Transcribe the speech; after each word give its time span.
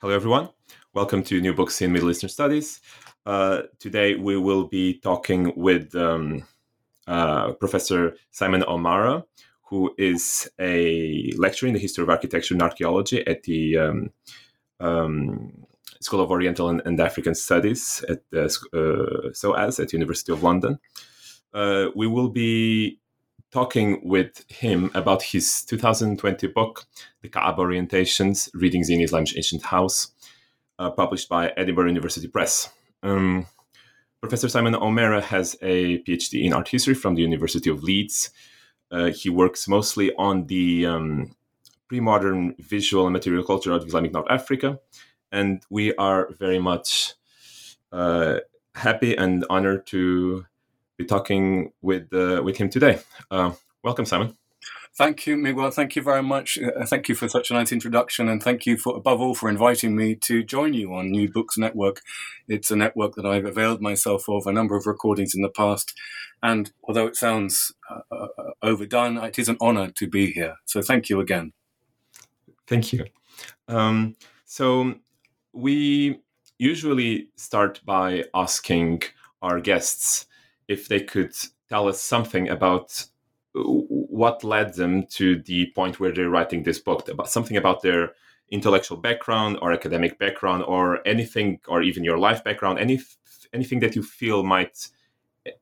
Hello, 0.00 0.14
everyone. 0.14 0.48
Welcome 0.94 1.24
to 1.24 1.40
New 1.40 1.52
Books 1.52 1.82
in 1.82 1.92
Middle 1.92 2.08
Eastern 2.08 2.28
Studies. 2.28 2.80
Uh, 3.26 3.62
today, 3.80 4.14
we 4.14 4.36
will 4.36 4.68
be 4.68 5.00
talking 5.00 5.52
with 5.56 5.92
um, 5.96 6.44
uh, 7.08 7.54
Professor 7.54 8.14
Simon 8.30 8.62
O'Meara, 8.68 9.24
who 9.62 9.92
is 9.98 10.48
a 10.60 11.32
lecturer 11.36 11.66
in 11.66 11.74
the 11.74 11.80
history 11.80 12.04
of 12.04 12.10
architecture 12.10 12.54
and 12.54 12.62
archaeology 12.62 13.26
at 13.26 13.42
the 13.42 13.76
um, 13.76 14.10
um, 14.78 15.64
School 16.00 16.20
of 16.20 16.30
Oriental 16.30 16.68
and, 16.68 16.80
and, 16.84 17.00
African 17.00 17.34
Studies 17.34 18.04
at 18.08 18.20
the 18.30 18.44
uh, 18.44 19.32
SOAS 19.32 19.80
at 19.80 19.92
University 19.92 20.30
of 20.30 20.44
London. 20.44 20.78
Uh, 21.52 21.86
we 21.96 22.06
will 22.06 22.28
be 22.28 23.00
talking 23.50 24.00
with 24.02 24.44
him 24.48 24.90
about 24.94 25.22
his 25.22 25.64
2020 25.64 26.46
book, 26.48 26.84
The 27.22 27.28
Kaaba 27.28 27.62
Orientations 27.62 28.50
Readings 28.54 28.90
in 28.90 29.00
Islam's 29.00 29.34
Ancient 29.36 29.62
House, 29.62 30.12
uh, 30.78 30.90
published 30.90 31.28
by 31.28 31.52
Edinburgh 31.56 31.88
University 31.88 32.28
Press. 32.28 32.70
Um, 33.02 33.46
Professor 34.20 34.48
Simon 34.48 34.74
O'Meara 34.74 35.20
has 35.20 35.56
a 35.62 36.02
PhD 36.02 36.44
in 36.44 36.52
art 36.52 36.68
history 36.68 36.94
from 36.94 37.14
the 37.14 37.22
University 37.22 37.70
of 37.70 37.82
Leeds. 37.82 38.30
Uh, 38.90 39.06
he 39.06 39.30
works 39.30 39.68
mostly 39.68 40.12
on 40.16 40.46
the 40.46 40.86
um, 40.86 41.36
pre 41.88 42.00
modern 42.00 42.54
visual 42.58 43.06
and 43.06 43.12
material 43.12 43.44
culture 43.44 43.72
of 43.72 43.86
Islamic 43.86 44.12
North 44.12 44.26
Africa. 44.28 44.80
And 45.30 45.62
we 45.70 45.94
are 45.94 46.30
very 46.38 46.58
much 46.58 47.14
uh, 47.92 48.38
happy 48.74 49.14
and 49.16 49.44
honored 49.48 49.86
to 49.88 50.46
be 50.98 51.04
talking 51.04 51.72
with 51.80 52.12
uh, 52.12 52.42
with 52.44 52.58
him 52.58 52.68
today. 52.68 52.98
Uh, 53.30 53.52
welcome, 53.82 54.04
Simon. 54.04 54.36
Thank 54.96 55.28
you, 55.28 55.36
Miguel. 55.36 55.70
Thank 55.70 55.94
you 55.94 56.02
very 56.02 56.24
much. 56.24 56.58
Uh, 56.58 56.84
thank 56.84 57.08
you 57.08 57.14
for 57.14 57.28
such 57.28 57.50
a 57.50 57.54
nice 57.54 57.70
introduction, 57.70 58.28
and 58.28 58.42
thank 58.42 58.66
you 58.66 58.76
for, 58.76 58.96
above 58.96 59.20
all, 59.20 59.34
for 59.34 59.48
inviting 59.48 59.94
me 59.94 60.16
to 60.16 60.42
join 60.42 60.74
you 60.74 60.92
on 60.92 61.12
New 61.12 61.30
Books 61.30 61.56
Network. 61.56 62.00
It's 62.48 62.72
a 62.72 62.76
network 62.76 63.14
that 63.14 63.24
I've 63.24 63.44
availed 63.44 63.80
myself 63.80 64.28
of 64.28 64.44
a 64.46 64.52
number 64.52 64.76
of 64.76 64.86
recordings 64.86 65.36
in 65.36 65.42
the 65.42 65.48
past, 65.48 65.94
and 66.42 66.72
although 66.82 67.06
it 67.06 67.14
sounds 67.14 67.72
uh, 67.88 68.00
uh 68.10 68.26
overdone, 68.60 69.18
it 69.18 69.38
is 69.38 69.48
an 69.48 69.56
honour 69.60 69.92
to 69.92 70.08
be 70.08 70.32
here. 70.32 70.56
So, 70.64 70.82
thank 70.82 71.08
you 71.08 71.20
again. 71.20 71.52
Thank 72.66 72.92
you. 72.92 73.04
Um, 73.68 74.16
so, 74.46 74.96
we 75.52 76.18
usually 76.58 77.28
start 77.36 77.80
by 77.84 78.24
asking 78.34 79.04
our 79.42 79.60
guests 79.60 80.26
if 80.68 80.88
they 80.88 81.00
could 81.00 81.34
tell 81.68 81.88
us 81.88 82.00
something 82.00 82.48
about 82.48 83.06
uh, 83.56 83.60
what 83.62 84.44
led 84.44 84.74
them 84.74 85.06
to 85.06 85.42
the 85.42 85.72
point 85.74 85.98
where 85.98 86.12
they're 86.12 86.30
writing 86.30 86.62
this 86.62 86.78
book, 86.78 87.08
about 87.08 87.30
something 87.30 87.56
about 87.56 87.82
their 87.82 88.12
intellectual 88.50 88.96
background 88.96 89.58
or 89.60 89.72
academic 89.72 90.18
background 90.18 90.62
or 90.66 91.06
anything, 91.06 91.58
or 91.68 91.82
even 91.82 92.04
your 92.04 92.18
life 92.18 92.44
background, 92.44 92.78
any 92.78 93.00
anything 93.52 93.80
that 93.80 93.96
you 93.96 94.02
feel 94.02 94.42
might 94.42 94.88
eh, 95.46 95.52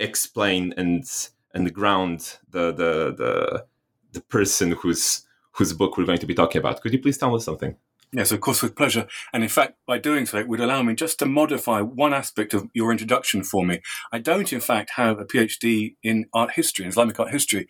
explain 0.00 0.72
and 0.76 1.04
and 1.54 1.72
ground 1.72 2.38
the 2.50 2.72
the 2.72 3.14
the 3.16 3.66
the 4.12 4.20
person 4.22 4.72
whose 4.72 5.26
whose 5.52 5.72
book 5.72 5.96
we're 5.96 6.04
going 6.04 6.18
to 6.18 6.26
be 6.26 6.34
talking 6.34 6.58
about. 6.58 6.80
Could 6.80 6.92
you 6.92 7.00
please 7.00 7.18
tell 7.18 7.34
us 7.34 7.44
something? 7.44 7.76
Yes, 8.12 8.32
of 8.32 8.40
course, 8.40 8.62
with 8.62 8.76
pleasure. 8.76 9.06
And 9.32 9.42
in 9.42 9.48
fact, 9.48 9.74
by 9.86 9.98
doing 9.98 10.26
so, 10.26 10.38
it 10.38 10.48
would 10.48 10.60
allow 10.60 10.82
me 10.82 10.94
just 10.94 11.18
to 11.18 11.26
modify 11.26 11.80
one 11.80 12.14
aspect 12.14 12.54
of 12.54 12.68
your 12.72 12.92
introduction 12.92 13.42
for 13.42 13.66
me. 13.66 13.80
I 14.12 14.18
don't, 14.18 14.52
in 14.52 14.60
fact, 14.60 14.92
have 14.94 15.18
a 15.18 15.24
PhD 15.24 15.96
in 16.02 16.26
art 16.32 16.52
history, 16.52 16.84
in 16.84 16.90
Islamic 16.90 17.18
art 17.18 17.32
history. 17.32 17.66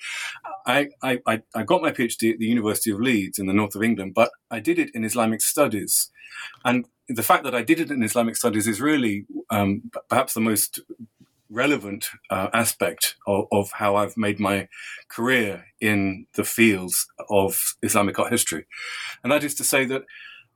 I, 0.66 0.88
I, 1.02 1.20
I 1.26 1.62
got 1.64 1.82
my 1.82 1.90
PhD 1.90 2.32
at 2.32 2.38
the 2.38 2.46
University 2.46 2.90
of 2.90 3.00
Leeds 3.00 3.38
in 3.38 3.46
the 3.46 3.54
north 3.54 3.74
of 3.74 3.82
England, 3.82 4.12
but 4.14 4.30
I 4.50 4.60
did 4.60 4.78
it 4.78 4.90
in 4.94 5.04
Islamic 5.04 5.40
studies. 5.40 6.10
And 6.64 6.86
the 7.08 7.22
fact 7.22 7.44
that 7.44 7.54
I 7.54 7.62
did 7.62 7.80
it 7.80 7.90
in 7.90 8.02
Islamic 8.02 8.36
studies 8.36 8.66
is 8.66 8.80
really 8.80 9.26
um, 9.50 9.90
perhaps 10.08 10.34
the 10.34 10.40
most 10.40 10.80
relevant 11.50 12.08
uh, 12.30 12.48
aspect 12.52 13.16
of, 13.26 13.46
of, 13.52 13.70
how 13.72 13.96
I've 13.96 14.16
made 14.16 14.40
my 14.40 14.68
career 15.08 15.66
in 15.80 16.26
the 16.34 16.44
fields 16.44 17.06
of 17.30 17.76
Islamic 17.82 18.18
art 18.18 18.32
history. 18.32 18.66
And 19.22 19.32
that 19.32 19.44
is 19.44 19.54
to 19.56 19.64
say 19.64 19.84
that 19.86 20.02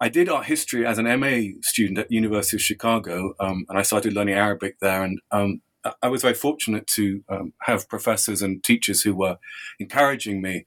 I 0.01 0.09
did 0.09 0.29
art 0.29 0.47
history 0.47 0.87
as 0.87 0.99
an 0.99 1.21
MA 1.21 1.59
student 1.63 1.99
at 1.99 2.11
University 2.11 2.57
of 2.57 2.63
Chicago, 2.63 3.35
um, 3.39 3.67
and 3.69 3.79
I 3.79 3.83
started 3.83 4.15
learning 4.15 4.35
Arabic 4.35 4.79
there. 4.81 5.03
And 5.03 5.21
um, 5.31 5.61
I 6.03 6.09
was 6.09 6.23
very 6.23 6.35
fortunate 6.35 6.87
to 6.89 7.23
um, 7.29 7.53
have 7.63 7.89
professors 7.89 8.43
and 8.43 8.65
teachers 8.65 9.03
who 9.03 9.15
were 9.15 9.37
encouraging 9.79 10.41
me. 10.41 10.65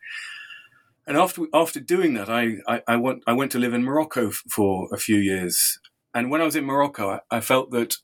And 1.05 1.17
after 1.17 1.47
after 1.53 1.79
doing 1.79 2.13
that, 2.13 2.29
I, 2.29 2.57
I, 2.67 2.81
I 2.88 2.95
went 2.95 3.23
I 3.28 3.34
went 3.34 3.51
to 3.53 3.59
live 3.59 3.73
in 3.73 3.84
Morocco 3.84 4.29
f- 4.29 4.44
for 4.50 4.88
a 4.94 4.97
few 4.97 5.17
years. 5.17 5.79
And 6.13 6.29
when 6.29 6.41
I 6.41 6.45
was 6.45 6.55
in 6.55 6.66
Morocco, 6.66 7.09
I, 7.09 7.38
I 7.38 7.41
felt 7.41 7.72
that 7.72 7.97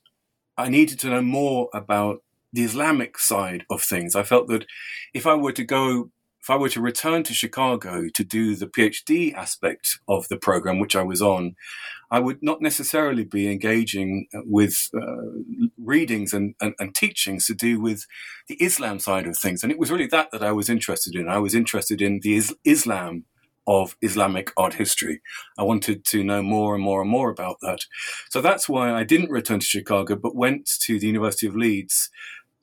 I 0.60 0.68
needed 0.68 0.98
to 1.00 1.08
know 1.08 1.22
more 1.22 1.68
about 1.72 2.22
the 2.52 2.64
Islamic 2.64 3.18
side 3.18 3.64
of 3.70 3.82
things. 3.82 4.14
I 4.14 4.22
felt 4.22 4.48
that 4.48 4.66
if 5.14 5.26
I 5.26 5.34
were 5.34 5.52
to 5.52 5.64
go 5.64 6.10
if 6.42 6.48
I 6.48 6.56
were 6.56 6.70
to 6.70 6.80
return 6.80 7.22
to 7.24 7.34
Chicago 7.34 8.08
to 8.14 8.24
do 8.24 8.56
the 8.56 8.66
PhD 8.66 9.34
aspect 9.34 9.98
of 10.08 10.26
the 10.28 10.38
program, 10.38 10.78
which 10.78 10.96
I 10.96 11.02
was 11.02 11.20
on, 11.20 11.54
I 12.10 12.18
would 12.18 12.42
not 12.42 12.62
necessarily 12.62 13.24
be 13.24 13.52
engaging 13.52 14.26
with 14.32 14.88
uh, 14.94 15.28
readings 15.76 16.32
and, 16.32 16.54
and, 16.58 16.74
and, 16.78 16.94
teachings 16.94 17.46
to 17.46 17.54
do 17.54 17.78
with 17.78 18.06
the 18.48 18.54
Islam 18.54 18.98
side 18.98 19.26
of 19.26 19.36
things. 19.36 19.62
And 19.62 19.70
it 19.70 19.78
was 19.78 19.90
really 19.90 20.06
that 20.06 20.30
that 20.32 20.42
I 20.42 20.52
was 20.52 20.70
interested 20.70 21.14
in. 21.14 21.28
I 21.28 21.38
was 21.38 21.54
interested 21.54 22.00
in 22.00 22.20
the 22.22 22.36
is- 22.36 22.56
Islam 22.64 23.26
of 23.70 23.96
Islamic 24.02 24.50
art 24.56 24.74
history. 24.74 25.22
I 25.56 25.62
wanted 25.62 26.04
to 26.06 26.24
know 26.24 26.42
more 26.42 26.74
and 26.74 26.82
more 26.82 27.00
and 27.00 27.10
more 27.10 27.30
about 27.30 27.58
that. 27.62 27.78
So 28.28 28.40
that's 28.40 28.68
why 28.68 28.92
I 28.92 29.04
didn't 29.04 29.30
return 29.30 29.60
to 29.60 29.66
Chicago, 29.66 30.16
but 30.16 30.34
went 30.34 30.68
to 30.86 30.98
the 30.98 31.06
University 31.06 31.46
of 31.46 31.54
Leeds 31.54 32.10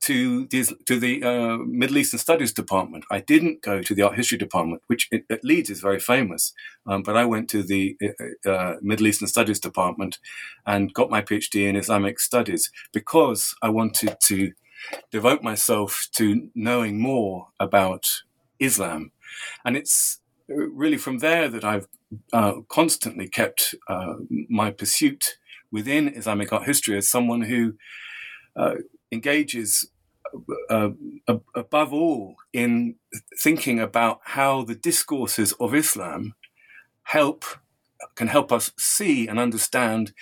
to 0.01 0.45
the, 0.47 0.63
to 0.85 0.99
the 0.99 1.23
uh, 1.23 1.57
Middle 1.65 1.97
Eastern 1.97 2.19
Studies 2.19 2.51
department. 2.51 3.05
I 3.09 3.21
didn't 3.21 3.61
go 3.61 3.81
to 3.81 3.95
the 3.95 4.01
art 4.03 4.17
history 4.17 4.37
department, 4.37 4.81
which 4.87 5.09
at 5.29 5.45
Leeds 5.45 5.69
is 5.69 5.79
very 5.79 5.99
famous, 5.99 6.53
um, 6.85 7.03
but 7.03 7.15
I 7.15 7.23
went 7.23 7.49
to 7.51 7.63
the 7.63 7.97
uh, 8.03 8.49
uh, 8.49 8.75
Middle 8.81 9.07
Eastern 9.07 9.29
Studies 9.29 9.61
department 9.61 10.19
and 10.65 10.93
got 10.93 11.09
my 11.09 11.21
PhD 11.21 11.67
in 11.69 11.77
Islamic 11.77 12.19
studies 12.19 12.69
because 12.91 13.55
I 13.61 13.69
wanted 13.69 14.17
to 14.23 14.51
devote 15.09 15.41
myself 15.41 16.09
to 16.17 16.49
knowing 16.53 16.99
more 16.99 17.47
about 17.59 18.23
Islam. 18.59 19.11
And 19.65 19.77
it's 19.77 20.19
really 20.47 20.97
from 20.97 21.19
there 21.19 21.49
that 21.49 21.63
I've 21.63 21.87
uh, 22.33 22.61
constantly 22.69 23.27
kept 23.27 23.75
uh, 23.87 24.15
my 24.49 24.71
pursuit 24.71 25.37
within 25.71 26.07
Islamic 26.09 26.53
art 26.53 26.65
history 26.65 26.97
as 26.97 27.09
someone 27.09 27.41
who 27.41 27.73
uh, 28.55 28.75
engages 29.11 29.89
uh, 30.69 30.89
above 31.55 31.93
all 31.93 32.35
in 32.53 32.95
thinking 33.39 33.79
about 33.79 34.19
how 34.23 34.63
the 34.63 34.75
discourses 34.75 35.53
of 35.53 35.73
Islam 35.73 36.33
help 37.03 37.45
can 38.15 38.27
help 38.27 38.51
us 38.51 38.71
see 38.77 39.27
and 39.27 39.39
understand 39.39 40.13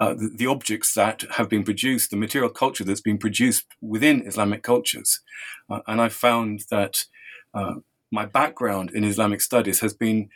uh, 0.00 0.14
the, 0.14 0.30
the, 0.34 0.46
objects 0.46 0.94
that 0.94 1.24
have 1.32 1.48
been 1.48 1.62
produced, 1.62 2.10
the 2.10 2.16
material 2.16 2.48
culture 2.48 2.84
that's 2.84 3.02
been 3.02 3.18
produced 3.18 3.66
within 3.82 4.26
Islamic 4.26 4.62
cultures. 4.62 5.20
Uh, 5.68 5.80
and 5.86 6.00
I 6.00 6.08
found 6.08 6.64
that 6.70 7.04
uh, 7.52 7.74
my 8.10 8.26
background 8.26 8.90
in 8.90 9.04
Islamic 9.04 9.40
studies 9.40 9.80
has 9.80 9.94
been 9.94 10.28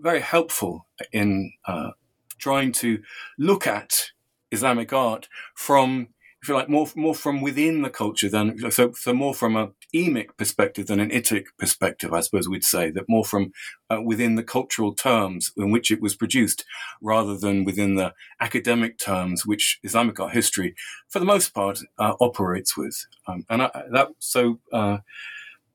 very 0.00 0.20
helpful 0.20 0.86
in 1.12 1.52
uh, 1.66 1.90
trying 2.38 2.72
to 2.72 3.02
look 3.38 3.66
at 3.66 4.10
Islamic 4.50 4.92
art 4.92 5.28
from 5.54 6.08
if 6.42 6.48
you 6.48 6.54
like, 6.54 6.68
more 6.68 6.86
more 6.94 7.14
from 7.14 7.40
within 7.40 7.82
the 7.82 7.90
culture 7.90 8.28
than 8.28 8.70
so 8.70 8.92
so 8.92 9.12
more 9.12 9.34
from 9.34 9.56
a 9.56 9.70
emic 9.94 10.36
perspective 10.36 10.86
than 10.86 11.00
an 11.00 11.10
etic 11.10 11.46
perspective, 11.58 12.12
I 12.12 12.20
suppose 12.20 12.48
we'd 12.48 12.64
say 12.64 12.90
that 12.90 13.08
more 13.08 13.24
from 13.24 13.52
uh, 13.90 14.00
within 14.00 14.36
the 14.36 14.44
cultural 14.44 14.94
terms 14.94 15.50
in 15.56 15.72
which 15.72 15.90
it 15.90 16.00
was 16.00 16.14
produced, 16.14 16.64
rather 17.02 17.36
than 17.36 17.64
within 17.64 17.96
the 17.96 18.14
academic 18.40 18.98
terms 18.98 19.46
which 19.46 19.80
Islamic 19.82 20.20
art 20.20 20.32
history, 20.32 20.76
for 21.08 21.18
the 21.18 21.24
most 21.24 21.54
part, 21.54 21.80
uh, 21.98 22.14
operates 22.20 22.76
with. 22.76 23.06
Um, 23.26 23.44
and 23.50 23.62
I, 23.62 23.70
that 23.92 24.08
so. 24.18 24.60
Uh, 24.72 24.98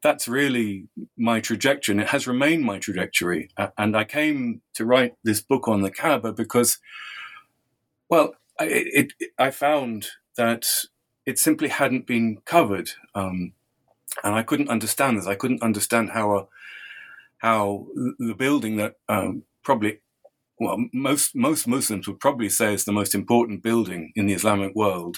that's 0.04 0.28
really 0.28 0.88
my 1.18 1.40
trajectory, 1.40 1.94
and 1.94 2.02
it 2.02 2.10
has 2.10 2.28
remained 2.28 2.64
my 2.64 2.78
trajectory. 2.78 3.50
and 3.78 3.96
I 3.96 4.04
came 4.04 4.62
to 4.76 4.86
write 4.86 5.14
this 5.24 5.42
book 5.42 5.68
on 5.68 5.82
the 5.82 5.92
Kaaba 5.92 6.34
because, 6.34 6.78
well, 8.10 8.36
I, 8.60 8.66
it, 8.66 9.14
I 9.40 9.50
found 9.50 10.08
that 10.36 10.66
it 11.26 11.40
simply 11.40 11.70
hadn't 11.70 12.06
been 12.06 12.40
covered. 12.46 12.92
Um, 13.16 13.54
and 14.24 14.36
I 14.36 14.44
couldn't 14.44 14.70
understand 14.70 15.18
this. 15.18 15.28
I 15.28 15.36
couldn't 15.36 15.64
understand 15.64 16.12
how 16.12 16.38
a, 16.38 16.48
how 17.38 17.88
the 18.20 18.36
building 18.38 18.78
that 18.78 18.96
um, 19.10 19.44
probably 19.64 20.00
well 20.60 20.78
most 20.94 21.36
most 21.36 21.68
Muslims 21.68 22.08
would 22.08 22.20
probably 22.20 22.50
say 22.50 22.74
is 22.74 22.86
the 22.86 22.92
most 22.92 23.16
important 23.16 23.64
building 23.64 24.12
in 24.16 24.28
the 24.28 24.34
Islamic 24.34 24.76
world. 24.76 25.18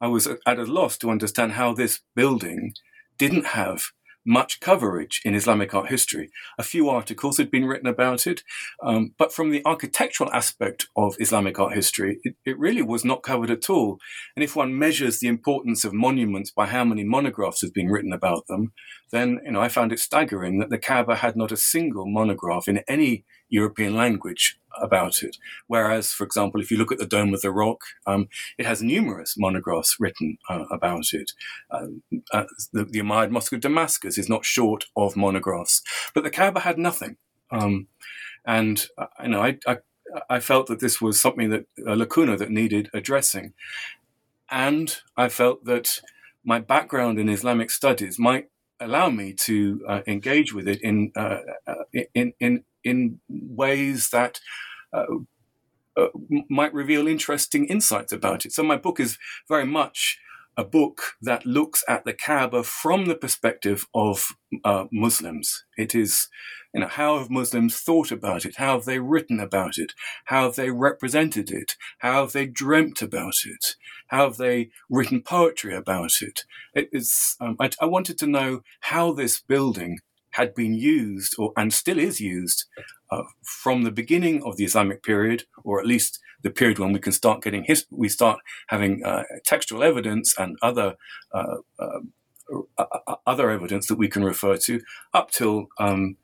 I 0.00 0.08
was 0.08 0.26
at 0.26 0.58
a 0.58 0.64
loss 0.64 0.96
to 0.98 1.10
understand 1.10 1.52
how 1.52 1.74
this 1.74 2.00
building 2.14 2.74
didn't 3.18 3.46
have 3.46 3.84
much 4.24 4.60
coverage 4.60 5.20
in 5.24 5.34
Islamic 5.34 5.74
art 5.74 5.88
history. 5.88 6.30
A 6.58 6.62
few 6.62 6.88
articles 6.88 7.38
had 7.38 7.50
been 7.50 7.64
written 7.64 7.86
about 7.86 8.26
it, 8.26 8.42
um, 8.82 9.14
but 9.18 9.32
from 9.32 9.50
the 9.50 9.62
architectural 9.64 10.32
aspect 10.32 10.86
of 10.96 11.16
Islamic 11.18 11.58
art 11.58 11.74
history, 11.74 12.18
it, 12.22 12.34
it, 12.44 12.58
really 12.58 12.82
was 12.82 13.04
not 13.04 13.22
covered 13.22 13.50
at 13.50 13.68
all. 13.68 13.98
And 14.36 14.44
if 14.44 14.54
one 14.54 14.78
measures 14.78 15.18
the 15.18 15.28
importance 15.28 15.84
of 15.84 15.92
monuments 15.92 16.50
by 16.50 16.66
how 16.66 16.84
many 16.84 17.04
monographs 17.04 17.62
have 17.62 17.74
been 17.74 17.88
written 17.88 18.12
about 18.12 18.46
them, 18.46 18.72
then 19.10 19.40
you 19.44 19.52
know 19.52 19.60
I 19.60 19.68
found 19.68 19.92
it 19.92 19.98
staggering 19.98 20.58
that 20.58 20.70
the 20.70 20.78
Kaaba 20.78 21.16
had 21.16 21.36
not 21.36 21.52
a 21.52 21.56
single 21.56 22.06
monograph 22.06 22.68
in 22.68 22.82
any 22.88 23.24
European 23.48 23.94
language 23.94 24.58
about 24.80 25.22
it. 25.22 25.36
Whereas, 25.66 26.12
for 26.12 26.24
example, 26.24 26.60
if 26.60 26.70
you 26.70 26.76
look 26.76 26.92
at 26.92 26.98
the 26.98 27.06
Dome 27.06 27.34
of 27.34 27.42
the 27.42 27.50
Rock, 27.50 27.80
um, 28.06 28.28
it 28.58 28.66
has 28.66 28.82
numerous 28.82 29.34
monographs 29.36 29.96
written 29.98 30.38
uh, 30.48 30.64
about 30.70 31.12
it. 31.12 31.32
Uh, 31.70 31.86
uh, 32.32 32.44
the, 32.72 32.84
the 32.84 33.00
Umayyad 33.00 33.30
Mosque 33.30 33.52
of 33.52 33.60
Damascus 33.60 34.18
is 34.18 34.28
not 34.28 34.44
short 34.44 34.86
of 34.96 35.16
monographs, 35.16 35.82
but 36.14 36.24
the 36.24 36.30
Kaaba 36.30 36.60
had 36.60 36.78
nothing. 36.78 37.16
Um, 37.50 37.88
and 38.44 38.86
uh, 38.98 39.06
you 39.22 39.28
know, 39.28 39.42
I, 39.42 39.58
I, 39.66 39.78
I 40.28 40.40
felt 40.40 40.66
that 40.66 40.80
this 40.80 41.00
was 41.00 41.20
something 41.20 41.50
that 41.50 41.66
a 41.86 41.96
lacuna 41.96 42.36
that 42.36 42.50
needed 42.50 42.90
addressing, 42.92 43.54
and 44.50 44.96
I 45.16 45.28
felt 45.28 45.64
that 45.64 46.00
my 46.44 46.58
background 46.58 47.18
in 47.18 47.28
Islamic 47.28 47.70
studies 47.70 48.18
might 48.18 48.48
allow 48.84 49.10
me 49.10 49.32
to 49.32 49.80
uh, 49.88 50.00
engage 50.06 50.52
with 50.52 50.68
it 50.68 50.80
in, 50.82 51.12
uh, 51.16 51.38
uh 51.66 51.74
in 52.14 52.32
in 52.40 52.64
in 52.84 53.20
ways 53.28 54.10
that 54.10 54.40
uh, 54.92 55.04
uh, 55.96 56.08
might 56.50 56.74
reveal 56.74 57.06
interesting 57.06 57.66
insights 57.66 58.12
about 58.12 58.44
it. 58.44 58.52
So 58.52 58.62
my 58.62 58.76
book 58.76 58.98
is 58.98 59.18
very 59.48 59.66
much 59.66 60.18
a 60.56 60.64
book 60.64 61.14
that 61.22 61.46
looks 61.46 61.84
at 61.88 62.04
the 62.04 62.12
Kaaba 62.12 62.62
from 62.62 63.06
the 63.06 63.14
perspective 63.14 63.86
of 63.94 64.36
Muslims. 64.90 65.64
It 65.78 65.94
is, 65.94 66.28
you 66.74 66.80
know, 66.80 66.88
how 66.88 67.18
have 67.18 67.30
Muslims 67.30 67.78
thought 67.78 68.10
about 68.10 68.44
it? 68.46 68.56
How 68.56 68.76
have 68.76 68.84
they 68.84 68.98
written 68.98 69.40
about 69.40 69.76
it? 69.76 69.92
How 70.26 70.44
have 70.44 70.56
they 70.56 70.70
represented 70.70 71.50
it? 71.50 71.76
How 71.98 72.22
have 72.22 72.32
they 72.32 72.46
dreamt 72.46 73.02
about 73.02 73.44
it? 73.44 73.76
How 74.08 74.24
have 74.28 74.38
they 74.38 74.70
written 74.88 75.22
poetry 75.22 75.74
about 75.74 76.22
it? 76.22 76.44
It 76.74 76.88
is. 76.92 77.36
Um, 77.40 77.56
I, 77.60 77.70
I 77.80 77.86
wanted 77.86 78.18
to 78.18 78.26
know 78.26 78.62
how 78.80 79.12
this 79.12 79.40
building 79.40 79.98
had 80.30 80.54
been 80.54 80.74
used 80.74 81.34
or 81.38 81.52
and 81.56 81.72
still 81.72 81.98
is 81.98 82.20
used 82.20 82.64
uh, 83.10 83.22
from 83.42 83.82
the 83.82 83.90
beginning 83.90 84.42
of 84.42 84.56
the 84.56 84.64
Islamic 84.64 85.02
period, 85.02 85.44
or 85.64 85.78
at 85.78 85.86
least 85.86 86.18
the 86.42 86.50
period 86.50 86.78
when 86.78 86.92
we 86.92 86.98
can 86.98 87.12
start 87.12 87.42
getting 87.42 87.64
his, 87.64 87.86
we 87.90 88.08
start 88.08 88.40
having 88.68 89.04
uh, 89.04 89.24
textual 89.44 89.82
evidence 89.82 90.34
and 90.38 90.56
other 90.62 90.96
uh, 91.32 91.56
uh, 91.78 92.00
uh 92.76 93.16
other 93.26 93.50
evidence 93.50 93.86
that 93.86 93.98
we 93.98 94.08
can 94.08 94.24
refer 94.24 94.56
to 94.56 94.80
up 95.14 95.30
till 95.30 95.68
um, 95.78 96.16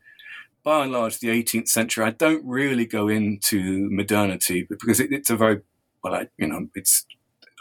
by 0.68 0.82
and 0.82 0.92
large 0.92 1.18
the 1.18 1.28
18th 1.28 1.68
century. 1.68 2.04
I 2.04 2.10
don't 2.10 2.44
really 2.44 2.84
go 2.84 3.08
into 3.08 3.88
modernity 3.90 4.66
because 4.68 5.00
it, 5.00 5.10
it's 5.12 5.30
a 5.30 5.36
very 5.36 5.62
well, 6.04 6.14
I, 6.14 6.28
you 6.36 6.46
know, 6.46 6.66
it's 6.74 7.06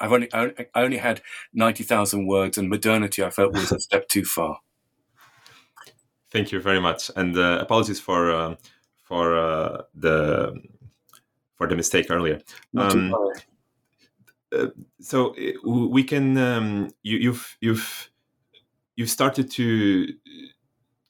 I've 0.02 0.12
only 0.12 0.28
I 0.34 0.52
only 0.76 0.98
had 0.98 1.22
ninety 1.54 1.84
thousand 1.84 2.28
words, 2.28 2.58
and 2.58 2.70
modernity 2.70 3.24
I 3.24 3.30
felt 3.30 3.54
was 3.54 3.72
a 3.72 3.80
step 3.80 4.10
too 4.10 4.26
far. 4.26 4.60
Thank 6.32 6.52
you 6.52 6.60
very 6.60 6.82
much, 6.82 7.10
and 7.16 7.38
uh, 7.38 7.60
apologies 7.62 8.00
for 8.00 8.30
uh, 8.30 8.56
for 9.04 9.38
uh, 9.38 9.84
the 9.96 10.62
for 11.56 11.66
the 11.68 11.78
mistake 11.78 12.08
earlier. 12.10 12.42
Um, 12.76 13.16
uh, 14.54 14.68
so 15.00 15.34
uh, 15.34 15.70
we 15.70 16.04
can 16.04 16.38
um, 16.38 16.92
you, 17.04 17.18
you've 17.18 17.58
you've 17.62 18.12
you've 18.98 19.10
started 19.10 19.50
to 19.52 20.08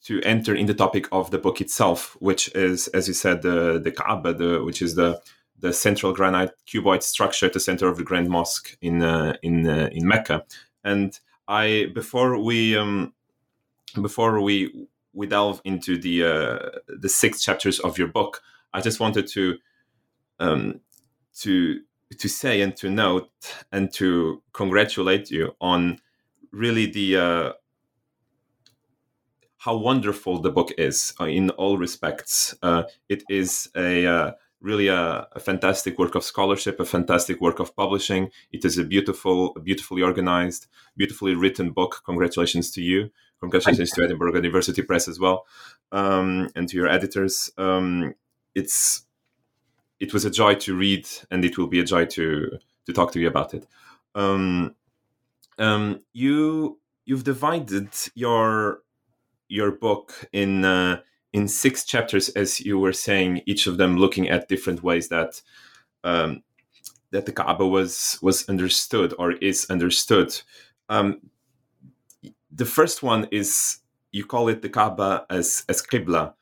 to 0.07 0.21
enter 0.21 0.55
in 0.55 0.67
the 0.67 0.73
topic 0.73 1.05
of 1.11 1.31
the 1.31 1.37
book 1.37 1.59
itself, 1.59 2.15
which 2.21 2.47
is, 2.55 2.87
as 2.89 3.09
you 3.09 3.13
said, 3.13 3.41
the 3.41 3.77
the 3.77 3.91
Kaaba, 3.91 4.33
the, 4.33 4.63
which 4.63 4.81
is 4.81 4.95
the 4.95 5.21
the 5.59 5.73
central 5.73 6.13
granite 6.13 6.51
cuboid 6.65 7.03
structure 7.03 7.45
at 7.45 7.51
the 7.51 7.59
center 7.59 7.89
of 7.89 7.97
the 7.97 8.05
Grand 8.05 8.29
Mosque 8.29 8.77
in 8.81 9.03
uh, 9.03 9.35
in 9.43 9.67
uh, 9.67 9.89
in 9.91 10.07
Mecca. 10.07 10.45
And 10.81 11.19
I 11.49 11.91
before 11.93 12.41
we 12.41 12.77
um, 12.77 13.13
before 14.01 14.39
we 14.39 14.87
we 15.11 15.27
delve 15.27 15.61
into 15.65 15.97
the 15.97 16.23
uh, 16.23 16.69
the 16.87 17.09
six 17.09 17.43
chapters 17.43 17.79
of 17.81 17.97
your 17.97 18.07
book, 18.07 18.41
I 18.73 18.79
just 18.79 19.01
wanted 19.01 19.27
to 19.27 19.57
um, 20.39 20.79
to 21.39 21.81
to 22.17 22.29
say 22.29 22.61
and 22.61 22.77
to 22.77 22.89
note 22.89 23.29
and 23.73 23.91
to 23.95 24.41
congratulate 24.53 25.29
you 25.31 25.53
on 25.59 25.99
really 26.53 26.85
the 26.85 27.17
uh, 27.17 27.51
how 29.57 29.75
wonderful 29.75 30.39
the 30.39 30.51
book 30.51 30.71
is 30.77 31.13
uh, 31.19 31.25
in 31.25 31.49
all 31.51 31.77
respects. 31.77 32.55
Uh, 32.61 32.83
it 33.09 33.23
is 33.29 33.69
a 33.75 34.05
uh, 34.05 34.31
really 34.61 34.87
a, 34.87 35.27
a, 35.31 35.39
fantastic 35.39 35.97
work 35.97 36.15
of 36.15 36.23
scholarship, 36.23 36.79
a 36.79 36.85
fantastic 36.85 37.41
work 37.41 37.59
of 37.59 37.75
publishing. 37.75 38.29
It 38.51 38.65
is 38.65 38.77
a 38.77 38.83
beautiful, 38.83 39.53
beautifully 39.63 40.01
organized, 40.01 40.67
beautifully 40.95 41.35
written 41.35 41.71
book. 41.71 42.01
Congratulations 42.05 42.71
to 42.71 42.81
you. 42.81 43.09
Congratulations 43.39 43.91
to 43.91 44.03
Edinburgh 44.03 44.35
University 44.35 44.81
Press 44.81 45.07
as 45.07 45.19
well, 45.19 45.45
um, 45.91 46.49
and 46.55 46.67
to 46.69 46.77
your 46.77 46.87
editors. 46.87 47.51
Um, 47.57 48.15
it's 48.55 49.05
it 49.99 50.13
was 50.13 50.25
a 50.25 50.31
joy 50.31 50.55
to 50.55 50.75
read, 50.75 51.07
and 51.29 51.45
it 51.45 51.57
will 51.57 51.67
be 51.67 51.79
a 51.79 51.85
joy 51.85 52.05
to 52.05 52.57
to 52.85 52.93
talk 52.93 53.11
to 53.13 53.19
you 53.19 53.27
about 53.27 53.53
it. 53.53 53.67
Um, 54.15 54.75
um 55.59 56.01
you 56.13 56.79
you've 57.05 57.23
divided 57.23 57.89
your 58.15 58.81
your 59.47 59.71
book 59.71 60.13
in 60.31 60.65
uh, 60.65 61.01
in 61.33 61.47
six 61.47 61.85
chapters, 61.85 62.29
as 62.29 62.61
you 62.61 62.79
were 62.79 62.93
saying, 62.93 63.41
each 63.45 63.67
of 63.67 63.77
them 63.77 63.97
looking 63.97 64.29
at 64.29 64.47
different 64.47 64.83
ways 64.83 65.09
that 65.09 65.41
um, 66.03 66.43
that 67.11 67.25
the 67.25 67.31
Kaaba 67.31 67.65
was 67.65 68.19
was 68.21 68.47
understood 68.49 69.13
or 69.19 69.33
is 69.33 69.65
understood. 69.69 70.39
Um, 70.89 71.21
the 72.51 72.65
first 72.65 73.03
one 73.03 73.27
is 73.31 73.79
you 74.11 74.25
call 74.25 74.47
it 74.47 74.61
the 74.61 74.69
Kaaba 74.69 75.25
as 75.29 75.63
as 75.69 75.81
Qibla. 75.81 76.33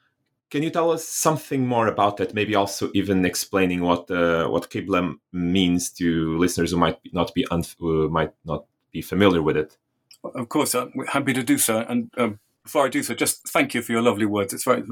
Can 0.52 0.64
you 0.64 0.70
tell 0.70 0.92
us 0.92 1.06
something 1.08 1.68
more 1.68 1.88
about 1.88 2.18
that? 2.18 2.34
Maybe 2.34 2.56
also 2.56 2.90
even 2.94 3.26
explaining 3.26 3.82
what 3.82 4.10
uh, 4.10 4.48
what 4.48 4.70
Qibla 4.70 5.16
means 5.32 5.92
to 5.94 6.38
listeners 6.38 6.72
who 6.72 6.78
might 6.78 7.00
not 7.12 7.34
be 7.34 7.46
un- 7.52 7.64
who 7.80 8.10
might 8.10 8.34
not 8.46 8.66
be 8.92 9.02
familiar 9.02 9.42
with 9.42 9.58
it. 9.58 9.78
Of 10.24 10.50
course, 10.50 10.74
I'm 10.74 10.94
happy 11.08 11.34
to 11.34 11.44
do 11.44 11.58
so. 11.58 11.80
And 11.80 12.10
um, 12.18 12.40
before 12.66 12.86
I 12.86 12.90
do 12.90 13.04
so, 13.04 13.14
just 13.14 13.48
thank 13.48 13.74
you 13.74 13.82
for 13.82 13.92
your 13.92 14.02
lovely 14.02 14.26
words. 14.26 14.52
It's 14.52 14.66
very 14.66 14.84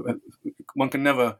one 0.75 0.89
can 0.89 1.03
never 1.03 1.35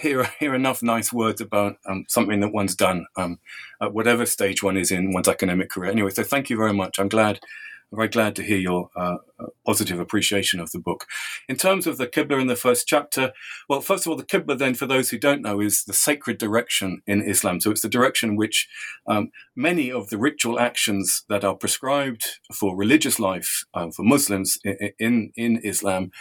hear 0.00 0.24
hear 0.40 0.54
enough 0.54 0.82
nice 0.82 1.12
words 1.12 1.40
about 1.40 1.76
um, 1.86 2.06
something 2.08 2.40
that 2.40 2.52
one's 2.52 2.74
done 2.74 3.06
um, 3.16 3.38
at 3.80 3.92
whatever 3.92 4.26
stage 4.26 4.62
one 4.62 4.78
is 4.78 4.90
in 4.90 5.12
one's 5.12 5.28
academic 5.28 5.70
career. 5.70 5.90
Anyway, 5.90 6.10
so 6.10 6.24
thank 6.24 6.50
you 6.50 6.56
very 6.56 6.72
much. 6.72 6.98
I'm 6.98 7.08
glad 7.08 7.38
I'm 7.90 7.96
very 7.96 8.08
glad 8.08 8.36
to 8.36 8.42
hear 8.42 8.58
your 8.58 8.90
uh, 8.94 9.16
uh, 9.40 9.46
positive 9.64 9.98
appreciation 9.98 10.60
of 10.60 10.72
the 10.72 10.78
book. 10.78 11.06
In 11.48 11.56
terms 11.56 11.86
of 11.86 11.96
the 11.96 12.06
Qibla 12.06 12.40
in 12.40 12.46
the 12.46 12.56
first 12.56 12.86
chapter, 12.86 13.32
well, 13.68 13.80
first 13.80 14.04
of 14.04 14.10
all, 14.10 14.16
the 14.16 14.24
Qibla, 14.24 14.58
then, 14.58 14.74
for 14.74 14.86
those 14.86 15.08
who 15.08 15.18
don't 15.18 15.40
know, 15.40 15.60
is 15.60 15.84
the 15.84 15.94
sacred 15.94 16.36
direction 16.36 17.02
in 17.06 17.22
Islam. 17.22 17.60
So 17.60 17.70
it's 17.70 17.80
the 17.80 17.88
direction 17.88 18.36
which 18.36 18.68
um, 19.06 19.30
many 19.56 19.90
of 19.90 20.10
the 20.10 20.18
ritual 20.18 20.60
actions 20.60 21.24
that 21.30 21.44
are 21.44 21.54
prescribed 21.54 22.40
for 22.52 22.76
religious 22.76 23.18
life 23.18 23.64
uh, 23.72 23.90
for 23.90 24.02
Muslims 24.02 24.58
in, 24.64 24.92
in, 24.98 25.32
in 25.36 25.56
Islam 25.64 26.12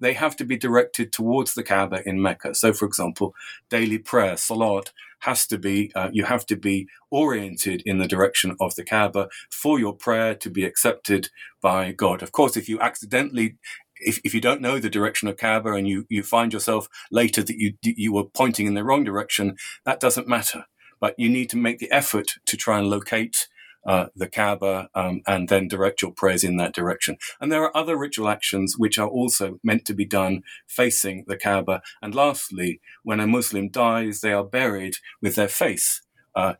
they 0.00 0.12
have 0.12 0.36
to 0.36 0.44
be 0.44 0.56
directed 0.58 1.12
towards 1.12 1.54
the 1.54 1.62
Kaaba 1.62 2.06
in 2.06 2.20
Mecca. 2.20 2.54
So, 2.54 2.72
for 2.72 2.84
example, 2.84 3.34
daily 3.70 3.98
prayer, 3.98 4.36
salat, 4.36 4.92
has 5.20 5.46
to 5.46 5.58
be 5.58 5.90
uh, 5.94 6.10
you 6.12 6.24
have 6.24 6.46
to 6.46 6.56
be 6.56 6.86
oriented 7.10 7.82
in 7.86 7.98
the 7.98 8.08
direction 8.08 8.56
of 8.60 8.74
the 8.74 8.84
Kaaba 8.84 9.28
for 9.50 9.78
your 9.78 9.94
prayer 9.94 10.34
to 10.34 10.50
be 10.50 10.64
accepted 10.64 11.30
by 11.60 11.92
God. 11.92 12.22
Of 12.22 12.32
course, 12.32 12.56
if 12.56 12.68
you 12.68 12.80
accidentally 12.80 13.56
if, 13.98 14.20
if 14.24 14.34
you 14.34 14.40
don't 14.40 14.60
know 14.60 14.78
the 14.78 14.90
direction 14.90 15.28
of 15.28 15.36
Kaaba 15.36 15.72
and 15.72 15.88
you, 15.88 16.06
you 16.08 16.22
find 16.22 16.52
yourself 16.52 16.88
later 17.10 17.42
that 17.42 17.58
you 17.58 17.74
you 17.82 18.12
were 18.12 18.24
pointing 18.24 18.66
in 18.66 18.74
the 18.74 18.84
wrong 18.84 19.04
direction, 19.04 19.56
that 19.84 20.00
doesn't 20.00 20.28
matter. 20.28 20.66
But 21.00 21.14
you 21.18 21.28
need 21.28 21.50
to 21.50 21.56
make 21.56 21.78
the 21.78 21.90
effort 21.90 22.32
to 22.46 22.56
try 22.56 22.78
and 22.78 22.88
locate 22.88 23.48
uh, 23.86 24.06
the 24.14 24.28
Kaaba 24.28 24.88
um, 24.94 25.22
and 25.26 25.48
then 25.48 25.68
direct 25.68 26.02
your 26.02 26.10
prayers 26.10 26.44
in 26.44 26.56
that 26.56 26.74
direction. 26.74 27.16
And 27.40 27.50
there 27.50 27.62
are 27.62 27.76
other 27.76 27.96
ritual 27.96 28.28
actions 28.28 28.74
which 28.76 28.98
are 28.98 29.08
also 29.08 29.60
meant 29.62 29.84
to 29.86 29.94
be 29.94 30.04
done 30.04 30.42
facing 30.66 31.24
the 31.26 31.36
Kaaba. 31.36 31.82
And 32.02 32.14
lastly, 32.14 32.80
when 33.02 33.20
a 33.20 33.26
Muslim 33.26 33.68
dies, 33.68 34.20
they 34.20 34.32
are 34.32 34.44
buried 34.44 34.96
with 35.22 35.36
their 35.36 35.48
face 35.48 36.02
uh, 36.34 36.54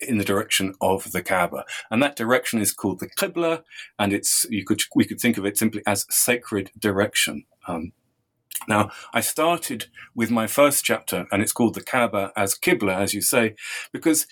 in 0.00 0.18
the 0.18 0.24
direction 0.24 0.74
of 0.80 1.10
the 1.12 1.22
Kaaba, 1.22 1.64
and 1.90 2.02
that 2.02 2.16
direction 2.16 2.60
is 2.60 2.72
called 2.72 3.00
the 3.00 3.08
Qibla, 3.08 3.64
and 3.98 4.12
it's 4.12 4.46
you 4.48 4.64
could 4.64 4.80
we 4.94 5.04
could 5.04 5.20
think 5.20 5.36
of 5.36 5.44
it 5.44 5.58
simply 5.58 5.82
as 5.86 6.06
sacred 6.08 6.70
direction. 6.78 7.44
Um, 7.66 7.92
now, 8.68 8.90
I 9.12 9.20
started 9.20 9.86
with 10.14 10.30
my 10.30 10.46
first 10.46 10.84
chapter, 10.84 11.26
and 11.30 11.42
it's 11.42 11.52
called 11.52 11.74
the 11.74 11.82
Kaaba 11.82 12.32
as 12.36 12.54
Qibla, 12.54 12.94
as 12.94 13.14
you 13.14 13.20
say, 13.20 13.54
because 13.92 14.26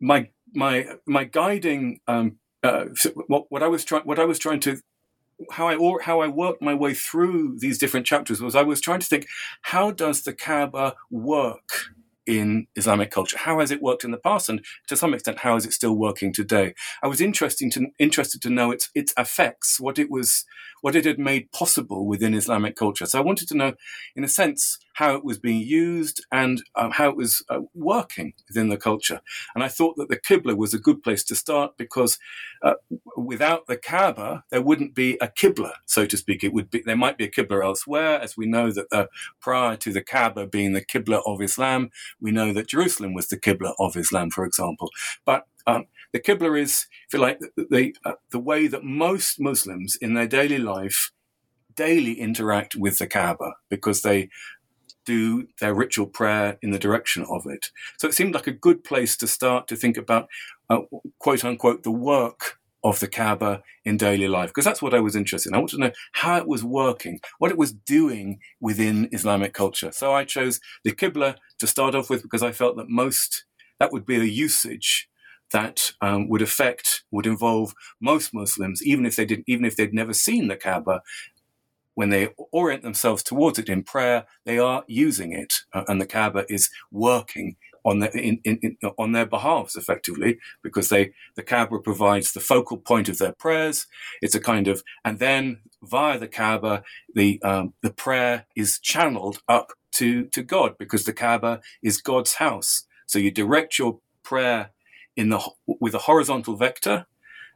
my 0.00 0.28
my 0.54 0.86
my 1.06 1.24
guiding 1.24 2.00
um, 2.08 2.36
uh, 2.62 2.86
what, 3.26 3.46
what 3.48 3.62
I 3.62 3.68
was 3.68 3.84
trying 3.84 4.02
what 4.02 4.18
I 4.18 4.24
was 4.24 4.38
trying 4.38 4.60
to 4.60 4.80
how 5.50 5.68
I 5.68 5.76
or, 5.76 6.02
how 6.02 6.20
I 6.20 6.28
worked 6.28 6.62
my 6.62 6.74
way 6.74 6.94
through 6.94 7.58
these 7.58 7.78
different 7.78 8.06
chapters 8.06 8.42
was 8.42 8.54
I 8.54 8.62
was 8.62 8.80
trying 8.80 9.00
to 9.00 9.06
think 9.06 9.26
how 9.62 9.90
does 9.90 10.22
the 10.22 10.34
Kaaba 10.34 10.94
work 11.10 11.94
in 12.38 12.66
Islamic 12.76 13.10
culture? 13.10 13.38
How 13.38 13.58
has 13.58 13.70
it 13.70 13.82
worked 13.82 14.04
in 14.04 14.12
the 14.12 14.18
past, 14.18 14.48
and 14.48 14.64
to 14.86 14.96
some 14.96 15.14
extent, 15.14 15.40
how 15.40 15.56
is 15.56 15.66
it 15.66 15.72
still 15.72 15.96
working 15.96 16.32
today? 16.32 16.74
I 17.02 17.08
was 17.08 17.20
interesting 17.20 17.70
to, 17.72 17.88
interested 17.98 18.40
to 18.42 18.50
know 18.50 18.70
its 18.70 18.88
its 18.94 19.12
effects, 19.18 19.80
what 19.80 19.98
it 19.98 20.10
was, 20.10 20.44
what 20.80 20.94
it 20.94 21.04
had 21.04 21.18
made 21.18 21.50
possible 21.52 22.06
within 22.06 22.34
Islamic 22.34 22.76
culture. 22.76 23.06
So 23.06 23.18
I 23.18 23.22
wanted 23.22 23.48
to 23.48 23.56
know, 23.56 23.72
in 24.14 24.24
a 24.24 24.28
sense, 24.28 24.78
how 24.94 25.14
it 25.14 25.24
was 25.24 25.38
being 25.38 25.60
used 25.60 26.24
and 26.30 26.62
um, 26.76 26.90
how 26.90 27.08
it 27.08 27.16
was 27.16 27.42
uh, 27.48 27.60
working 27.74 28.34
within 28.48 28.68
the 28.68 28.76
culture. 28.76 29.20
And 29.54 29.64
I 29.64 29.68
thought 29.68 29.96
that 29.96 30.10
the 30.10 30.18
Qibla 30.18 30.56
was 30.56 30.74
a 30.74 30.78
good 30.78 31.02
place 31.02 31.24
to 31.24 31.34
start 31.34 31.78
because 31.78 32.18
uh, 32.62 32.74
without 33.16 33.66
the 33.66 33.78
Kaaba, 33.78 34.44
there 34.50 34.60
wouldn't 34.60 34.94
be 34.94 35.16
a 35.20 35.28
Qibla, 35.28 35.72
so 35.86 36.04
to 36.04 36.16
speak. 36.16 36.44
It 36.44 36.52
would 36.52 36.70
be 36.70 36.82
there 36.84 36.96
might 36.96 37.16
be 37.16 37.24
a 37.24 37.30
Qibla 37.30 37.64
elsewhere, 37.64 38.20
as 38.20 38.36
we 38.36 38.46
know 38.46 38.70
that 38.72 38.86
uh, 38.92 39.06
prior 39.40 39.76
to 39.76 39.92
the 39.92 40.02
Kaaba 40.02 40.46
being 40.46 40.74
the 40.74 40.84
Qibla 40.84 41.22
of 41.24 41.40
Islam, 41.40 41.90
we 42.20 42.30
know 42.30 42.52
that 42.52 42.68
Jerusalem 42.68 43.14
was 43.14 43.28
the 43.28 43.38
Qibla 43.38 43.74
of 43.78 43.96
Islam, 43.96 44.30
for 44.30 44.44
example. 44.44 44.90
But 45.24 45.46
um, 45.66 45.86
the 46.12 46.20
Qibla 46.20 46.60
is, 46.60 46.86
if 47.06 47.14
you 47.14 47.18
like, 47.20 47.40
the, 47.40 47.66
the, 47.70 47.96
uh, 48.04 48.12
the 48.30 48.38
way 48.38 48.66
that 48.66 48.84
most 48.84 49.40
Muslims 49.40 49.96
in 49.96 50.14
their 50.14 50.26
daily 50.26 50.58
life 50.58 51.12
daily 51.74 52.12
interact 52.20 52.76
with 52.76 52.98
the 52.98 53.06
Kaaba 53.06 53.54
because 53.68 54.02
they 54.02 54.28
do 55.06 55.48
their 55.60 55.74
ritual 55.74 56.06
prayer 56.06 56.58
in 56.62 56.70
the 56.70 56.78
direction 56.78 57.24
of 57.28 57.46
it. 57.46 57.70
So 57.98 58.06
it 58.06 58.14
seemed 58.14 58.34
like 58.34 58.46
a 58.46 58.52
good 58.52 58.84
place 58.84 59.16
to 59.18 59.26
start 59.26 59.66
to 59.68 59.76
think 59.76 59.96
about, 59.96 60.28
uh, 60.68 60.82
quote 61.18 61.44
unquote, 61.44 61.82
the 61.82 61.90
work 61.90 62.59
of 62.82 63.00
the 63.00 63.08
Kaaba 63.08 63.62
in 63.84 63.96
daily 63.96 64.28
life, 64.28 64.50
because 64.50 64.64
that's 64.64 64.82
what 64.82 64.94
I 64.94 65.00
was 65.00 65.16
interested 65.16 65.50
in. 65.50 65.54
I 65.54 65.58
wanted 65.58 65.76
to 65.76 65.82
know 65.82 65.92
how 66.12 66.36
it 66.38 66.46
was 66.46 66.64
working, 66.64 67.20
what 67.38 67.50
it 67.50 67.58
was 67.58 67.72
doing 67.72 68.40
within 68.60 69.08
Islamic 69.12 69.52
culture. 69.52 69.92
So 69.92 70.14
I 70.14 70.24
chose 70.24 70.60
the 70.84 70.92
Qibla 70.92 71.36
to 71.58 71.66
start 71.66 71.94
off 71.94 72.10
with 72.10 72.22
because 72.22 72.42
I 72.42 72.52
felt 72.52 72.76
that 72.76 72.88
most, 72.88 73.44
that 73.78 73.92
would 73.92 74.06
be 74.06 74.16
a 74.16 74.24
usage 74.24 75.08
that 75.52 75.92
um, 76.00 76.28
would 76.28 76.42
affect, 76.42 77.02
would 77.10 77.26
involve 77.26 77.74
most 78.00 78.32
Muslims, 78.32 78.82
even 78.84 79.04
if 79.04 79.16
they 79.16 79.24
didn't, 79.24 79.44
even 79.48 79.64
if 79.64 79.76
they'd 79.76 79.94
never 79.94 80.12
seen 80.12 80.48
the 80.48 80.56
Kaaba, 80.56 81.02
when 81.94 82.10
they 82.10 82.28
orient 82.52 82.82
themselves 82.82 83.22
towards 83.22 83.58
it 83.58 83.68
in 83.68 83.82
prayer, 83.82 84.24
they 84.46 84.58
are 84.58 84.84
using 84.86 85.32
it, 85.32 85.54
uh, 85.74 85.82
and 85.88 86.00
the 86.00 86.06
Kaaba 86.06 86.46
is 86.48 86.70
working 86.90 87.56
on 87.84 88.00
their 88.00 88.10
in, 88.10 88.40
in, 88.44 88.58
in, 88.62 88.76
on 88.98 89.12
their 89.12 89.26
behalves 89.26 89.76
effectively 89.76 90.38
because 90.62 90.88
they 90.88 91.12
the 91.36 91.42
Kaaba 91.42 91.78
provides 91.78 92.32
the 92.32 92.40
focal 92.40 92.78
point 92.78 93.08
of 93.08 93.18
their 93.18 93.32
prayers. 93.32 93.86
It's 94.22 94.34
a 94.34 94.40
kind 94.40 94.68
of 94.68 94.82
and 95.04 95.18
then 95.18 95.60
via 95.82 96.18
the 96.18 96.28
Kaaba 96.28 96.82
the 97.14 97.42
um, 97.42 97.74
the 97.82 97.92
prayer 97.92 98.46
is 98.56 98.78
channeled 98.78 99.42
up 99.48 99.72
to 99.92 100.24
to 100.26 100.42
God 100.42 100.76
because 100.78 101.04
the 101.04 101.12
Kaaba 101.12 101.60
is 101.82 102.00
God's 102.00 102.34
house. 102.34 102.84
So 103.06 103.18
you 103.18 103.30
direct 103.30 103.78
your 103.78 104.00
prayer 104.22 104.70
in 105.16 105.30
the 105.30 105.40
with 105.66 105.94
a 105.94 105.98
horizontal 105.98 106.56
vector, 106.56 107.06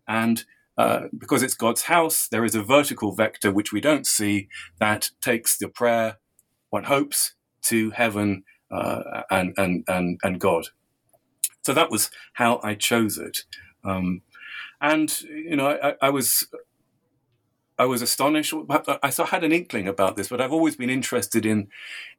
and 0.08 0.44
uh, 0.76 1.02
because 1.16 1.42
it's 1.42 1.54
God's 1.54 1.82
house, 1.84 2.28
there 2.28 2.44
is 2.44 2.54
a 2.54 2.62
vertical 2.62 3.12
vector 3.12 3.52
which 3.52 3.72
we 3.72 3.80
don't 3.80 4.06
see 4.06 4.48
that 4.80 5.10
takes 5.20 5.56
the 5.56 5.68
prayer, 5.68 6.18
one 6.70 6.84
hopes, 6.84 7.34
to 7.62 7.90
heaven 7.90 8.44
uh, 8.74 9.22
and, 9.30 9.54
and, 9.56 9.84
and, 9.88 10.18
and 10.22 10.40
God. 10.40 10.64
So 11.62 11.72
that 11.72 11.90
was 11.90 12.10
how 12.34 12.60
I 12.62 12.74
chose 12.74 13.16
it. 13.18 13.44
Um, 13.84 14.22
and, 14.80 15.20
you 15.22 15.56
know, 15.56 15.68
I, 15.70 15.94
I, 16.02 16.10
was. 16.10 16.46
I 17.78 17.86
was 17.86 18.02
astonished. 18.02 18.54
I 18.68 19.12
had 19.28 19.44
an 19.44 19.52
inkling 19.52 19.88
about 19.88 20.16
this, 20.16 20.28
but 20.28 20.40
I've 20.40 20.52
always 20.52 20.76
been 20.76 20.90
interested 20.90 21.44
in, 21.44 21.68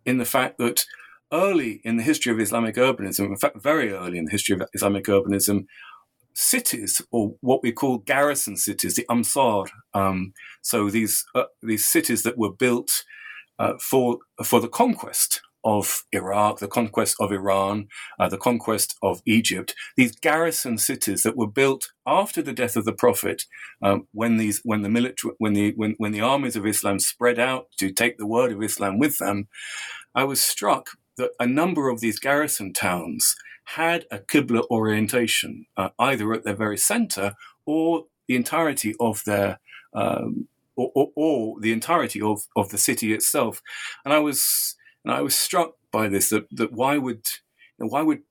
in 0.06 0.18
the 0.18 0.26
fact 0.26 0.58
that 0.58 0.86
early 1.32 1.82
in 1.84 1.98
the 1.98 2.04
history 2.04 2.32
of 2.32 2.40
Islamic 2.40 2.76
urbanism, 2.76 3.26
in 3.28 3.38
fact, 3.38 3.62
very 3.62 3.92
early 3.92 4.18
in 4.18 4.26
the 4.26 4.32
history 4.32 4.56
of 4.56 4.68
Islamic 4.74 5.06
urbanism, 5.06 5.66
cities, 6.34 7.02
or 7.12 7.36
what 7.42 7.64
we 7.64 7.72
call 7.72 8.00
garrison 8.00 8.58
cities, 8.58 8.96
the 8.96 9.06
Amsar. 9.10 9.68
Um, 9.94 10.34
so 10.62 10.90
these 10.90 11.26
uh, 11.34 11.46
these 11.64 11.86
cities 11.86 12.24
that 12.24 12.38
were 12.38 12.52
built 12.52 13.04
uh, 13.58 13.74
for 13.80 14.20
for 14.44 14.60
the 14.60 14.68
conquest 14.68 15.42
of 15.65 16.03
Iraq, 16.12 16.60
the 16.60 16.67
conquest 16.67 17.15
of 17.19 17.31
Iran, 17.31 17.88
uh, 18.19 18.29
the 18.29 18.38
conquest 18.38 18.95
of 19.01 19.22
Egypt. 19.25 19.75
These 19.98 20.15
garrison 20.15 20.77
cities 20.77 21.24
that 21.24 21.36
were 21.36 21.48
built 21.48 21.88
after 22.07 22.41
the 22.41 22.53
death 22.53 22.77
of 22.77 22.86
the 22.86 22.93
Prophet, 22.93 23.43
um, 23.81 24.07
when 24.13 24.38
these 24.38 24.62
when 24.63 24.84
the 24.84 24.89
military 24.89 25.34
when 25.39 25.53
the 25.53 25.74
when, 25.75 25.95
when 25.98 26.12
the 26.12 26.22
armies 26.22 26.55
of 26.55 26.65
Islam 26.65 27.00
spread 27.00 27.39
out 27.39 27.67
to 27.79 27.91
take 27.91 28.17
the 28.17 28.27
word 28.27 28.51
of 28.51 28.63
Islam 28.63 29.00
with 29.00 29.17
them, 29.17 29.48
I 30.13 30.24
was 30.24 30.41
struck 30.41 30.91
that 31.17 31.31
a 31.39 31.48
number 31.48 31.89
of 31.89 32.00
these 32.00 32.19
garrison 32.19 32.74
towns 32.74 33.36
had 33.65 34.05
a 34.12 34.19
Qibla 34.19 34.63
orientation, 34.69 35.65
uh, 35.75 35.89
either 36.00 36.31
at 36.34 36.43
their 36.43 36.55
very 36.55 36.77
center 36.77 37.34
or 37.65 38.05
the 38.27 38.36
entirety 38.36 38.93
of 39.00 39.24
their, 39.25 39.60
um, 39.93 40.48
or, 40.75 40.91
or, 40.93 41.12
or, 41.15 41.60
the 41.60 41.72
entirety 41.72 42.22
of, 42.22 42.41
of 42.55 42.69
the 42.69 42.77
city 42.77 43.13
itself. 43.13 43.62
And 44.03 44.13
I 44.13 44.19
was, 44.19 44.75
and 45.06 45.14
I 45.14 45.22
was 45.22 45.36
struck 45.36 45.76
by 45.92 46.10
this, 46.10 46.30
that, 46.30 46.48
that 46.52 46.74
why 46.74 46.98
would, 46.98 47.26
you 47.78 47.86
know, 47.86 47.88
why 47.88 48.02
would, 48.02 48.24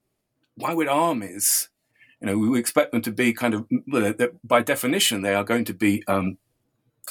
why 0.57 0.75
would 0.75 0.89
armies, 0.89 1.71
you 2.21 2.27
know, 2.27 2.37
we 2.37 2.59
expect 2.59 2.93
them 2.93 3.03
to 3.03 3.13
be 3.13 3.33
kind 3.33 3.55
of, 3.55 3.67
by 4.43 4.61
definition, 4.61 5.23
they 5.23 5.35
are 5.35 5.45
going 5.45 5.65
to 5.65 5.75
be, 5.75 6.03
um, 6.07 6.39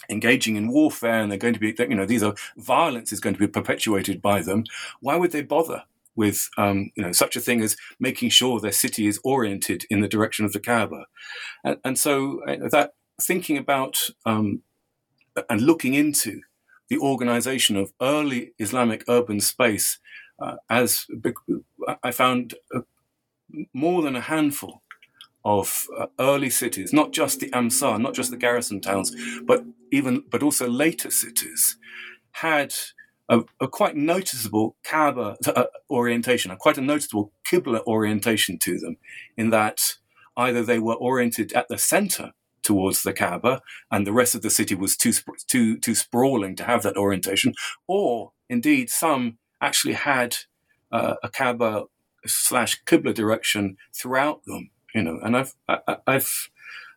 engaging 0.09 0.55
in 0.55 0.71
warfare 0.71 1.21
and 1.21 1.31
they're 1.31 1.37
going 1.37 1.53
to 1.53 1.59
be, 1.59 1.73
you 1.77 1.95
know, 1.95 2.05
these 2.05 2.23
are 2.23 2.35
violence 2.57 3.11
is 3.13 3.19
going 3.19 3.35
to 3.35 3.39
be 3.39 3.47
perpetuated 3.47 4.21
by 4.21 4.41
them. 4.41 4.63
Why 4.99 5.15
would 5.15 5.31
they 5.31 5.43
bother? 5.43 5.83
with 6.15 6.49
um, 6.57 6.91
you 6.95 7.03
know 7.03 7.11
such 7.11 7.35
a 7.35 7.39
thing 7.39 7.61
as 7.61 7.75
making 7.99 8.29
sure 8.29 8.59
their 8.59 8.71
city 8.71 9.07
is 9.07 9.19
oriented 9.23 9.85
in 9.89 10.01
the 10.01 10.07
direction 10.07 10.45
of 10.45 10.53
the 10.53 10.59
Kaaba, 10.59 11.05
and, 11.63 11.77
and 11.83 11.97
so 11.97 12.43
uh, 12.43 12.69
that 12.69 12.93
thinking 13.19 13.57
about 13.57 14.09
um, 14.25 14.61
and 15.49 15.61
looking 15.61 15.93
into 15.93 16.41
the 16.93 16.99
organization 16.99 17.75
of 17.75 17.91
early 17.99 18.51
Islamic 18.59 19.03
urban 19.07 19.39
space 19.39 19.97
uh, 20.39 20.57
as 20.69 21.07
I 22.03 22.11
found 22.11 22.53
more 23.73 24.03
than 24.03 24.15
a 24.15 24.21
handful 24.21 24.83
of 25.43 25.87
uh, 25.97 26.05
early 26.19 26.51
cities, 26.51 26.93
not 26.93 27.11
just 27.11 27.39
the 27.39 27.49
Amsar, 27.49 27.99
not 27.99 28.13
just 28.13 28.29
the 28.29 28.37
garrison 28.37 28.79
towns, 28.79 29.11
but 29.43 29.65
even 29.91 30.23
but 30.29 30.43
also 30.43 30.69
later 30.69 31.09
cities, 31.09 31.77
had 32.33 32.75
a, 33.27 33.41
a 33.59 33.67
quite 33.67 33.95
noticeable 33.95 34.75
Kaaba 34.83 35.35
uh, 35.47 35.65
orientation, 35.89 36.51
a 36.51 36.57
quite 36.57 36.77
a 36.77 36.81
noticeable 36.81 37.31
Qibla 37.49 37.83
orientation 37.87 38.59
to 38.59 38.77
them, 38.77 38.97
in 39.35 39.49
that 39.49 39.79
either 40.37 40.61
they 40.61 40.77
were 40.77 40.95
oriented 40.95 41.53
at 41.53 41.67
the 41.69 41.79
center 41.79 42.33
towards 42.63 43.03
the 43.03 43.13
Kaaba, 43.13 43.61
and 43.91 44.07
the 44.07 44.13
rest 44.13 44.35
of 44.35 44.41
the 44.41 44.49
city 44.49 44.75
was 44.75 44.97
too 44.97 45.13
too 45.47 45.77
too 45.77 45.95
sprawling 45.95 46.55
to 46.55 46.63
have 46.63 46.83
that 46.83 46.97
orientation, 46.97 47.53
or 47.87 48.31
indeed 48.49 48.89
some 48.89 49.37
actually 49.61 49.93
had 49.93 50.37
uh, 50.91 51.15
a 51.23 51.29
Kaaba 51.29 51.85
slash 52.25 52.83
Qibla 52.85 53.13
direction 53.13 53.77
throughout 53.93 54.43
them. 54.45 54.69
You 54.95 55.03
know, 55.03 55.19
and 55.23 55.37
I've 55.37 55.55
I, 55.67 55.97
I've 56.07 56.49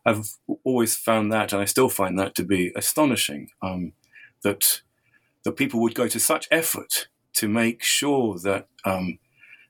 I've 0.05 0.31
always 0.65 0.97
found 0.97 1.33
that, 1.33 1.53
and 1.53 1.61
I 1.61 1.65
still 1.65 1.89
find 1.89 2.19
that 2.19 2.35
to 2.37 2.45
be 2.45 2.73
astonishing. 2.77 3.49
Um, 3.63 3.93
that 4.43 4.83
that 5.45 5.53
people 5.53 5.81
would 5.81 5.95
go 5.95 6.09
to 6.09 6.21
such 6.21 6.49
effort 6.51 7.09
to 7.35 7.49
make 7.49 7.83
sure 7.83 8.39
that 8.39 8.69
um, 8.85 9.19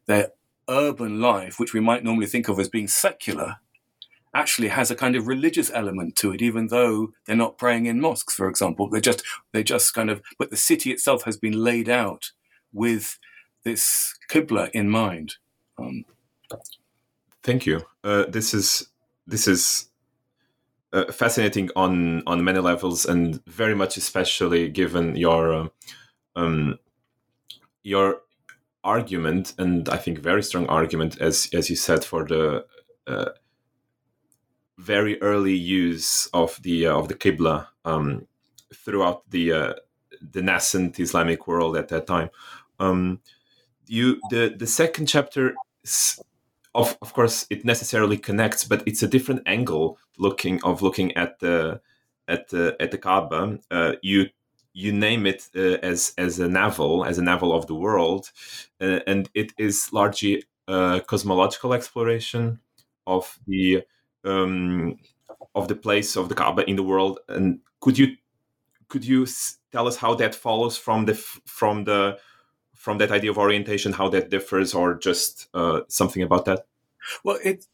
their 0.07 0.31
urban 0.69 1.21
life, 1.21 1.59
which 1.59 1.73
we 1.73 1.81
might 1.81 2.05
normally 2.05 2.26
think 2.26 2.49
of 2.49 2.59
as 2.59 2.69
being 2.69 2.88
secular, 2.88 3.57
actually 4.37 4.69
has 4.69 4.90
a 4.90 4.95
kind 4.95 5.16
of 5.16 5.26
religious 5.26 5.71
element 5.73 6.14
to 6.16 6.33
it, 6.33 6.43
even 6.43 6.69
though 6.69 7.12
they're 7.25 7.35
not 7.35 7.59
praying 7.59 7.87
in 7.87 8.00
mosques, 8.00 8.35
for 8.35 8.49
example. 8.49 8.88
They're 8.88 9.00
just 9.00 9.23
they 9.52 9.64
just 9.64 9.95
kind 9.95 10.11
of 10.11 10.21
but 10.38 10.50
the 10.50 10.57
city 10.57 10.93
itself 10.93 11.25
has 11.25 11.37
been 11.37 11.64
laid 11.64 11.88
out 11.88 12.33
with 12.73 13.19
this 13.64 14.14
qibla 14.31 14.71
in 14.73 14.90
mind. 14.90 15.37
Um, 15.78 16.05
Thank 17.43 17.64
you. 17.64 17.81
Uh, 18.05 18.25
this 18.28 18.52
is 18.52 18.88
this 19.26 19.49
is 19.49 19.88
uh, 20.93 21.11
fascinating 21.12 21.71
on 21.75 22.23
on 22.26 22.45
many 22.45 22.59
levels, 22.59 23.07
and 23.07 23.45
very 23.47 23.75
much 23.75 23.97
especially 23.97 24.69
given 24.69 25.16
your 25.16 25.52
uh, 25.52 25.69
um, 26.37 26.78
your 27.83 28.23
argument, 28.85 29.55
and 29.59 29.88
I 29.88 29.97
think 29.97 30.19
very 30.19 30.43
strong 30.43 30.66
argument, 30.66 31.21
as 31.21 31.49
as 31.55 31.71
you 31.71 31.76
said, 31.76 32.05
for 32.05 32.25
the 32.25 32.66
uh, 33.07 33.31
very 34.78 35.21
early 35.23 35.54
use 35.54 36.26
of 36.33 36.61
the 36.62 36.87
uh, 36.87 36.97
of 36.97 37.09
the 37.09 37.14
qibla 37.14 37.68
um, 37.85 38.26
throughout 38.75 39.28
the 39.30 39.52
uh, 39.52 39.75
the 40.21 40.42
nascent 40.42 40.99
Islamic 41.00 41.47
world 41.47 41.76
at 41.76 41.88
that 41.88 42.06
time. 42.06 42.30
Um, 42.78 43.21
you 43.87 44.21
the 44.30 44.54
the 44.56 44.66
second 44.66 45.06
chapter 45.06 45.54
of 46.75 46.99
of 47.00 47.12
course 47.12 47.47
it 47.50 47.64
necessarily 47.64 48.18
connects, 48.18 48.64
but 48.64 48.83
it's 48.87 49.02
a 49.02 49.09
different 49.09 49.42
angle 49.47 49.99
looking 50.18 50.62
of 50.62 50.83
looking 50.83 51.16
at 51.16 51.38
the 51.40 51.80
at 52.28 52.49
the 52.49 52.76
at 52.80 52.90
the 52.90 52.99
Kaaba. 52.99 53.59
Uh, 53.71 53.92
you 54.02 54.26
you 54.73 54.92
name 54.92 55.26
it 55.26 55.49
uh, 55.56 55.78
as 55.83 56.12
as 56.18 56.38
a 56.38 56.49
navel, 56.49 57.04
as 57.04 57.18
a 57.18 57.23
navel 57.23 57.52
of 57.52 57.66
the 57.66 57.75
world, 57.75 58.30
uh, 58.80 59.00
and 59.06 59.30
it 59.35 59.52
is 59.59 59.92
largely 59.92 60.45
a 60.68 61.00
cosmological 61.06 61.73
exploration 61.73 62.61
of 63.06 63.38
the 63.47 63.83
um, 64.26 64.99
of 65.54 65.68
the 65.68 65.75
place 65.76 66.16
of 66.16 66.28
the 66.28 66.35
Kaaba 66.35 66.68
in 66.68 66.76
the 66.76 66.83
world. 66.83 67.21
And 67.28 67.61
could 67.80 67.99
you 67.99 68.16
could 68.88 69.04
you 69.04 69.26
tell 69.73 69.88
us 69.88 69.97
how 69.97 70.14
that 70.14 70.35
follows 70.35 70.76
from 70.76 71.04
the 71.06 71.14
from 71.14 71.85
the 71.85 72.18
from 72.75 72.99
that 72.99 73.11
idea 73.11 73.30
of 73.30 73.38
orientation, 73.38 73.92
how 73.92 74.09
that 74.11 74.30
differs, 74.30 74.75
or 74.75 74.95
just 74.95 75.49
uh, 75.54 75.80
something 75.88 76.23
about 76.23 76.45
that? 76.45 76.66
Well, 77.25 77.38
it 77.42 77.66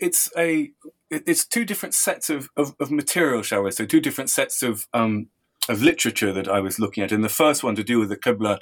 it's 0.00 0.30
a 0.36 0.72
it's 1.10 1.46
two 1.46 1.64
different 1.64 1.94
sets 1.94 2.30
of, 2.30 2.48
of, 2.56 2.74
of 2.80 2.90
material, 2.90 3.42
shall 3.42 3.62
we 3.62 3.70
say, 3.70 3.86
two 3.86 4.00
different 4.00 4.30
sets 4.30 4.62
of 4.62 4.88
um, 4.92 5.28
of 5.68 5.82
literature 5.82 6.32
that 6.32 6.48
I 6.48 6.60
was 6.60 6.78
looking 6.78 7.02
at. 7.02 7.12
In 7.12 7.22
the 7.22 7.28
first 7.28 7.64
one 7.64 7.74
to 7.76 7.84
do 7.84 7.98
with 7.98 8.08
the 8.08 8.16
Qibla, 8.16 8.58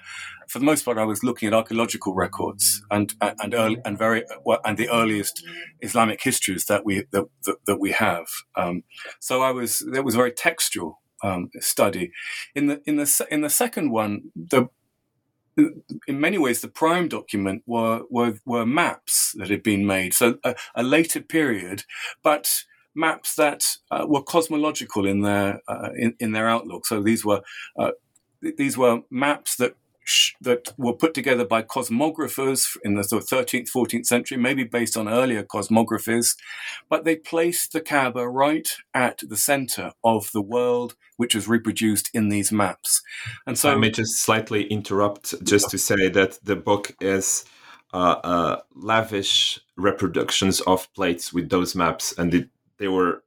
for 0.49 0.59
the 0.59 0.65
most 0.65 0.85
part, 0.85 0.99
I 0.99 1.05
was 1.05 1.23
looking 1.23 1.47
at 1.47 1.55
archaeological 1.55 2.15
records 2.15 2.83
and 2.91 3.15
and 3.21 3.55
early, 3.55 3.79
and 3.85 3.99
very 3.99 4.25
and 4.65 4.79
the 4.79 4.91
earliest 4.91 5.45
Islamic 5.81 6.23
histories 6.23 6.67
that 6.67 6.85
we 6.85 7.07
that, 7.13 7.25
that, 7.45 7.57
that 7.67 7.81
we 7.81 7.93
have. 7.93 8.27
Um, 8.57 8.85
so 9.21 9.43
I 9.43 9.51
was 9.51 9.85
that 9.93 10.05
was 10.05 10.15
a 10.15 10.19
very 10.19 10.33
textual 10.33 11.01
um, 11.23 11.51
study. 11.61 12.13
In 12.55 12.67
the 12.67 12.83
in 12.85 12.97
the 12.97 13.27
in 13.31 13.41
the 13.43 13.51
second 13.51 13.91
one, 13.91 14.31
the 14.35 14.69
in 15.57 16.21
many 16.21 16.39
ways, 16.39 16.61
the 16.61 16.69
prime 16.69 17.09
document 17.09 17.63
were 17.67 18.03
were, 18.11 18.35
were 18.45 18.67
maps 18.67 19.35
that 19.39 19.51
had 19.51 19.63
been 19.63 19.87
made, 19.87 20.15
so 20.15 20.39
a, 20.45 20.55
a 20.75 20.83
later 20.83 21.21
period, 21.21 21.85
but 22.23 22.65
maps 22.95 23.35
that 23.37 23.65
uh, 23.91 24.05
were 24.07 24.23
cosmological 24.23 25.07
in 25.07 25.23
their 25.23 25.61
uh, 25.69 25.91
in, 25.97 26.15
in 26.21 26.33
their 26.33 26.49
outlook. 26.49 26.87
So 26.87 27.03
these 27.03 27.25
were 27.25 27.43
uh, 27.79 27.93
these 28.41 28.77
were 28.77 29.03
maps 29.11 29.57
that 29.57 29.75
that 30.41 30.73
were 30.77 30.93
put 30.93 31.15
together 31.15 31.45
by 31.45 31.63
cosmographers 31.63 32.77
in 32.85 32.95
the 32.95 33.05
sort 33.05 33.23
of 33.23 33.29
13th, 33.29 33.71
14th 33.75 34.07
century, 34.07 34.37
maybe 34.37 34.65
based 34.65 34.97
on 34.97 35.09
earlier 35.09 35.43
cosmographies, 35.43 36.37
but 36.89 37.05
they 37.05 37.17
placed 37.17 37.73
the 37.73 37.81
Kaaba 37.81 38.29
right 38.29 38.69
at 38.93 39.23
the 39.27 39.37
center 39.37 39.93
of 40.03 40.31
the 40.33 40.43
world, 40.43 40.95
which 41.17 41.35
is 41.35 41.49
reproduced 41.49 42.11
in 42.13 42.29
these 42.29 42.53
maps. 42.53 43.03
And 43.47 43.59
so, 43.59 43.71
I 43.71 43.77
may 43.77 43.91
just 43.91 44.17
slightly 44.19 44.65
interrupt, 44.65 45.43
just 45.43 45.71
to 45.71 45.79
say 45.79 46.09
that 46.11 46.39
the 46.45 46.57
book 46.57 46.95
is 47.01 47.45
uh, 47.93 48.21
uh, 48.25 48.61
lavish 48.75 49.59
reproductions 49.77 50.61
of 50.63 50.93
plates 50.95 51.33
with 51.33 51.49
those 51.49 51.75
maps, 51.75 52.13
and 52.19 52.35
it 52.35 52.49
they 52.79 52.89
were 52.89 53.23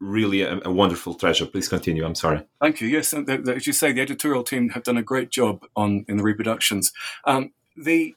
really 0.00 0.42
a, 0.42 0.60
a, 0.64 0.72
wonderful 0.72 1.14
treasure. 1.14 1.46
Please 1.46 1.68
continue. 1.68 2.04
I'm 2.04 2.14
sorry. 2.14 2.42
Thank 2.60 2.80
you. 2.80 2.88
Yes, 2.88 3.10
the, 3.10 3.22
the, 3.22 3.54
as 3.56 3.66
you 3.66 3.72
say, 3.72 3.92
the 3.92 4.00
editorial 4.00 4.42
team 4.42 4.70
have 4.70 4.82
done 4.82 4.96
a 4.96 5.02
great 5.02 5.30
job 5.30 5.66
on 5.76 6.04
in 6.08 6.16
the 6.16 6.22
reproductions. 6.22 6.92
Um, 7.24 7.52
the 7.76 8.14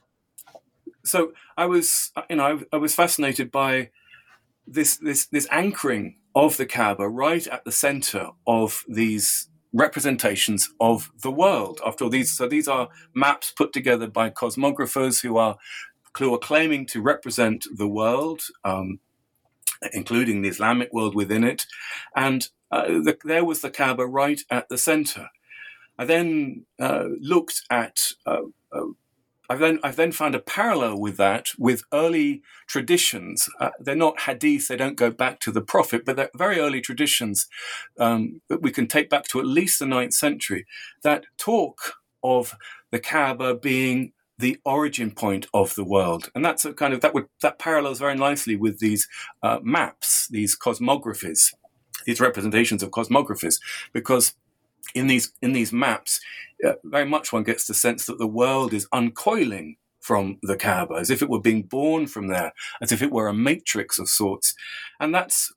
so 1.06 1.34
I 1.58 1.65
was, 1.65 2.12
you 2.30 2.38
know, 2.38 2.65
I, 2.72 2.76
I, 2.76 2.78
was 2.78 2.96
fascinated 2.96 3.52
by 3.52 3.89
this 4.65 4.98
this 4.98 5.26
this 5.26 5.48
anchoring 5.52 6.15
of 6.34 6.58
the 6.58 6.65
Kaaba 6.65 7.08
right 7.08 7.46
at 7.48 7.65
the 7.65 7.72
center 7.72 8.30
of 8.48 8.86
these 8.88 9.50
representations 9.74 10.69
of 10.80 11.12
the 11.22 11.32
world. 11.32 11.82
After 11.86 12.06
all, 12.06 12.10
these 12.10 12.36
so 12.36 12.48
these 12.48 12.67
are 12.67 12.89
maps 13.13 13.52
put 13.52 13.74
together 13.74 14.08
by 14.08 14.30
cosmographers 14.30 15.22
who 15.22 15.38
are 15.38 15.58
who 16.17 16.34
are 16.34 16.39
claiming 16.39 16.86
to 16.88 17.02
represent 17.02 17.65
the 17.76 17.88
world. 17.88 18.43
Um, 18.63 19.00
including 19.91 20.41
the 20.41 20.49
Islamic 20.49 20.93
world 20.93 21.15
within 21.15 21.43
it. 21.43 21.65
And 22.15 22.47
uh, 22.71 22.88
the, 22.88 23.17
there 23.23 23.45
was 23.45 23.62
the 23.62 23.69
Kaaba 23.69 24.06
right 24.06 24.41
at 24.49 24.69
the 24.69 24.78
center. 24.78 25.30
I 25.97 26.06
then 26.06 26.65
uh, 26.80 27.10
looked 27.19 27.63
at. 27.69 28.12
Uh, 28.26 28.43
uh 28.71 28.86
I've 29.49 29.60
then 29.60 29.80
I've 29.84 29.97
then 29.97 30.13
found 30.13 30.36
a 30.36 30.39
parallel 30.39 30.99
with 30.99 31.17
that 31.17 31.49
with 31.60 31.84
early 31.91 32.41
traditions. 32.65 33.49
Uh, 33.60 33.71
they're 33.78 33.93
not 33.93 34.21
hadith; 34.21 34.69
they 34.69 34.78
don't 34.78 34.95
go 34.95 35.12
back 35.12 35.39
to 35.41 35.52
the 35.52 35.62
Prophet, 35.62 36.06
but 36.06 36.15
they're 36.15 36.30
very 36.36 36.60
early 36.60 36.80
traditions 36.80 37.47
um, 37.99 38.41
that 38.47 38.62
we 38.62 38.71
can 38.71 38.88
take 38.88 39.10
back 39.10 39.26
to 39.26 39.39
at 39.39 39.45
least 39.45 39.80
the 39.80 39.86
9th 39.86 40.13
century 40.13 40.65
that 41.04 41.26
talk 41.38 41.95
of 42.23 42.56
the 42.91 42.99
Kaaba 42.99 43.54
being 43.54 44.13
the 44.38 44.58
origin 44.65 45.12
point 45.12 45.48
of 45.54 45.76
the 45.76 45.84
world, 45.84 46.30
and 46.34 46.43
that's 46.43 46.65
a 46.65 46.74
kind 46.74 46.93
of 46.93 47.02
that 47.02 47.13
would 47.13 47.28
that 47.41 47.60
parallels 47.60 48.00
very 48.00 48.15
nicely 48.15 48.56
with 48.56 48.80
these 48.80 49.08
uh, 49.41 49.60
maps, 49.62 50.28
these 50.30 50.58
cosmographies, 50.58 51.54
these 52.06 52.19
representations 52.19 52.82
of 52.82 52.91
cosmographies, 52.91 53.60
because 53.93 54.34
in 54.96 55.08
these 55.08 55.34
in 55.41 55.54
these 55.54 55.72
maps, 55.72 56.19
uh, 56.65 56.74
very 56.84 57.06
much 57.06 57.32
one 57.32 57.43
gets 57.43 57.67
the 57.67 57.74
sense 57.74 58.06
that 58.06 58.17
the 58.17 58.28
world 58.28 58.74
is 58.74 58.88
uncoiling 58.91 59.76
from 60.00 60.38
the 60.41 60.58
Kaaba, 60.58 60.96
as 60.96 61.10
if 61.10 61.22
it 61.22 61.30
were 61.30 61.39
being 61.39 61.63
born 61.63 62.08
from 62.08 62.28
there, 62.28 62.52
as 62.82 62.91
if 62.91 63.02
it 63.02 63.12
were 63.12 63.28
a 63.28 63.34
matrix 63.34 64.00
of 64.00 64.10
sorts, 64.10 64.54
and 65.00 65.13
that's 65.13 65.54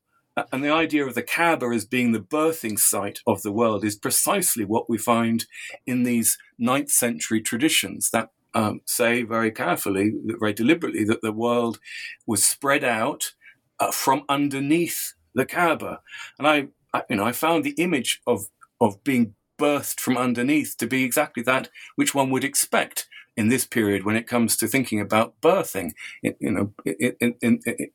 and 0.51 0.63
the 0.63 0.71
idea 0.71 1.05
of 1.05 1.15
the 1.15 1.23
Kaaba 1.23 1.67
as 1.67 1.85
being 1.85 2.11
the 2.11 2.19
birthing 2.19 2.77
site 2.77 3.19
of 3.25 3.41
the 3.41 3.51
world 3.51 3.83
is 3.83 3.95
precisely 3.95 4.63
what 4.63 4.89
we 4.89 4.97
find 4.97 5.45
in 5.85 6.03
these 6.03 6.37
ninth 6.59 6.91
century 6.91 7.41
traditions. 7.41 8.11
That 8.11 8.29
um, 8.53 8.81
say 8.85 9.23
very 9.23 9.51
carefully, 9.51 10.13
very 10.39 10.53
deliberately, 10.53 11.03
that 11.05 11.21
the 11.21 11.31
world 11.31 11.79
was 12.25 12.43
spread 12.43 12.83
out 12.83 13.33
uh, 13.79 13.91
from 13.91 14.23
underneath 14.29 15.13
the 15.35 15.45
Kaaba. 15.45 15.99
And 16.39 16.47
I, 16.47 16.67
I, 16.93 17.03
you 17.09 17.15
know, 17.17 17.25
I 17.25 17.31
found 17.31 17.63
the 17.63 17.75
image 17.77 18.21
of 18.27 18.47
of 18.79 19.03
being 19.03 19.33
birthed 19.59 19.99
from 19.99 20.17
underneath 20.17 20.75
to 20.77 20.87
be 20.87 21.03
exactly 21.03 21.41
that 21.43 21.69
which 21.95 22.13
one 22.13 22.29
would 22.29 22.43
expect 22.43 23.07
in 23.37 23.49
this 23.49 23.65
period 23.65 24.03
when 24.03 24.15
it 24.15 24.27
comes 24.27 24.57
to 24.57 24.67
thinking 24.67 24.99
about 24.99 25.39
birthing. 25.41 25.91
you 26.23 26.51
know, 26.51 26.73
in, 26.83 27.35
in, 27.41 27.59
in, 27.65 27.89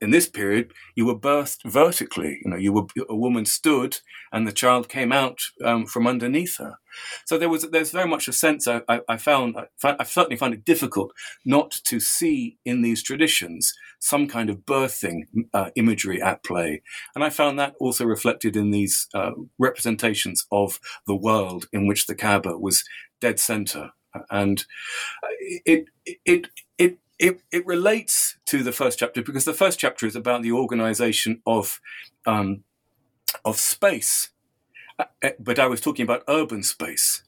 in, 0.00 0.10
this 0.10 0.28
period, 0.28 0.72
you 0.96 1.04
were 1.06 1.18
birthed 1.18 1.70
vertically. 1.70 2.40
You 2.42 2.50
know, 2.50 2.56
you 2.56 2.72
were 2.72 2.86
a 3.08 3.14
woman 3.14 3.44
stood, 3.44 3.98
and 4.32 4.48
the 4.48 4.52
child 4.52 4.88
came 4.88 5.12
out 5.12 5.40
um, 5.62 5.86
from 5.86 6.06
underneath 6.06 6.56
her. 6.56 6.78
So 7.26 7.36
there 7.38 7.50
was 7.50 7.70
there's 7.70 7.90
very 7.90 8.08
much 8.08 8.28
a 8.28 8.32
sense 8.32 8.66
I, 8.66 8.80
I, 8.88 9.00
I 9.08 9.16
found 9.18 9.56
I, 9.56 9.96
I, 10.00 10.04
certainly 10.04 10.36
found 10.36 10.54
it 10.54 10.64
difficult 10.64 11.12
not 11.44 11.70
to 11.84 12.00
see 12.00 12.58
in 12.64 12.82
these 12.82 13.02
traditions 13.02 13.72
some 14.00 14.26
kind 14.26 14.50
of 14.50 14.66
birthing 14.66 15.26
uh, 15.54 15.70
imagery 15.76 16.20
at 16.20 16.42
play, 16.42 16.82
and 17.14 17.22
I 17.22 17.30
found 17.30 17.58
that 17.58 17.74
also 17.78 18.04
reflected 18.04 18.56
in 18.56 18.70
these 18.70 19.06
uh, 19.14 19.32
representations 19.58 20.46
of 20.50 20.80
the 21.06 21.16
world 21.16 21.66
in 21.72 21.86
which 21.86 22.06
the 22.06 22.14
Kaaba 22.14 22.58
was 22.58 22.84
dead 23.20 23.38
center 23.38 23.92
and 24.30 24.64
it 25.40 25.86
it 26.04 26.48
it 26.78 26.98
it 27.18 27.40
it 27.50 27.66
relates 27.66 28.36
to 28.46 28.62
the 28.62 28.72
first 28.72 28.98
chapter 28.98 29.22
because 29.22 29.44
the 29.44 29.54
first 29.54 29.78
chapter 29.78 30.06
is 30.06 30.16
about 30.16 30.42
the 30.42 30.52
organization 30.52 31.40
of 31.46 31.80
um, 32.26 32.64
of 33.44 33.58
space, 33.58 34.30
uh, 34.98 35.04
uh, 35.22 35.30
but 35.38 35.58
I 35.58 35.66
was 35.66 35.80
talking 35.80 36.04
about 36.04 36.24
urban 36.28 36.62
space. 36.62 37.22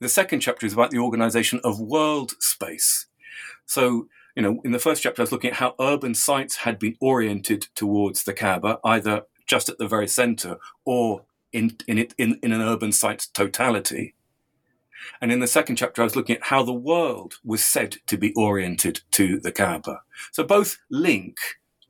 The 0.00 0.08
second 0.08 0.40
chapter 0.40 0.66
is 0.66 0.74
about 0.74 0.90
the 0.90 0.98
organization 0.98 1.60
of 1.64 1.80
world 1.80 2.34
space. 2.40 3.06
So 3.64 4.08
you 4.34 4.42
know, 4.42 4.60
in 4.64 4.72
the 4.72 4.78
first 4.78 5.02
chapter, 5.02 5.22
I 5.22 5.24
was 5.24 5.32
looking 5.32 5.50
at 5.50 5.56
how 5.56 5.74
urban 5.80 6.14
sites 6.14 6.56
had 6.56 6.78
been 6.78 6.96
oriented 7.00 7.68
towards 7.74 8.24
the 8.24 8.34
Kaaba, 8.34 8.78
either 8.84 9.22
just 9.46 9.68
at 9.70 9.78
the 9.78 9.88
very 9.88 10.08
center 10.08 10.58
or 10.84 11.22
in 11.52 11.76
in 11.86 11.98
it 11.98 12.14
in, 12.18 12.38
in 12.42 12.52
an 12.52 12.60
urban 12.60 12.92
site's 12.92 13.26
totality. 13.28 14.14
And 15.20 15.32
in 15.32 15.40
the 15.40 15.46
second 15.46 15.76
chapter, 15.76 16.02
I 16.02 16.04
was 16.04 16.16
looking 16.16 16.36
at 16.36 16.44
how 16.44 16.62
the 16.62 16.72
world 16.72 17.38
was 17.44 17.62
said 17.62 17.96
to 18.06 18.16
be 18.16 18.32
oriented 18.34 19.00
to 19.12 19.38
the 19.38 19.52
Kaaba. 19.52 20.02
So 20.32 20.44
both 20.44 20.78
link, 20.90 21.36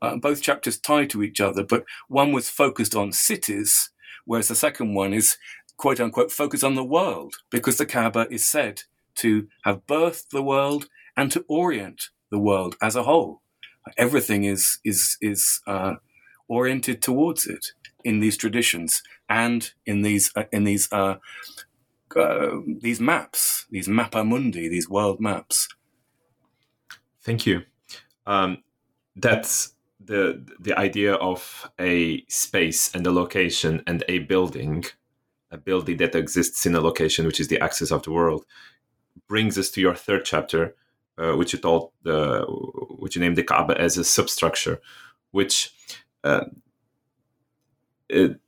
uh, 0.03 0.17
both 0.17 0.43
chapters 0.43 0.79
tie 0.79 1.07
to 1.07 1.23
each 1.23 1.41
other, 1.41 1.65
but 1.65 1.85
one 2.09 2.33
was 2.33 2.49
focused 2.49 2.95
on 2.95 3.13
cities, 3.13 3.91
whereas 4.25 4.49
the 4.49 4.55
second 4.55 4.95
one 4.95 5.13
is 5.13 5.37
quote 5.77 6.01
unquote 6.01 6.33
focused 6.33 6.65
on 6.65 6.75
the 6.75 6.85
world 6.85 7.37
because 7.51 7.79
the 7.79 7.87
Kaaba 7.87 8.27
is 8.31 8.45
said 8.45 8.83
to 9.17 9.49
have 9.65 9.87
birthed 9.87 10.31
the 10.31 10.43
world 10.43 10.89
and 11.17 11.31
to 11.33 11.45
orient 11.49 12.11
the 12.31 12.39
world 12.39 12.77
as 12.83 12.97
a 12.97 13.03
whole. 13.03 13.41
Everything 13.97 14.45
is 14.45 14.79
is 14.85 15.17
is 15.21 15.61
uh, 15.67 15.95
oriented 16.49 17.03
towards 17.03 17.47
it 17.47 17.73
in 18.05 18.21
these 18.21 18.37
traditions 18.37 19.03
and 19.29 19.73
in 19.85 20.03
these 20.03 20.33
uh, 20.37 20.45
in 20.53 20.65
these 20.65 20.89
uh, 20.93 21.17
uh, 22.17 22.61
these 22.81 23.01
maps, 23.01 23.67
these 23.71 23.89
mappa 23.89 24.27
mundi, 24.27 24.69
these 24.69 24.89
world 24.89 25.21
maps. 25.21 25.69
Thank 27.23 27.47
you. 27.47 27.63
Um, 28.27 28.59
that's 29.17 29.75
the 30.01 30.45
the 30.61 30.79
idea 30.79 31.15
of 31.15 31.71
a 31.81 32.25
space 32.29 32.95
and 32.95 33.07
a 33.07 33.11
location 33.11 33.83
and 33.87 34.05
a 34.09 34.21
building, 34.21 34.85
a 35.51 35.59
building 35.59 35.97
that 35.99 36.15
exists 36.15 36.67
in 36.67 36.75
a 36.75 36.81
location, 36.81 37.27
which 37.27 37.41
is 37.41 37.49
the 37.49 37.61
axis 37.61 37.91
of 37.91 38.03
the 38.03 38.13
world, 38.13 38.45
brings 39.29 39.59
us 39.59 39.71
to 39.71 39.81
your 39.81 39.95
third 39.95 40.25
chapter, 40.25 40.77
uh, 41.19 41.33
which 41.33 41.53
you 41.53 41.59
told 41.59 41.93
the 42.03 42.45
which 42.99 43.17
you 43.17 43.21
named 43.21 43.37
the 43.37 43.43
Kaaba 43.43 43.81
as 43.81 43.99
a 43.99 44.05
substructure, 44.05 44.81
which 45.33 45.75
uh, 46.25 46.45
it 48.09 48.41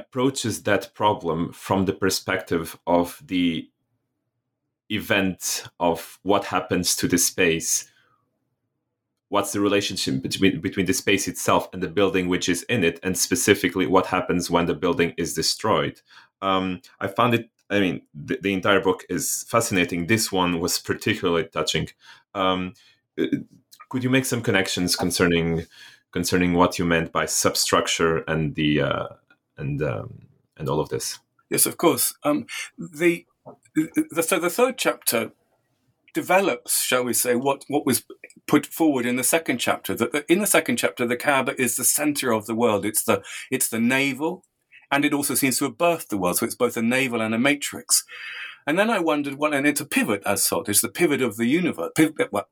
approaches 0.00 0.62
that 0.62 0.94
problem 0.94 1.52
from 1.52 1.84
the 1.84 1.92
perspective 1.92 2.78
of 2.86 3.22
the 3.24 3.68
event 4.90 5.64
of 5.78 6.18
what 6.22 6.44
happens 6.46 6.96
to 6.96 7.08
the 7.08 7.18
space. 7.18 7.86
What's 9.28 9.52
the 9.52 9.60
relationship 9.60 10.22
between 10.22 10.60
between 10.60 10.86
the 10.86 10.92
space 10.92 11.28
itself 11.28 11.68
and 11.72 11.80
the 11.82 11.88
building 11.88 12.28
which 12.28 12.48
is 12.48 12.64
in 12.64 12.82
it 12.82 12.98
and 13.04 13.16
specifically 13.16 13.86
what 13.86 14.06
happens 14.06 14.50
when 14.50 14.66
the 14.66 14.74
building 14.74 15.14
is 15.16 15.34
destroyed? 15.34 16.00
Um, 16.42 16.80
i 16.98 17.06
found 17.06 17.34
it 17.34 17.50
i 17.68 17.78
mean 17.78 18.00
the, 18.14 18.38
the, 18.42 18.54
entire 18.54 18.80
book 18.80 19.04
is 19.08 19.44
fascinating. 19.48 20.06
This 20.06 20.32
one 20.32 20.58
was 20.58 20.78
particularly 20.78 21.44
touching. 21.44 21.88
Um, 22.34 22.74
uh, 23.18 23.26
could 23.90 24.02
you 24.02 24.10
make 24.10 24.24
some 24.24 24.42
connections 24.42 24.96
concerning 24.96 25.66
concerning 26.12 26.54
what 26.54 26.78
you 26.78 26.84
meant 26.84 27.12
by 27.12 27.26
substructure 27.26 28.18
and 28.26 28.54
the 28.56 28.80
uh, 28.80 29.08
and 29.60 29.82
um, 29.82 30.26
and 30.56 30.68
all 30.68 30.80
of 30.80 30.88
this. 30.88 31.20
Yes, 31.50 31.66
of 31.66 31.76
course. 31.76 32.14
Um, 32.24 32.46
the, 32.78 33.26
the 34.10 34.22
so 34.22 34.38
the 34.38 34.50
third 34.50 34.78
chapter 34.78 35.32
develops, 36.14 36.82
shall 36.82 37.04
we 37.04 37.12
say, 37.12 37.34
what 37.34 37.64
what 37.68 37.86
was 37.86 38.04
put 38.46 38.66
forward 38.66 39.06
in 39.06 39.16
the 39.16 39.24
second 39.24 39.58
chapter. 39.58 39.94
That 39.94 40.24
in 40.28 40.40
the 40.40 40.46
second 40.46 40.76
chapter, 40.76 41.06
the 41.06 41.16
Kaaba 41.16 41.60
is 41.60 41.76
the 41.76 41.84
center 41.84 42.32
of 42.32 42.46
the 42.46 42.54
world. 42.54 42.84
It's 42.84 43.04
the 43.04 43.22
it's 43.50 43.68
the 43.68 43.80
navel, 43.80 44.44
and 44.90 45.04
it 45.04 45.14
also 45.14 45.34
seems 45.34 45.58
to 45.58 45.66
have 45.66 45.74
birthed 45.74 46.08
the 46.08 46.18
world. 46.18 46.38
So 46.38 46.46
it's 46.46 46.54
both 46.56 46.76
a 46.76 46.82
navel 46.82 47.20
and 47.20 47.34
a 47.34 47.38
matrix. 47.38 48.04
And 48.66 48.78
then 48.78 48.90
I 48.90 48.98
wondered, 49.00 49.34
well, 49.34 49.54
and 49.54 49.66
it's 49.66 49.80
a 49.80 49.86
pivot 49.86 50.22
as 50.26 50.44
such. 50.44 50.68
It's 50.68 50.80
the 50.80 50.88
pivot 50.88 51.22
of 51.22 51.36
the 51.36 51.46
universe. 51.46 51.90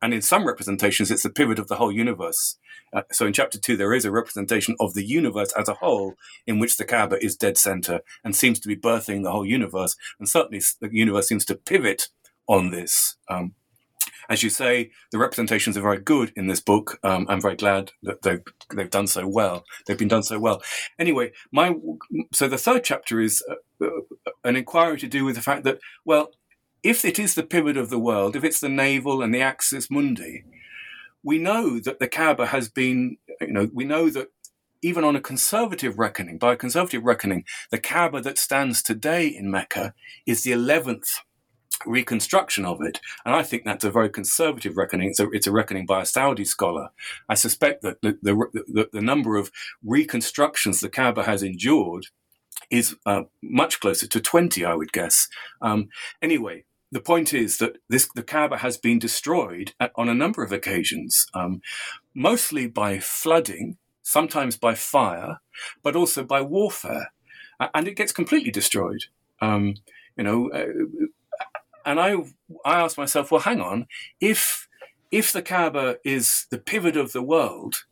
And 0.01 0.13
in 0.13 0.21
some 0.21 0.45
representations, 0.45 1.11
it's 1.11 1.23
the 1.23 1.29
pivot 1.29 1.59
of 1.59 1.67
the 1.67 1.75
whole 1.75 1.91
universe. 1.91 2.57
Uh, 2.91 3.03
so 3.11 3.27
in 3.27 3.33
chapter 3.33 3.59
two, 3.59 3.77
there 3.77 3.93
is 3.93 4.05
a 4.05 4.11
representation 4.11 4.75
of 4.79 4.95
the 4.95 5.05
universe 5.05 5.53
as 5.57 5.69
a 5.69 5.75
whole, 5.75 6.15
in 6.47 6.59
which 6.59 6.77
the 6.77 6.85
Kaaba 6.85 7.23
is 7.23 7.35
dead 7.35 7.57
center 7.57 8.01
and 8.23 8.35
seems 8.35 8.59
to 8.59 8.67
be 8.67 8.75
birthing 8.75 9.23
the 9.23 9.31
whole 9.31 9.45
universe. 9.45 9.95
And 10.19 10.27
certainly 10.27 10.61
the 10.81 10.89
universe 10.91 11.27
seems 11.27 11.45
to 11.45 11.55
pivot 11.55 12.09
on 12.47 12.71
this. 12.71 13.15
Um, 13.29 13.53
as 14.29 14.43
you 14.43 14.49
say, 14.49 14.91
the 15.11 15.17
representations 15.17 15.75
are 15.75 15.81
very 15.81 15.99
good 15.99 16.31
in 16.35 16.47
this 16.47 16.61
book. 16.61 16.99
Um, 17.03 17.25
I'm 17.27 17.41
very 17.41 17.55
glad 17.55 17.91
that 18.03 18.21
they've 18.21 18.43
they've 18.73 18.89
done 18.89 19.07
so 19.07 19.27
well. 19.27 19.65
They've 19.85 19.97
been 19.97 20.07
done 20.07 20.23
so 20.23 20.39
well. 20.39 20.61
Anyway, 20.99 21.31
my 21.51 21.75
so 22.31 22.47
the 22.47 22.57
third 22.57 22.83
chapter 22.83 23.19
is 23.19 23.43
uh, 23.49 23.85
uh, 23.85 24.31
an 24.43 24.55
inquiry 24.55 24.99
to 24.99 25.07
do 25.07 25.25
with 25.25 25.35
the 25.35 25.41
fact 25.41 25.63
that 25.63 25.79
well, 26.05 26.31
if 26.83 27.03
it 27.03 27.17
is 27.17 27.35
the 27.35 27.43
pivot 27.43 27.75
of 27.75 27.89
the 27.89 27.99
world, 27.99 28.35
if 28.35 28.43
it's 28.43 28.59
the 28.59 28.69
navel 28.69 29.21
and 29.21 29.33
the 29.33 29.41
axis 29.41 29.89
mundi, 29.89 30.43
we 31.23 31.37
know 31.37 31.79
that 31.79 31.99
the 31.99 32.07
Kaaba 32.07 32.47
has 32.47 32.69
been, 32.69 33.17
you 33.41 33.51
know, 33.51 33.69
we 33.73 33.83
know 33.83 34.09
that 34.09 34.29
even 34.81 35.03
on 35.03 35.15
a 35.15 35.21
conservative 35.21 35.99
reckoning, 35.99 36.37
by 36.37 36.53
a 36.53 36.57
conservative 36.57 37.03
reckoning, 37.03 37.43
the 37.69 37.79
Kaaba 37.79 38.21
that 38.21 38.37
stands 38.37 38.81
today 38.81 39.27
in 39.27 39.51
Mecca 39.51 39.93
is 40.25 40.43
the 40.43 40.51
11th 40.51 41.19
reconstruction 41.85 42.65
of 42.65 42.81
it. 42.81 42.99
And 43.25 43.35
I 43.35 43.43
think 43.43 43.63
that's 43.63 43.83
a 43.83 43.91
very 43.91 44.09
conservative 44.09 44.77
reckoning. 44.77 45.09
It's 45.09 45.19
a, 45.19 45.29
it's 45.31 45.47
a 45.47 45.51
reckoning 45.51 45.85
by 45.85 46.01
a 46.01 46.05
Saudi 46.05 46.45
scholar. 46.45 46.89
I 47.27 47.35
suspect 47.35 47.81
that 47.83 48.01
the, 48.01 48.17
the, 48.21 48.63
the, 48.67 48.89
the 48.93 49.01
number 49.01 49.37
of 49.37 49.51
reconstructions 49.83 50.79
the 50.79 50.89
Kaaba 50.89 51.23
has 51.23 51.43
endured 51.43 52.07
is 52.69 52.95
uh, 53.05 53.23
much 53.41 53.79
closer 53.79 54.07
to 54.07 54.19
20, 54.19 54.65
I 54.65 54.75
would 54.75 54.91
guess. 54.91 55.27
Um, 55.61 55.89
anyway, 56.21 56.65
the 56.91 56.99
point 56.99 57.33
is 57.33 57.57
that 57.57 57.77
this, 57.87 58.09
the 58.15 58.23
Kaaba 58.23 58.57
has 58.57 58.77
been 58.77 58.99
destroyed 58.99 59.73
at, 59.79 59.91
on 59.95 60.09
a 60.09 60.13
number 60.13 60.43
of 60.43 60.51
occasions, 60.51 61.27
um, 61.33 61.61
mostly 62.13 62.67
by 62.67 62.99
flooding, 62.99 63.77
sometimes 64.01 64.57
by 64.57 64.75
fire, 64.75 65.39
but 65.83 65.95
also 65.95 66.23
by 66.23 66.41
warfare. 66.41 67.11
And 67.73 67.87
it 67.87 67.95
gets 67.95 68.11
completely 68.11 68.51
destroyed. 68.51 69.05
Um, 69.41 69.75
you 70.17 70.23
know, 70.23 70.49
uh, 70.51 70.65
and 71.85 71.99
I 71.99 72.15
I 72.65 72.79
asked 72.79 72.97
myself, 72.97 73.31
well, 73.31 73.41
hang 73.41 73.61
on, 73.61 73.87
if 74.19 74.67
if 75.11 75.33
the 75.33 75.41
Kaaba 75.41 75.97
is 76.03 76.45
the 76.51 76.59
pivot 76.59 76.95
of 76.97 77.11
the 77.13 77.23
world, 77.23 77.83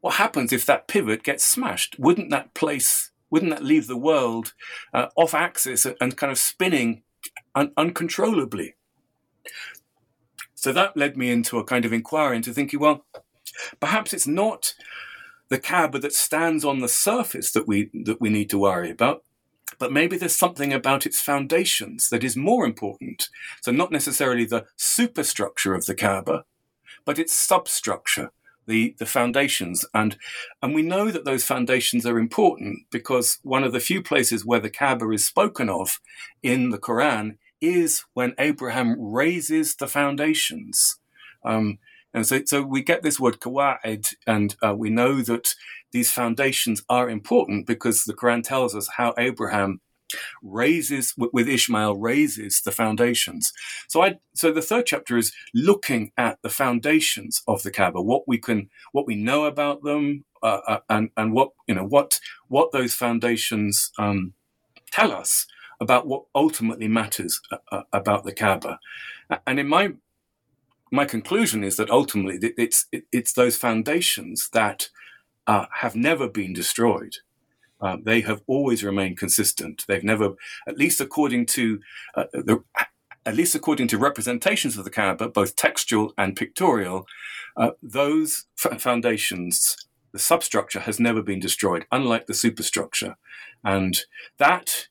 what 0.00 0.14
happens 0.14 0.52
if 0.52 0.66
that 0.66 0.88
pivot 0.88 1.22
gets 1.22 1.44
smashed? 1.44 1.96
Wouldn't 1.98 2.30
that 2.30 2.54
place 2.54 3.10
wouldn't 3.30 3.50
that 3.50 3.64
leave 3.64 3.88
the 3.88 3.96
world 3.96 4.52
uh, 4.92 5.08
off 5.16 5.34
axis 5.34 5.86
and 6.00 6.16
kind 6.16 6.30
of 6.30 6.38
spinning 6.38 7.02
un- 7.54 7.72
uncontrollably? 7.76 8.76
So 10.54 10.72
that 10.72 10.96
led 10.96 11.16
me 11.16 11.30
into 11.30 11.58
a 11.58 11.64
kind 11.64 11.84
of 11.84 11.92
inquiry 11.92 12.36
into 12.36 12.52
thinking, 12.52 12.80
well, 12.80 13.04
perhaps 13.80 14.12
it's 14.12 14.26
not 14.26 14.74
the 15.48 15.58
Kaaba 15.58 15.98
that 15.98 16.12
stands 16.12 16.64
on 16.64 16.78
the 16.78 16.88
surface 16.88 17.52
that 17.52 17.68
we 17.68 17.90
that 18.04 18.20
we 18.20 18.30
need 18.30 18.50
to 18.50 18.58
worry 18.58 18.90
about, 18.90 19.24
but 19.78 19.92
maybe 19.92 20.16
there's 20.16 20.36
something 20.36 20.72
about 20.72 21.06
its 21.06 21.20
foundations 21.20 22.08
that 22.10 22.24
is 22.24 22.36
more 22.36 22.64
important. 22.64 23.28
So 23.62 23.72
not 23.72 23.92
necessarily 23.92 24.44
the 24.44 24.66
superstructure 24.76 25.74
of 25.74 25.86
the 25.86 25.94
Kaaba, 25.94 26.44
but 27.04 27.18
its 27.18 27.32
substructure, 27.32 28.30
the, 28.66 28.94
the 28.98 29.06
foundations. 29.06 29.84
And, 29.94 30.16
and 30.62 30.74
we 30.74 30.82
know 30.82 31.10
that 31.10 31.24
those 31.24 31.44
foundations 31.44 32.06
are 32.06 32.18
important 32.18 32.86
because 32.90 33.38
one 33.42 33.64
of 33.64 33.72
the 33.72 33.80
few 33.80 34.02
places 34.02 34.44
where 34.44 34.60
the 34.60 34.70
Kaaba 34.70 35.10
is 35.10 35.26
spoken 35.26 35.68
of 35.68 36.00
in 36.42 36.70
the 36.70 36.78
Quran 36.78 37.36
is 37.60 38.04
when 38.14 38.34
Abraham 38.38 38.96
raises 39.00 39.76
the 39.76 39.88
foundations. 39.88 40.98
Um, 41.44 41.78
and 42.14 42.26
so, 42.26 42.40
so 42.46 42.62
we 42.62 42.82
get 42.82 43.02
this 43.02 43.18
word 43.18 43.40
kawaid, 43.40 44.14
and 44.26 44.56
uh, 44.64 44.74
we 44.74 44.88
know 44.88 45.20
that 45.22 45.54
these 45.92 46.10
foundations 46.10 46.82
are 46.88 47.10
important 47.10 47.66
because 47.66 48.04
the 48.04 48.14
Quran 48.14 48.42
tells 48.42 48.74
us 48.74 48.88
how 48.96 49.14
Abraham 49.18 49.80
raises 50.42 51.14
with 51.16 51.48
Ishmael 51.48 51.96
raises 51.96 52.60
the 52.60 52.72
foundations. 52.72 53.52
So 53.88 54.02
I 54.02 54.18
so 54.34 54.52
the 54.52 54.62
third 54.62 54.86
chapter 54.86 55.16
is 55.16 55.32
looking 55.54 56.12
at 56.16 56.38
the 56.42 56.50
foundations 56.50 57.42
of 57.48 57.62
the 57.62 57.70
Kaaba, 57.70 58.00
what 58.00 58.28
we 58.28 58.38
can 58.38 58.70
what 58.92 59.06
we 59.06 59.16
know 59.16 59.44
about 59.44 59.82
them, 59.82 60.24
uh, 60.42 60.60
uh, 60.66 60.80
and 60.88 61.10
and 61.16 61.32
what 61.32 61.50
you 61.66 61.74
know 61.74 61.84
what 61.84 62.20
what 62.48 62.72
those 62.72 62.94
foundations 62.94 63.90
um, 63.98 64.34
tell 64.92 65.12
us 65.12 65.46
about 65.80 66.06
what 66.06 66.24
ultimately 66.34 66.86
matters 66.86 67.40
uh, 67.50 67.56
uh 67.72 67.82
about 67.92 68.24
the 68.24 68.32
Kaaba. 68.32 68.78
And 69.46 69.58
in 69.58 69.66
my 69.66 69.94
my 70.94 71.04
conclusion 71.04 71.64
is 71.64 71.76
that 71.76 71.90
ultimately 71.90 72.38
it's 72.56 72.86
it's 73.12 73.32
those 73.32 73.56
foundations 73.56 74.48
that 74.50 74.88
uh, 75.46 75.66
have 75.80 75.96
never 75.96 76.28
been 76.28 76.52
destroyed. 76.54 77.16
Uh, 77.80 77.96
they 78.02 78.20
have 78.22 78.42
always 78.46 78.82
remained 78.82 79.18
consistent. 79.18 79.84
They've 79.86 80.04
never, 80.04 80.34
at 80.66 80.78
least 80.78 81.00
according 81.00 81.46
to 81.46 81.80
uh, 82.14 82.24
the, 82.32 82.62
at 83.26 83.34
least 83.34 83.54
according 83.54 83.88
to 83.88 83.98
representations 83.98 84.78
of 84.78 84.84
the 84.84 84.90
Kaaba, 84.90 85.28
both 85.28 85.56
textual 85.56 86.12
and 86.16 86.36
pictorial, 86.36 87.06
uh, 87.56 87.72
those 87.82 88.46
f- 88.64 88.80
foundations, 88.80 89.76
the 90.12 90.18
substructure 90.18 90.80
has 90.80 91.00
never 91.00 91.22
been 91.22 91.40
destroyed, 91.40 91.84
unlike 91.90 92.26
the 92.26 92.34
superstructure, 92.34 93.16
and 93.64 94.02
that 94.38 94.88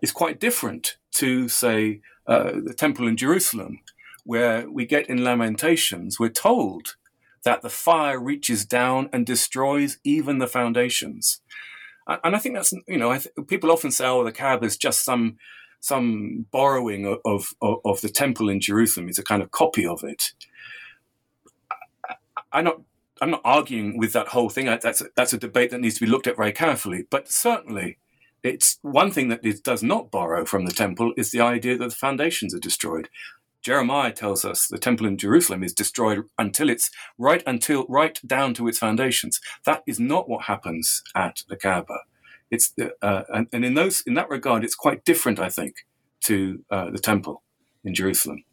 is 0.00 0.12
quite 0.12 0.40
different 0.40 0.96
to, 1.12 1.48
say, 1.48 2.00
uh, 2.26 2.52
the 2.64 2.74
temple 2.74 3.08
in 3.08 3.16
Jerusalem, 3.16 3.80
where 4.24 4.70
we 4.70 4.86
get 4.86 5.08
in 5.08 5.24
Lamentations, 5.24 6.18
we're 6.18 6.28
told 6.28 6.96
that 7.44 7.62
the 7.62 7.70
fire 7.70 8.18
reaches 8.18 8.64
down 8.64 9.08
and 9.12 9.24
destroys 9.24 9.98
even 10.04 10.38
the 10.38 10.46
foundations. 10.46 11.40
And 12.06 12.34
I 12.34 12.38
think 12.38 12.54
that's, 12.54 12.72
you 12.86 12.98
know, 12.98 13.16
th- 13.16 13.34
people 13.46 13.70
often 13.70 13.90
say, 13.90 14.06
oh, 14.06 14.24
the 14.24 14.32
cab 14.32 14.64
is 14.64 14.76
just 14.76 15.04
some 15.04 15.36
some 15.82 16.44
borrowing 16.50 17.06
of, 17.24 17.54
of, 17.62 17.78
of 17.86 18.02
the 18.02 18.10
temple 18.10 18.50
in 18.50 18.60
Jerusalem 18.60 19.08
is 19.08 19.18
a 19.18 19.24
kind 19.24 19.42
of 19.42 19.50
copy 19.50 19.86
of 19.86 20.04
it. 20.04 20.32
I'm 22.52 22.64
not 22.64 22.82
I'm 23.22 23.30
not 23.30 23.42
arguing 23.44 23.98
with 23.98 24.12
that 24.14 24.28
whole 24.28 24.48
thing. 24.48 24.66
That's 24.66 25.00
a, 25.00 25.06
that's 25.14 25.32
a 25.32 25.38
debate 25.38 25.70
that 25.70 25.80
needs 25.80 25.96
to 25.96 26.04
be 26.04 26.10
looked 26.10 26.26
at 26.26 26.36
very 26.36 26.52
carefully. 26.52 27.06
But 27.10 27.30
certainly, 27.30 27.98
it's 28.42 28.78
one 28.82 29.10
thing 29.10 29.28
that 29.28 29.44
it 29.44 29.62
does 29.62 29.82
not 29.82 30.10
borrow 30.10 30.44
from 30.44 30.64
the 30.64 30.72
temple 30.72 31.12
is 31.16 31.30
the 31.30 31.40
idea 31.40 31.76
that 31.76 31.90
the 31.90 31.94
foundations 31.94 32.54
are 32.54 32.58
destroyed. 32.58 33.08
Jeremiah 33.62 34.12
tells 34.12 34.44
us 34.44 34.66
the 34.66 34.78
temple 34.78 35.06
in 35.06 35.18
Jerusalem 35.18 35.62
is 35.62 35.74
destroyed 35.74 36.24
until 36.38 36.70
it's 36.70 36.90
right 37.18 37.42
until 37.46 37.84
right 37.88 38.18
down 38.26 38.54
to 38.54 38.68
its 38.68 38.78
foundations. 38.78 39.40
That 39.66 39.82
is 39.86 40.00
not 40.00 40.28
what 40.28 40.44
happens 40.44 41.02
at 41.14 41.42
the 41.48 41.56
Kaaba. 41.56 41.98
It's 42.50 42.72
uh, 43.02 43.22
and, 43.28 43.46
and, 43.52 43.64
in 43.64 43.74
those 43.74 44.02
in 44.06 44.14
that 44.14 44.28
regard, 44.28 44.64
it's 44.64 44.74
quite 44.74 45.04
different, 45.04 45.38
I 45.38 45.50
think, 45.50 45.86
to 46.24 46.64
uh, 46.70 46.90
the 46.90 46.98
temple 46.98 47.42
in 47.84 47.94
Jerusalem. 47.94 48.44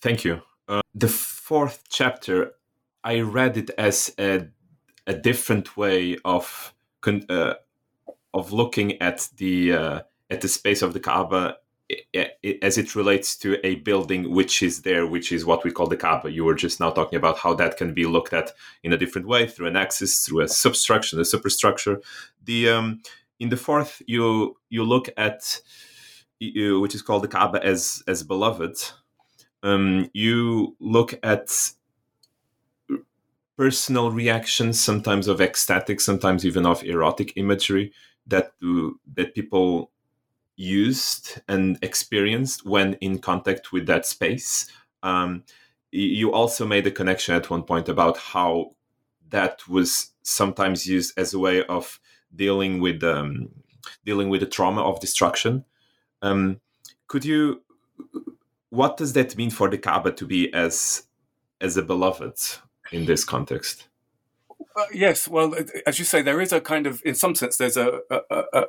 Thank 0.00 0.24
you. 0.24 0.42
Uh, 0.68 0.82
the 0.94 1.08
fourth 1.08 1.82
chapter 1.88 2.52
I 3.02 3.20
read 3.20 3.58
it 3.58 3.70
as 3.76 4.14
a, 4.18 4.48
a 5.06 5.14
different 5.14 5.76
way 5.76 6.16
of 6.24 6.74
uh, 7.06 7.54
of 8.32 8.52
looking 8.52 9.00
at 9.02 9.28
the 9.36 9.72
uh, 9.72 10.00
at 10.30 10.40
the 10.40 10.48
space 10.48 10.80
of 10.80 10.94
the 10.94 11.00
Kaaba 11.00 11.56
as 12.62 12.78
it 12.78 12.94
relates 12.94 13.36
to 13.38 13.64
a 13.66 13.76
building 13.76 14.30
which 14.30 14.62
is 14.62 14.82
there, 14.82 15.06
which 15.06 15.32
is 15.32 15.44
what 15.44 15.64
we 15.64 15.70
call 15.70 15.86
the 15.86 15.96
Kaaba. 15.96 16.30
You 16.30 16.44
were 16.44 16.54
just 16.54 16.80
now 16.80 16.90
talking 16.90 17.16
about 17.16 17.38
how 17.38 17.54
that 17.54 17.76
can 17.76 17.94
be 17.94 18.06
looked 18.06 18.32
at 18.32 18.52
in 18.82 18.92
a 18.92 18.96
different 18.96 19.26
way 19.26 19.46
through 19.46 19.68
an 19.68 19.76
axis, 19.76 20.24
through 20.24 20.40
a 20.40 20.48
substructure, 20.48 21.20
a 21.20 21.24
superstructure. 21.24 22.00
The 22.44 22.68
um, 22.68 23.02
in 23.40 23.48
the 23.48 23.56
fourth, 23.56 24.02
you 24.06 24.56
you 24.68 24.84
look 24.84 25.08
at 25.16 25.60
you, 26.38 26.80
which 26.80 26.94
is 26.94 27.02
called 27.02 27.24
the 27.24 27.28
Kaaba 27.28 27.64
as 27.64 28.02
as 28.06 28.22
beloved. 28.22 28.76
Um, 29.62 30.10
you 30.12 30.76
look 30.78 31.18
at 31.22 31.72
personal 33.56 34.10
reactions, 34.10 34.80
sometimes 34.80 35.28
of 35.28 35.40
ecstatic, 35.40 36.00
sometimes 36.00 36.44
even 36.44 36.66
of 36.66 36.82
erotic 36.84 37.32
imagery 37.36 37.92
that 38.26 38.52
that 39.14 39.34
people 39.34 39.90
used 40.56 41.40
and 41.48 41.78
experienced 41.82 42.64
when 42.64 42.94
in 42.94 43.18
contact 43.18 43.72
with 43.72 43.86
that 43.86 44.06
space. 44.06 44.66
Um, 45.02 45.44
you 45.90 46.32
also 46.32 46.66
made 46.66 46.86
a 46.86 46.90
connection 46.90 47.34
at 47.34 47.50
one 47.50 47.62
point 47.62 47.88
about 47.88 48.16
how 48.16 48.74
that 49.30 49.68
was 49.68 50.10
sometimes 50.22 50.86
used 50.86 51.18
as 51.18 51.34
a 51.34 51.38
way 51.38 51.64
of 51.64 52.00
dealing 52.34 52.80
with 52.80 53.02
um, 53.04 53.50
dealing 54.04 54.28
with 54.28 54.40
the 54.40 54.46
trauma 54.46 54.82
of 54.82 55.00
destruction. 55.00 55.64
Um, 56.22 56.60
could 57.06 57.24
you? 57.24 57.62
What 58.70 58.96
does 58.96 59.12
that 59.12 59.36
mean 59.36 59.50
for 59.50 59.68
the 59.68 59.78
Kaaba 59.78 60.12
to 60.12 60.26
be 60.26 60.52
as 60.52 61.06
as 61.60 61.76
a 61.76 61.82
beloved? 61.82 62.40
in 62.92 63.06
this 63.06 63.24
context. 63.24 63.88
Uh, 64.76 64.84
yes, 64.92 65.28
well, 65.28 65.54
as 65.86 65.98
you 65.98 66.04
say, 66.04 66.22
there 66.22 66.40
is 66.40 66.52
a 66.52 66.60
kind 66.60 66.86
of, 66.86 67.02
in 67.04 67.14
some 67.14 67.34
sense, 67.34 67.56
there's 67.56 67.76
a, 67.76 68.00
a, 68.10 68.20
a, 68.30 68.44
a, 68.52 68.64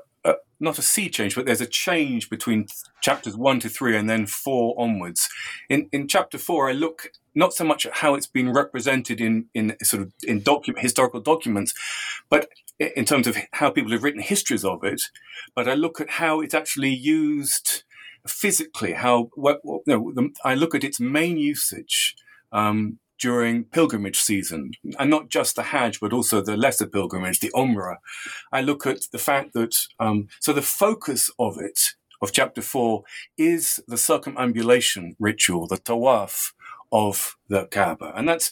not 0.60 0.80
a 0.80 0.82
sea 0.82 1.10
change, 1.10 1.36
but 1.36 1.46
there's 1.46 1.62
a 1.62 1.68
change 1.68 2.30
between 2.30 2.68
chapters 3.02 3.36
one 3.36 3.60
to 3.60 3.70
three 3.70 3.98
and 3.98 4.10
then 4.10 4.26
four 4.26 4.76
onwards. 4.78 5.30
In 5.70 5.90
in 5.92 6.08
chapter 6.08 6.38
four, 6.38 6.70
I 6.70 6.74
look 6.74 7.12
not 7.34 7.54
so 7.54 7.64
much 7.64 7.86
at 7.86 7.98
how 7.98 8.16
it's 8.16 8.28
been 8.28 8.54
represented 8.54 9.20
in 9.20 9.46
in 9.54 9.76
sort 9.84 10.04
of 10.04 10.14
in 10.24 10.42
document 10.42 10.82
historical 10.82 11.20
documents, 11.20 11.74
but 12.30 12.48
in 12.80 13.06
terms 13.06 13.28
of 13.28 13.38
how 13.54 13.70
people 13.70 13.92
have 13.92 14.04
written 14.04 14.22
histories 14.22 14.66
of 14.66 14.84
it. 14.84 15.02
But 15.56 15.68
I 15.68 15.74
look 15.74 16.02
at 16.02 16.10
how 16.12 16.42
it's 16.42 16.54
actually 16.54 16.94
used 16.94 17.84
physically. 18.28 18.94
How 18.94 19.30
what, 19.36 19.62
know, 19.64 20.12
the, 20.14 20.30
I 20.44 20.56
look 20.56 20.76
at 20.76 20.84
its 20.84 21.00
main 21.00 21.38
usage. 21.38 22.16
Um, 22.52 23.00
during 23.20 23.64
pilgrimage 23.64 24.20
season, 24.20 24.72
and 25.00 25.10
not 25.10 25.30
just 25.30 25.56
the 25.56 25.64
Hajj, 25.64 26.00
but 26.00 26.14
also 26.14 26.42
the 26.42 26.58
lesser 26.58 26.88
pilgrimage, 26.88 27.40
the 27.40 27.52
Umrah. 27.56 27.98
I 28.52 28.62
look 28.62 28.86
at 28.86 29.08
the 29.12 29.18
fact 29.18 29.54
that, 29.54 29.76
um, 30.00 30.28
so 30.40 30.54
the 30.54 30.62
focus 30.62 31.30
of 31.40 31.58
it, 31.60 31.80
of 32.22 32.32
chapter 32.32 32.62
four, 32.62 33.04
is 33.38 33.80
the 33.88 33.98
circumambulation 33.98 35.16
ritual, 35.20 35.68
the 35.68 35.78
tawaf 35.78 36.54
of 36.92 37.36
the 37.48 37.68
Kaaba. 37.68 38.14
And 38.16 38.28
that's, 38.28 38.52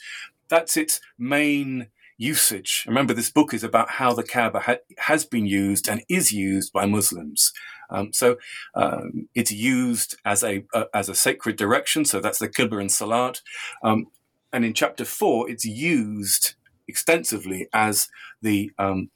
that's 0.49 0.77
its 0.77 0.99
main 1.17 1.87
usage. 2.17 2.85
Remember, 2.87 3.13
this 3.13 3.31
book 3.31 3.53
is 3.53 3.63
about 3.63 3.91
how 3.91 4.13
the 4.13 4.23
Kaaba 4.23 4.59
ha- 4.59 4.77
has 4.97 5.25
been 5.25 5.45
used 5.45 5.89
and 5.89 6.03
is 6.07 6.31
used 6.31 6.71
by 6.71 6.85
Muslims. 6.85 7.51
Um, 7.89 8.13
so 8.13 8.37
um, 8.75 9.27
it's 9.35 9.51
used 9.51 10.15
as 10.25 10.43
a 10.43 10.63
uh, 10.73 10.85
as 10.93 11.09
a 11.09 11.15
sacred 11.15 11.57
direction. 11.57 12.05
So 12.05 12.19
that's 12.19 12.39
the 12.39 12.49
Qibla 12.49 12.81
and 12.81 12.91
Salat. 12.91 13.41
Um, 13.83 14.07
and 14.53 14.63
in 14.63 14.73
chapter 14.73 15.03
four, 15.03 15.49
it's 15.49 15.65
used 15.65 16.53
extensively 16.87 17.67
as 17.73 18.07
the 18.41 18.71
um, 18.77 19.09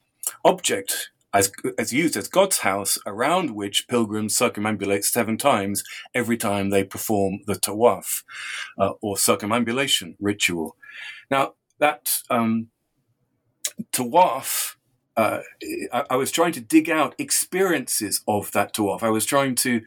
object, 0.43 1.11
as, 1.33 1.51
as 1.77 1.93
used 1.93 2.17
as 2.17 2.27
God's 2.27 2.59
house 2.59 2.97
around 3.05 3.51
which 3.51 3.87
pilgrims 3.87 4.37
circumambulate 4.37 5.03
seven 5.03 5.37
times 5.37 5.83
every 6.15 6.37
time 6.37 6.69
they 6.69 6.83
perform 6.83 7.39
the 7.45 7.53
tawaf 7.53 8.23
uh, 8.79 8.93
or 9.01 9.15
circumambulation 9.15 10.15
ritual. 10.19 10.75
Now, 11.29 11.53
that 11.79 12.09
um, 12.31 12.69
tawaf 13.93 14.73
uh, 15.17 15.41
I, 15.91 16.03
I, 16.11 16.15
was 16.15 16.29
trying 16.29 16.51
to 16.53 16.61
dig 16.61 16.91
out 16.91 17.15
experiences 17.17 18.21
of 18.27 18.51
that 18.51 18.75
tawaf. 18.75 19.01
I 19.01 19.09
was 19.09 19.25
trying 19.25 19.55
to 19.55 19.81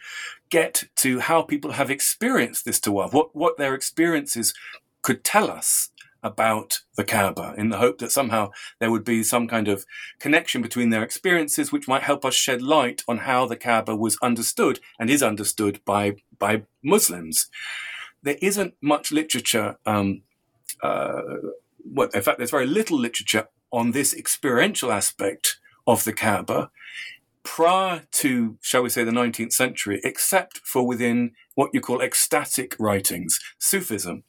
get 0.51 0.83
to 0.97 1.21
how 1.21 1.43
people 1.43 1.71
have 1.71 1.89
experienced 1.89 2.65
this 2.65 2.81
tawaf, 2.81 3.13
what 3.13 3.35
what 3.35 3.57
their 3.57 3.75
experiences 3.75 4.53
could 5.03 5.25
tell 5.25 5.51
us 5.51 5.91
about 6.23 6.81
the 6.97 7.05
Kaaba 7.05 7.55
in 7.57 7.71
the 7.71 7.79
hope 7.79 7.99
that 7.99 8.13
somehow 8.13 8.51
there 8.79 8.91
would 8.91 9.05
be 9.05 9.23
some 9.23 9.49
kind 9.49 9.69
of 9.69 9.87
connection 10.19 10.61
between 10.61 10.91
their 10.91 11.03
experiences 11.03 11.73
which 11.73 11.89
might 11.89 12.03
help 12.03 12.25
us 12.25 12.35
shed 12.35 12.61
light 12.61 13.03
on 13.09 13.19
how 13.19 13.47
the 13.47 13.57
Kaaba 13.57 13.97
was 13.97 14.19
understood 14.23 14.81
and 14.99 15.09
is 15.09 15.23
understood 15.23 15.81
by, 15.85 16.17
by 16.39 16.65
Muslims. 16.83 17.49
There 18.23 18.37
isn't 18.43 18.75
much 18.83 19.13
literature, 19.13 19.79
um, 19.87 20.23
uh, 20.83 21.23
well, 21.85 22.09
in 22.13 22.23
fact, 22.23 22.39
there's 22.39 22.51
very 22.51 22.67
little 22.67 22.99
literature 22.99 23.49
on 23.73 23.93
this 23.93 24.13
experiential 24.13 24.93
aspect 24.93 25.59
of 25.87 26.05
the 26.05 26.13
Kaaba 26.13 26.71
prior 27.43 28.03
to, 28.13 28.59
shall 28.61 28.83
we 28.83 28.91
say, 28.91 29.05
the 29.05 29.11
19th 29.11 29.53
century, 29.53 30.01
except 30.05 30.59
for 30.59 30.87
within 30.87 31.33
what 31.55 31.71
you 31.73 31.81
call 31.81 32.03
ecstatic 32.03 32.77
writings, 32.79 33.39
Sufism. 33.59 34.25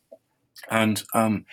And 0.70 1.04
um, 1.14 1.46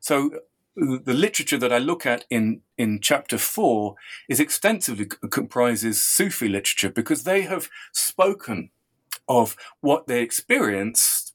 so 0.00 0.30
the 0.76 1.14
literature 1.14 1.56
that 1.56 1.72
I 1.72 1.78
look 1.78 2.04
at 2.04 2.26
in, 2.28 2.60
in 2.76 3.00
chapter 3.00 3.38
four 3.38 3.94
is 4.28 4.40
extensively 4.40 5.06
comprises 5.30 6.02
Sufi 6.02 6.48
literature 6.48 6.90
because 6.90 7.24
they 7.24 7.42
have 7.42 7.70
spoken 7.92 8.70
of 9.28 9.56
what 9.80 10.06
they 10.06 10.22
experienced 10.22 11.34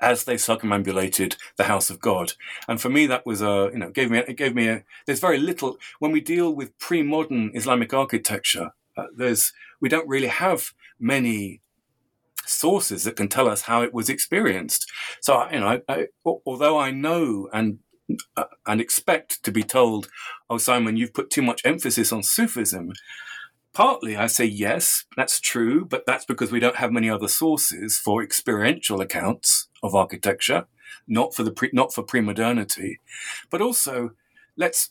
as 0.00 0.24
they 0.24 0.36
circumambulated 0.36 1.36
the 1.56 1.64
house 1.64 1.90
of 1.90 1.98
God. 1.98 2.34
And 2.68 2.80
for 2.80 2.88
me, 2.88 3.06
that 3.06 3.26
was 3.26 3.42
a, 3.42 3.70
you 3.72 3.78
know, 3.78 3.90
gave 3.90 4.10
me, 4.10 4.18
it 4.18 4.36
gave 4.36 4.54
me 4.54 4.68
a, 4.68 4.84
there's 5.06 5.18
very 5.18 5.38
little, 5.38 5.78
when 5.98 6.12
we 6.12 6.20
deal 6.20 6.54
with 6.54 6.78
pre-modern 6.78 7.50
Islamic 7.54 7.92
architecture, 7.92 8.72
uh, 8.96 9.06
there's, 9.16 9.52
we 9.80 9.88
don't 9.88 10.08
really 10.08 10.28
have 10.28 10.72
many 11.00 11.62
sources 12.48 13.04
that 13.04 13.16
can 13.16 13.28
tell 13.28 13.48
us 13.48 13.62
how 13.62 13.82
it 13.82 13.94
was 13.94 14.08
experienced. 14.08 14.90
So, 15.20 15.48
you 15.50 15.60
know, 15.60 15.80
I, 15.88 16.06
although 16.24 16.78
I 16.78 16.90
know 16.90 17.48
and 17.52 17.78
uh, 18.36 18.44
and 18.66 18.80
expect 18.80 19.42
to 19.44 19.52
be 19.52 19.62
told, 19.62 20.08
"Oh, 20.48 20.58
Simon, 20.58 20.96
you've 20.96 21.14
put 21.14 21.30
too 21.30 21.42
much 21.42 21.62
emphasis 21.64 22.12
on 22.12 22.22
Sufism." 22.22 22.92
Partly, 23.74 24.16
I 24.16 24.26
say 24.26 24.46
yes, 24.46 25.04
that's 25.16 25.40
true, 25.40 25.84
but 25.84 26.04
that's 26.06 26.24
because 26.24 26.50
we 26.50 26.58
don't 26.58 26.76
have 26.76 26.90
many 26.90 27.10
other 27.10 27.28
sources 27.28 27.98
for 27.98 28.22
experiential 28.22 29.00
accounts 29.00 29.68
of 29.82 29.94
architecture, 29.94 30.66
not 31.06 31.34
for 31.34 31.42
the 31.42 31.52
pre, 31.52 31.70
not 31.72 31.92
for 31.92 32.02
pre-modernity, 32.02 32.98
but 33.50 33.60
also 33.60 34.10
let's 34.56 34.90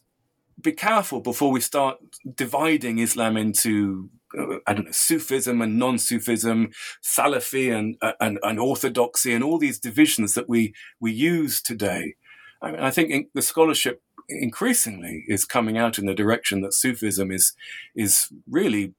be 0.62 0.72
careful 0.72 1.20
before 1.20 1.52
we 1.52 1.62
start 1.62 1.98
dividing 2.36 3.00
Islam 3.00 3.38
into 3.38 4.10
uh, 4.38 4.58
I 4.66 4.74
don't 4.74 4.86
know, 4.86 4.92
Sufism 4.92 5.62
and 5.62 5.80
non-Sufism, 5.80 6.72
Salafi 7.02 7.74
and, 7.74 7.96
uh, 8.02 8.14
and, 8.20 8.40
and 8.44 8.60
orthodoxy, 8.60 9.34
and 9.34 9.44
all 9.44 9.58
these 9.58 9.80
divisions 9.80 10.34
that 10.34 10.50
we 10.50 10.74
we 11.00 11.12
use 11.12 11.62
today. 11.62 12.16
I, 12.62 12.72
mean, 12.72 12.80
I 12.82 12.92
think 12.92 13.28
the 13.34 13.42
scholarship 13.42 14.02
increasingly 14.30 15.24
is 15.28 15.46
coming 15.46 15.78
out 15.78 15.98
in 15.98 16.06
the 16.06 16.14
direction 16.14 16.62
that 16.62 16.74
Sufism 16.74 17.32
is 17.32 17.54
is 17.96 18.30
really 18.50 18.94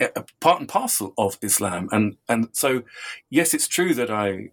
uh, 0.00 0.08
a 0.16 0.24
part 0.40 0.60
and 0.60 0.68
parcel 0.68 1.14
of 1.16 1.38
Islam, 1.40 1.88
and 1.90 2.16
and 2.28 2.48
so 2.52 2.82
yes, 3.30 3.54
it's 3.54 3.68
true 3.68 3.94
that 3.94 4.10
I 4.10 4.50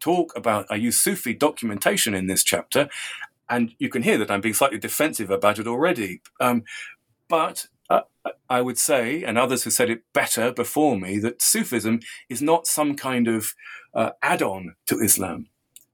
talk 0.00 0.36
about 0.36 0.66
I 0.70 0.76
use 0.76 1.00
Sufi 1.00 1.34
documentation 1.34 2.14
in 2.14 2.28
this 2.28 2.44
chapter, 2.44 2.88
and 3.48 3.72
you 3.78 3.88
can 3.88 4.02
hear 4.02 4.18
that 4.18 4.30
I'm 4.30 4.40
being 4.40 4.54
slightly 4.54 4.78
defensive 4.78 5.30
about 5.30 5.58
it 5.58 5.66
already. 5.66 6.20
Um, 6.40 6.64
but 7.28 7.66
uh, 7.90 8.02
I 8.48 8.60
would 8.60 8.78
say, 8.78 9.22
and 9.24 9.38
others 9.38 9.64
have 9.64 9.72
said 9.72 9.90
it 9.90 10.02
better 10.12 10.52
before 10.52 10.98
me, 10.98 11.18
that 11.18 11.42
Sufism 11.42 12.00
is 12.28 12.42
not 12.42 12.66
some 12.66 12.96
kind 12.96 13.28
of 13.28 13.54
uh, 13.94 14.10
add 14.22 14.42
on 14.42 14.74
to 14.86 15.00
Islam. 15.00 15.48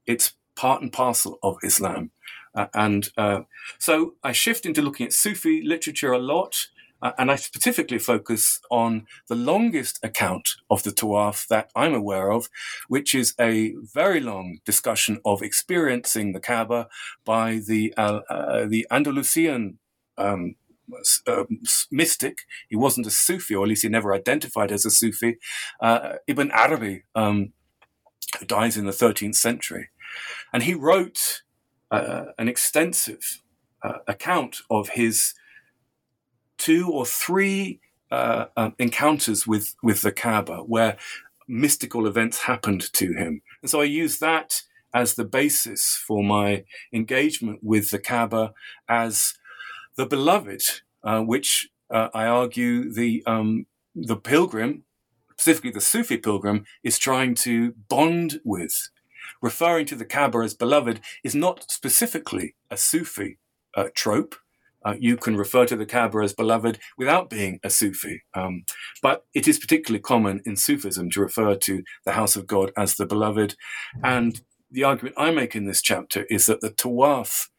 It's 0.05 0.33
part 0.55 0.81
and 0.81 0.91
parcel 0.91 1.39
of 1.43 1.57
Islam. 1.63 2.11
Uh, 2.53 2.67
and 2.73 3.09
uh, 3.17 3.41
so 3.77 4.15
I 4.23 4.31
shift 4.31 4.65
into 4.65 4.81
looking 4.81 5.05
at 5.05 5.13
Sufi 5.13 5.61
literature 5.63 6.13
a 6.13 6.19
lot. 6.19 6.67
Uh, 7.01 7.11
and 7.17 7.29
I 7.29 7.35
specifically 7.35 7.99
focus 7.99 8.59
on 8.71 9.05
the 9.27 9.35
longest 9.35 9.99
account 10.03 10.49
of 10.69 10.83
the 10.83 10.91
Tawaf 10.91 11.47
that 11.47 11.69
I'm 11.75 11.93
aware 11.93 12.31
of, 12.31 12.49
which 12.87 13.13
is 13.13 13.33
a 13.39 13.73
very 13.93 14.19
long 14.19 14.59
discussion 14.65 15.19
of 15.25 15.41
experiencing 15.41 16.33
the 16.33 16.39
Kaaba 16.39 16.87
by 17.23 17.59
the 17.65 17.93
uh, 17.97 18.21
uh, 18.29 18.65
the 18.67 18.87
Andalusian 18.89 19.77
um, 20.17 20.55
uh, 21.27 21.43
mystic. 21.91 22.39
He 22.69 22.75
wasn't 22.75 23.07
a 23.07 23.11
Sufi, 23.11 23.55
or 23.55 23.65
at 23.65 23.69
least 23.69 23.83
he 23.83 23.89
never 23.89 24.13
identified 24.13 24.71
as 24.71 24.85
a 24.85 24.91
Sufi. 24.91 25.37
Uh, 25.81 26.13
Ibn 26.27 26.51
Arabi, 26.51 27.03
um, 27.13 27.53
who 28.39 28.45
dies 28.45 28.77
in 28.77 28.85
the 28.85 28.91
13th 28.91 29.35
century, 29.35 29.89
and 30.53 30.63
he 30.63 30.73
wrote 30.73 31.41
uh, 31.91 32.25
an 32.37 32.47
extensive 32.47 33.41
account 34.07 34.61
of 34.71 34.89
his 34.89 35.35
two 36.57 36.89
or 36.91 37.05
three 37.05 37.79
uh, 38.11 38.45
um, 38.55 38.75
encounters 38.79 39.45
with 39.47 39.75
with 39.81 40.01
the 40.01 40.11
Kaaba 40.11 40.57
where 40.57 40.97
mystical 41.47 42.07
events 42.07 42.43
happened 42.43 42.91
to 42.93 43.13
him, 43.13 43.41
and 43.61 43.69
so 43.69 43.81
I 43.81 43.85
use 43.85 44.19
that 44.19 44.63
as 44.93 45.15
the 45.15 45.25
basis 45.25 46.01
for 46.07 46.23
my 46.23 46.63
engagement 46.93 47.59
with 47.61 47.89
the 47.89 47.99
Kaaba 47.99 48.53
as 48.87 49.33
the 49.97 50.05
beloved, 50.05 50.61
uh, 51.03 51.21
which 51.21 51.69
uh, 51.89 52.07
I 52.13 52.25
argue 52.25 52.91
the 52.91 53.23
um, 53.25 53.65
the 53.93 54.15
pilgrim, 54.15 54.83
specifically 55.31 55.71
the 55.71 55.81
Sufi 55.81 56.17
pilgrim, 56.17 56.65
is 56.83 56.97
trying 56.97 57.35
to 57.35 57.73
bond 57.89 58.41
with. 58.43 58.89
Referring 59.41 59.85
to 59.87 59.95
the 59.95 60.05
Kaaba 60.05 60.39
as 60.39 60.53
beloved 60.53 61.01
is 61.23 61.35
not 61.35 61.69
specifically 61.69 62.55
a 62.71 62.77
Sufi 62.77 63.37
uh, 63.75 63.89
trope 63.93 64.35
uh, 64.85 64.95
you 64.99 65.17
can 65.17 65.35
refer 65.35 65.65
to 65.65 65.75
the 65.75 65.85
Kaaba 65.85 66.19
as 66.19 66.33
beloved 66.33 66.79
without 66.97 67.29
being 67.29 67.59
a 67.63 67.69
Sufi. 67.69 68.23
Um, 68.33 68.63
but 69.01 69.25
it 69.33 69.47
is 69.47 69.59
particularly 69.59 70.01
common 70.01 70.41
in 70.45 70.55
Sufism 70.55 71.09
to 71.11 71.21
refer 71.21 71.55
to 71.55 71.83
the 72.05 72.13
house 72.13 72.35
of 72.35 72.47
God 72.47 72.71
as 72.77 72.95
the 72.95 73.05
beloved. 73.05 73.55
And 74.03 74.39
the 74.71 74.83
argument 74.83 75.15
I 75.17 75.31
make 75.31 75.55
in 75.55 75.65
this 75.65 75.81
chapter 75.81 76.23
is 76.29 76.45
that 76.45 76.61
the 76.61 76.69
Tawaf 76.69 77.49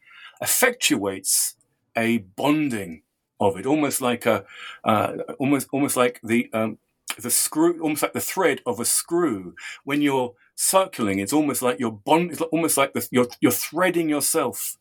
effectuates 0.43 1.55
a 1.97 2.19
bonding 2.19 3.03
of 3.41 3.57
it, 3.59 3.67
almost 3.67 4.01
like 4.01 4.25
a, 4.25 4.45
uh, 4.85 5.17
almost, 5.39 5.69
almost 5.73 5.97
like 5.97 6.21
the, 6.23 6.49
um, 6.53 6.79
the 7.19 7.31
screw, 7.31 7.81
almost 7.83 8.03
like 8.03 8.13
the 8.13 8.21
thread 8.21 8.61
of 8.67 8.79
a 8.81 8.85
screw. 8.85 9.55
When 9.85 10.01
you're 10.01 10.35
circling, 10.55 11.19
it's 11.19 11.33
almost 11.33 11.63
like 11.63 11.81
you're 11.81 11.91
bond, 11.91 12.33
it's 12.33 12.41
almost 12.41 12.77
like 12.77 12.93
the, 12.93 13.07
you're, 13.11 13.29
you're 13.41 13.53
threading 13.53 14.09
yourself 14.09 14.77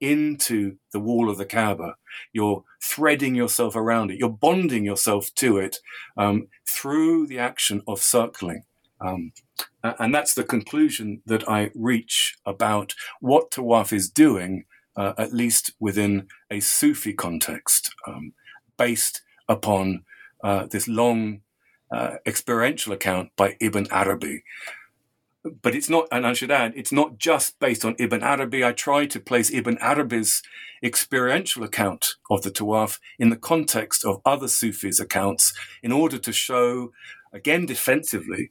into 0.00 0.76
the 0.92 1.00
wall 1.00 1.28
of 1.28 1.38
the 1.38 1.44
Kaaba. 1.44 1.96
You're 2.32 2.64
threading 2.82 3.34
yourself 3.34 3.76
around 3.76 4.10
it. 4.10 4.18
You're 4.18 4.28
bonding 4.28 4.84
yourself 4.84 5.32
to 5.36 5.58
it 5.58 5.78
um, 6.16 6.48
through 6.66 7.26
the 7.26 7.38
action 7.38 7.82
of 7.86 8.00
circling. 8.00 8.64
Um, 9.00 9.32
and 9.82 10.14
that's 10.14 10.34
the 10.34 10.44
conclusion 10.44 11.22
that 11.26 11.48
I 11.48 11.70
reach 11.74 12.36
about 12.44 12.94
what 13.20 13.50
Tawaf 13.50 13.92
is 13.92 14.10
doing, 14.10 14.64
uh, 14.96 15.14
at 15.18 15.32
least 15.32 15.72
within 15.78 16.28
a 16.50 16.60
Sufi 16.60 17.12
context, 17.12 17.94
um, 18.06 18.32
based 18.76 19.22
upon 19.48 20.04
uh, 20.42 20.66
this 20.66 20.88
long 20.88 21.40
uh, 21.92 22.16
experiential 22.26 22.92
account 22.92 23.30
by 23.36 23.56
Ibn 23.60 23.86
Arabi 23.90 24.42
but 25.62 25.74
it's 25.74 25.88
not, 25.88 26.06
and 26.10 26.26
I 26.26 26.32
should 26.32 26.50
add, 26.50 26.72
it's 26.76 26.92
not 26.92 27.18
just 27.18 27.58
based 27.58 27.84
on 27.84 27.96
Ibn 27.98 28.22
Arabi. 28.22 28.64
I 28.64 28.72
try 28.72 29.06
to 29.06 29.20
place 29.20 29.50
Ibn 29.50 29.78
Arabi's 29.80 30.42
experiential 30.82 31.64
account 31.64 32.14
of 32.30 32.42
the 32.42 32.50
Tawaf 32.50 32.98
in 33.18 33.30
the 33.30 33.36
context 33.36 34.04
of 34.04 34.20
other 34.24 34.48
Sufis' 34.48 35.00
accounts 35.00 35.52
in 35.82 35.92
order 35.92 36.18
to 36.18 36.32
show, 36.32 36.92
again 37.32 37.66
defensively, 37.66 38.50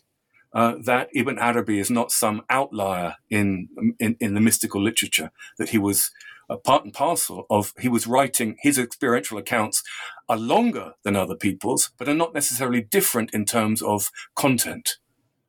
uh, 0.53 0.75
that 0.83 1.09
Ibn 1.13 1.37
Arabi 1.39 1.79
is 1.79 1.89
not 1.89 2.11
some 2.11 2.41
outlier 2.49 3.15
in, 3.29 3.69
in, 3.99 4.15
in 4.19 4.33
the 4.33 4.41
mystical 4.41 4.81
literature, 4.81 5.31
that 5.57 5.69
he 5.69 5.77
was 5.77 6.11
a 6.49 6.57
part 6.57 6.85
and 6.85 6.93
parcel 6.93 7.45
of, 7.49 7.73
he 7.79 7.89
was 7.89 8.07
writing 8.07 8.57
his 8.61 8.79
experiential 8.79 9.37
accounts 9.37 9.83
are 10.29 10.37
longer 10.37 10.93
than 11.03 11.15
other 11.15 11.35
people's, 11.35 11.91
but 11.97 12.07
are 12.07 12.13
not 12.13 12.33
necessarily 12.33 12.81
different 12.81 13.33
in 13.33 13.45
terms 13.45 13.81
of 13.81 14.09
content. 14.35 14.97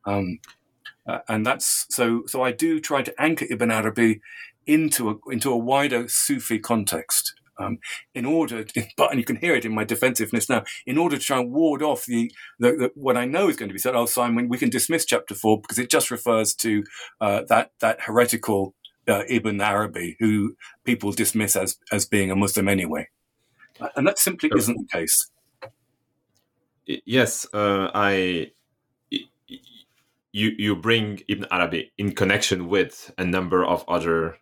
Um, 0.05 0.41
uh, 1.09 1.21
and 1.27 1.45
that's 1.45 1.87
so. 1.91 2.23
So 2.27 2.43
I 2.43 2.53
do 2.53 2.81
try 2.81 3.03
to 3.03 3.21
anchor 3.21 3.47
Ibn 3.49 3.71
Arabi 3.71 4.21
into 4.67 5.09
a 5.11 5.33
into 5.33 5.51
a 5.51 5.57
wider 5.57 6.07
Sufi 6.09 6.59
context. 6.59 7.35
Um, 7.61 7.79
in 8.15 8.25
order, 8.25 8.63
to, 8.63 8.87
but 8.97 9.11
and 9.11 9.19
you 9.19 9.25
can 9.25 9.37
hear 9.37 9.57
it 9.57 9.65
in 9.65 9.75
my 9.75 9.83
defensiveness 9.83 10.49
now. 10.49 10.63
In 10.87 10.99
order 10.99 11.17
to 11.17 11.23
try 11.23 11.41
and 11.41 11.51
ward 11.51 11.83
off 11.83 12.05
the, 12.05 12.31
the, 12.61 12.73
the, 12.73 12.93
what 12.95 13.17
I 13.17 13.25
know 13.25 13.49
is 13.49 13.57
going 13.57 13.69
to 13.69 13.73
be 13.73 13.81
said. 13.81 13.97
Oh, 13.97 14.07
Simon, 14.07 14.49
we 14.49 14.59
can 14.59 14.71
dismiss 14.71 15.05
chapter 15.05 15.35
four 15.35 15.61
because 15.61 15.79
it 15.79 15.91
just 15.91 16.11
refers 16.11 16.55
to 16.57 16.85
uh, 17.21 17.43
that 17.49 17.73
that 17.81 18.03
heretical 18.03 18.75
uh, 19.09 19.25
Ibn 19.29 19.61
Arabi, 19.61 20.17
who 20.21 20.57
people 20.85 21.11
dismiss 21.13 21.57
as 21.57 21.79
as 21.91 22.05
being 22.05 22.31
a 22.31 22.37
Muslim 22.37 22.69
anyway, 22.69 23.09
and 23.97 24.07
that 24.07 24.19
simply 24.19 24.51
isn't 24.55 24.77
the 24.77 24.99
case. 24.99 25.31
Yes, 26.87 27.47
uh, 27.53 27.91
I 27.95 28.53
you 30.33 30.53
you 30.59 30.77
bring 30.77 31.21
Ibn 31.29 31.47
Arabi 31.51 31.93
in 31.99 32.13
connection 32.13 32.69
with 32.69 33.13
a 33.19 33.25
number 33.25 33.65
of 33.65 33.85
other 33.89 34.39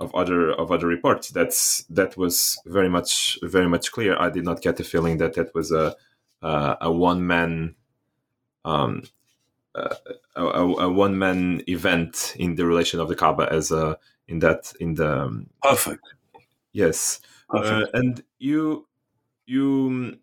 of 0.00 0.14
other 0.14 0.52
of 0.52 0.70
other 0.70 0.86
reports. 0.86 1.30
That's 1.30 1.84
that 1.84 2.16
was 2.16 2.58
very 2.66 2.88
much 2.88 3.38
very 3.42 3.68
much 3.68 3.92
clear. 3.92 4.16
I 4.18 4.30
did 4.30 4.44
not 4.44 4.62
get 4.62 4.76
the 4.76 4.84
feeling 4.84 5.18
that 5.18 5.34
that 5.34 5.54
was 5.54 5.72
a 5.72 5.96
uh, 6.42 6.76
a 6.80 6.92
one 6.92 7.26
man 7.26 7.74
um, 8.64 9.02
uh, 9.74 9.94
a, 10.36 10.44
a, 10.44 10.88
one 10.88 11.18
man 11.18 11.62
event 11.66 12.34
in 12.38 12.54
the 12.54 12.66
relation 12.66 13.00
of 13.00 13.08
the 13.08 13.16
Kaaba 13.16 13.52
as 13.52 13.70
a 13.70 13.98
in 14.26 14.40
that 14.40 14.72
in 14.80 14.94
the 14.94 15.22
um, 15.22 15.50
perfect. 15.62 16.02
Yes, 16.72 17.20
Perfect. 17.48 17.94
Uh, 17.94 17.98
and 17.98 18.22
you 18.38 18.86
you. 19.46 20.18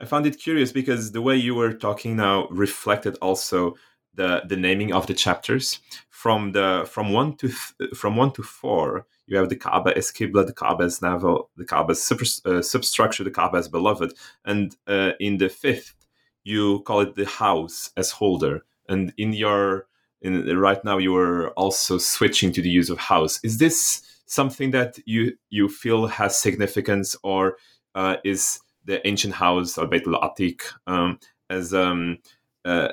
I 0.00 0.06
found 0.06 0.26
it 0.26 0.38
curious 0.38 0.72
because 0.72 1.12
the 1.12 1.20
way 1.20 1.36
you 1.36 1.54
were 1.54 1.74
talking 1.74 2.16
now 2.16 2.48
reflected 2.48 3.18
also 3.20 3.74
the 4.14 4.42
the 4.48 4.56
naming 4.56 4.92
of 4.92 5.06
the 5.06 5.14
chapters 5.14 5.80
from 6.10 6.52
the 6.52 6.86
from 6.90 7.12
one 7.12 7.36
to 7.36 7.48
th- 7.48 7.94
from 7.94 8.16
one 8.16 8.32
to 8.32 8.42
four 8.42 9.06
you 9.30 9.36
have 9.36 9.48
the 9.48 9.56
Kaaba 9.56 9.96
as 9.96 10.10
Qibla, 10.10 10.44
the 10.44 10.52
Kaaba 10.52 10.84
as 10.84 11.00
navel, 11.00 11.50
the 11.56 11.64
Kaaba 11.64 11.92
as 11.92 12.02
super, 12.02 12.24
uh, 12.44 12.60
substructure, 12.60 13.22
the 13.22 13.30
Kaaba 13.30 13.58
as 13.58 13.68
beloved, 13.68 14.12
and 14.44 14.76
uh, 14.88 15.12
in 15.20 15.38
the 15.38 15.48
fifth 15.48 15.94
you 16.42 16.80
call 16.80 17.00
it 17.00 17.14
the 17.14 17.26
house 17.26 17.92
as 17.96 18.10
holder. 18.10 18.64
And 18.88 19.12
in 19.16 19.32
your 19.32 19.86
in 20.20 20.44
right 20.58 20.84
now 20.84 20.98
you 20.98 21.14
are 21.16 21.50
also 21.50 21.96
switching 21.96 22.52
to 22.52 22.60
the 22.60 22.68
use 22.68 22.90
of 22.90 22.98
house. 22.98 23.40
Is 23.44 23.58
this 23.58 24.02
something 24.26 24.72
that 24.72 24.98
you 25.06 25.36
you 25.48 25.68
feel 25.68 26.08
has 26.08 26.36
significance, 26.36 27.16
or 27.22 27.56
uh, 27.94 28.16
is 28.24 28.60
the 28.84 29.06
ancient 29.06 29.34
house 29.34 29.78
or 29.78 29.86
Beit 29.86 30.06
al 30.08 30.20
Atiq 30.20 30.60
um, 30.88 31.20
as 31.48 31.72
um, 31.72 32.18
uh, 32.64 32.88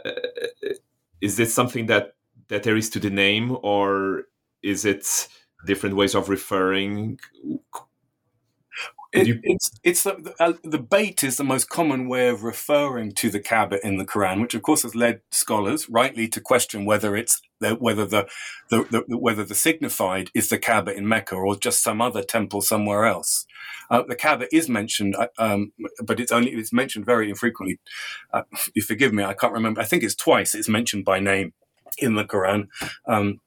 is 1.22 1.38
this 1.38 1.54
something 1.54 1.88
that 1.88 2.14
that 2.50 2.64
there 2.64 2.78
is 2.78 2.90
to 2.92 3.00
the 3.00 3.10
name 3.10 3.58
or 3.64 4.24
is 4.64 4.86
it 4.86 5.28
different 5.66 5.96
ways 5.96 6.16
of 6.16 6.30
referring 6.30 7.20
it, 9.18 9.28
you... 9.28 9.40
it's 9.44 9.72
it's 9.84 10.04
the, 10.04 10.14
the, 10.14 10.44
uh, 10.44 10.54
the 10.64 10.80
bait 10.80 11.24
is 11.24 11.38
the 11.38 11.44
most 11.44 11.70
common 11.70 12.08
way 12.08 12.30
of 12.30 12.44
referring 12.44 13.14
to 13.14 13.30
the 13.30 13.40
Kaaba 13.40 13.86
in 13.86 13.98
the 13.98 14.06
Quran, 14.06 14.42
which 14.42 14.54
of 14.54 14.62
course 14.62 14.84
has 14.84 14.96
led 14.96 15.22
scholars 15.32 15.90
rightly 15.90 16.28
to 16.30 16.42
question 16.42 16.86
whether 16.86 17.16
it's 17.16 17.42
the, 17.60 17.72
whether 17.72 18.06
the, 18.06 18.28
the, 18.70 18.84
the, 19.08 19.18
whether 19.18 19.44
the 19.44 19.56
signified 19.56 20.30
is 20.34 20.50
the 20.50 20.60
Kaaba 20.60 20.96
in 20.96 21.08
Mecca 21.08 21.36
or 21.36 21.56
just 21.56 21.84
some 21.84 22.02
other 22.02 22.24
temple 22.24 22.62
somewhere 22.62 23.06
else. 23.06 23.46
Uh, 23.90 24.04
the 24.08 24.16
Kaaba 24.16 24.54
is 24.56 24.70
mentioned, 24.70 25.16
uh, 25.16 25.28
um, 25.38 25.72
but 26.04 26.20
it's 26.20 26.32
only 26.32 26.52
it's 26.52 26.74
mentioned 26.74 27.06
very 27.06 27.30
infrequently. 27.30 27.80
Uh, 28.34 28.44
you 28.74 28.82
forgive 28.82 29.14
me, 29.14 29.24
I 29.24 29.34
can't 29.34 29.54
remember. 29.54 29.82
I 29.82 29.86
think 29.86 30.04
it's 30.04 30.16
twice. 30.16 30.54
It's 30.54 30.70
mentioned 30.70 31.06
by 31.06 31.20
name 31.20 31.54
in 31.98 32.16
the 32.16 32.26
Quran. 32.26 32.68
Um, 33.08 33.40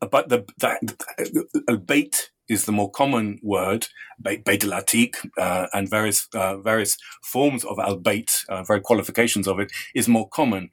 but 0.00 0.28
the, 0.28 0.44
the, 0.58 0.94
the, 1.18 1.62
the 1.66 1.76
bait 1.76 2.30
is 2.48 2.64
the 2.64 2.72
more 2.72 2.90
common 2.90 3.38
word, 3.42 3.88
Beit 4.20 4.64
uh, 4.64 5.66
and 5.72 5.88
various 5.88 6.28
uh, 6.34 6.56
various 6.58 6.96
forms 7.22 7.64
of 7.64 7.78
al 7.78 7.96
Beit, 7.96 8.44
uh, 8.48 8.62
very 8.62 8.80
qualifications 8.80 9.46
of 9.46 9.60
it, 9.60 9.70
is 9.94 10.08
more 10.08 10.28
common. 10.28 10.70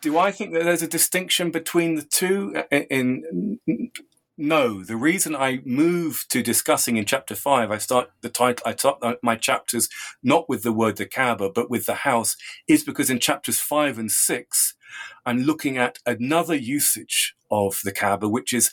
Do 0.00 0.18
I 0.18 0.32
think 0.32 0.52
that 0.52 0.64
there's 0.64 0.82
a 0.82 0.88
distinction 0.88 1.50
between 1.50 1.94
the 1.94 2.02
two? 2.02 2.54
Uh, 2.56 2.76
in, 2.90 3.58
in 3.66 3.90
no, 4.38 4.82
the 4.82 4.96
reason 4.96 5.36
I 5.36 5.60
move 5.64 6.24
to 6.30 6.42
discussing 6.42 6.96
in 6.96 7.04
chapter 7.04 7.34
five, 7.34 7.70
I 7.70 7.78
start 7.78 8.10
the 8.22 8.30
title, 8.30 8.66
I 8.66 8.74
start 8.74 8.98
my 9.22 9.36
chapters 9.36 9.88
not 10.22 10.48
with 10.48 10.62
the 10.62 10.72
word 10.72 10.96
the 10.96 11.06
Kaaba, 11.06 11.50
but 11.50 11.70
with 11.70 11.86
the 11.86 11.94
house, 11.94 12.36
is 12.66 12.82
because 12.82 13.10
in 13.10 13.20
chapters 13.20 13.60
five 13.60 13.98
and 13.98 14.10
six, 14.10 14.74
I'm 15.26 15.42
looking 15.42 15.76
at 15.78 15.98
another 16.06 16.54
usage 16.54 17.34
of 17.50 17.80
the 17.84 17.92
Kaaba, 17.92 18.28
which 18.28 18.52
is 18.52 18.70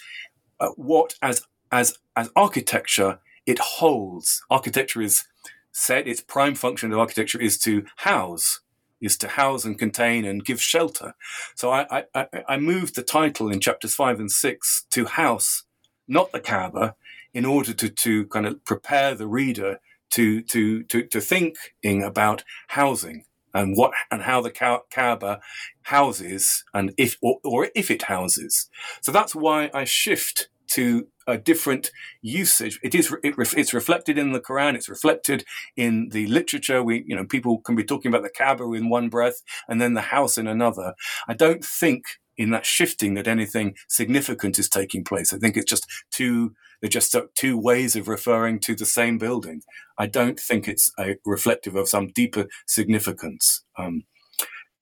uh, 0.59 0.70
what 0.76 1.15
as 1.22 1.43
as 1.72 1.97
as 2.15 2.30
architecture 2.36 3.20
it 3.45 3.59
holds. 3.59 4.41
Architecture 4.49 5.01
is 5.01 5.24
said 5.72 6.07
its 6.07 6.22
prime 6.22 6.55
function 6.55 6.91
of 6.91 6.99
architecture 6.99 7.41
is 7.41 7.57
to 7.59 7.86
house 7.97 8.61
is 9.01 9.17
to 9.17 9.28
house 9.28 9.65
and 9.65 9.80
contain 9.80 10.26
and 10.26 10.45
give 10.45 10.61
shelter. 10.61 11.13
So 11.55 11.72
I, 11.72 12.03
I, 12.13 12.28
I 12.47 12.57
moved 12.57 12.95
the 12.95 13.01
title 13.01 13.49
in 13.49 13.59
chapters 13.59 13.95
five 13.95 14.20
and 14.20 14.32
six 14.32 14.86
to 14.91 15.05
house, 15.05 15.63
not 16.07 16.32
the 16.32 16.39
Kaaba, 16.39 16.95
in 17.34 17.45
order 17.45 17.74
to, 17.74 17.89
to 17.89 18.26
kind 18.28 18.45
of 18.45 18.63
prepare 18.65 19.15
the 19.15 19.28
reader 19.28 19.80
to, 20.11 20.41
to, 20.41 20.84
to, 20.84 21.03
to 21.03 21.22
thinking 21.22 22.03
about 22.03 22.43
housing 22.70 23.26
and 23.53 23.78
what 23.78 23.93
and 24.11 24.24
how 24.24 24.41
the 24.41 24.51
Kaaba 24.51 25.39
houses 25.84 26.63
and 26.74 26.93
if 26.97 27.17
or, 27.22 27.39
or 27.43 27.70
if 27.76 27.89
it 27.89 28.03
houses. 28.03 28.70
So 29.01 29.11
that's 29.11 29.36
why 29.36 29.70
I 29.74 29.86
shift 29.86 30.49
to 30.70 31.07
a 31.28 31.38
different 31.38 31.91
usage. 32.22 32.80
It 32.84 32.95
is 32.95 33.13
it, 33.24 33.36
it's 33.38 33.74
reflected 33.74 34.17
in 34.17 34.32
the 34.32 34.39
Quran. 34.39 34.76
It's 34.76 34.89
reflected 34.89 35.45
in 35.76 36.09
the 36.09 36.28
literature. 36.28 36.84
We 36.84 37.03
you 37.07 37.15
know 37.15 37.26
people 37.26 37.59
can 37.59 37.76
be 37.76 37.84
talking 37.84 38.09
about 38.09 38.24
the 38.24 38.30
Kaaba 38.30 38.72
in 38.74 38.89
one 38.89 39.09
breath 39.09 39.41
and 39.67 39.82
then 39.82 39.93
the 39.93 40.01
house 40.01 40.38
in 40.38 40.47
another. 40.47 40.93
I 41.28 41.34
don't 41.34 41.63
think 41.63 42.05
in 42.38 42.51
that 42.51 42.65
shifting 42.65 43.15
that 43.15 43.28
anything 43.28 43.76
significant 43.88 44.57
is 44.57 44.70
taking 44.70 45.03
place. 45.03 45.34
I 45.34 45.38
think 45.38 45.57
it's 45.57 45.70
just 45.70 45.86
two 46.11 46.53
they're 46.82 46.89
just 46.89 47.15
two 47.36 47.57
ways 47.57 47.95
of 47.95 48.07
referring 48.07 48.59
to 48.61 48.74
the 48.74 48.86
same 48.86 49.17
building. 49.17 49.61
I 49.97 50.07
don't 50.07 50.39
think 50.39 50.67
it's 50.67 50.91
a 50.97 51.17
reflective 51.26 51.76
of 51.76 51.89
some 51.89 52.07
deeper 52.07 52.45
significance. 52.65 53.63
Um, 53.78 54.03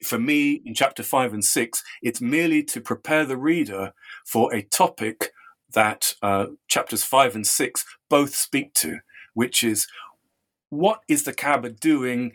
for 0.04 0.20
me, 0.20 0.62
in 0.64 0.76
chapter 0.76 1.02
five 1.02 1.34
and 1.34 1.44
six, 1.44 1.84
it's 2.04 2.22
merely 2.22 2.64
to 2.66 2.82
prepare 2.82 3.26
the 3.26 3.38
reader 3.38 3.94
for 4.26 4.54
a 4.54 4.62
topic 4.62 5.32
that 5.74 6.16
uh, 6.22 6.48
chapters 6.68 7.04
five 7.04 7.36
and 7.36 7.46
six 7.46 7.86
both 8.10 8.36
speak 8.36 8.74
to, 8.76 9.00
which 9.34 9.64
is 9.64 9.88
what 10.70 11.02
is 11.08 11.24
the 11.24 11.34
Kaaba 11.34 11.70
doing 11.70 12.34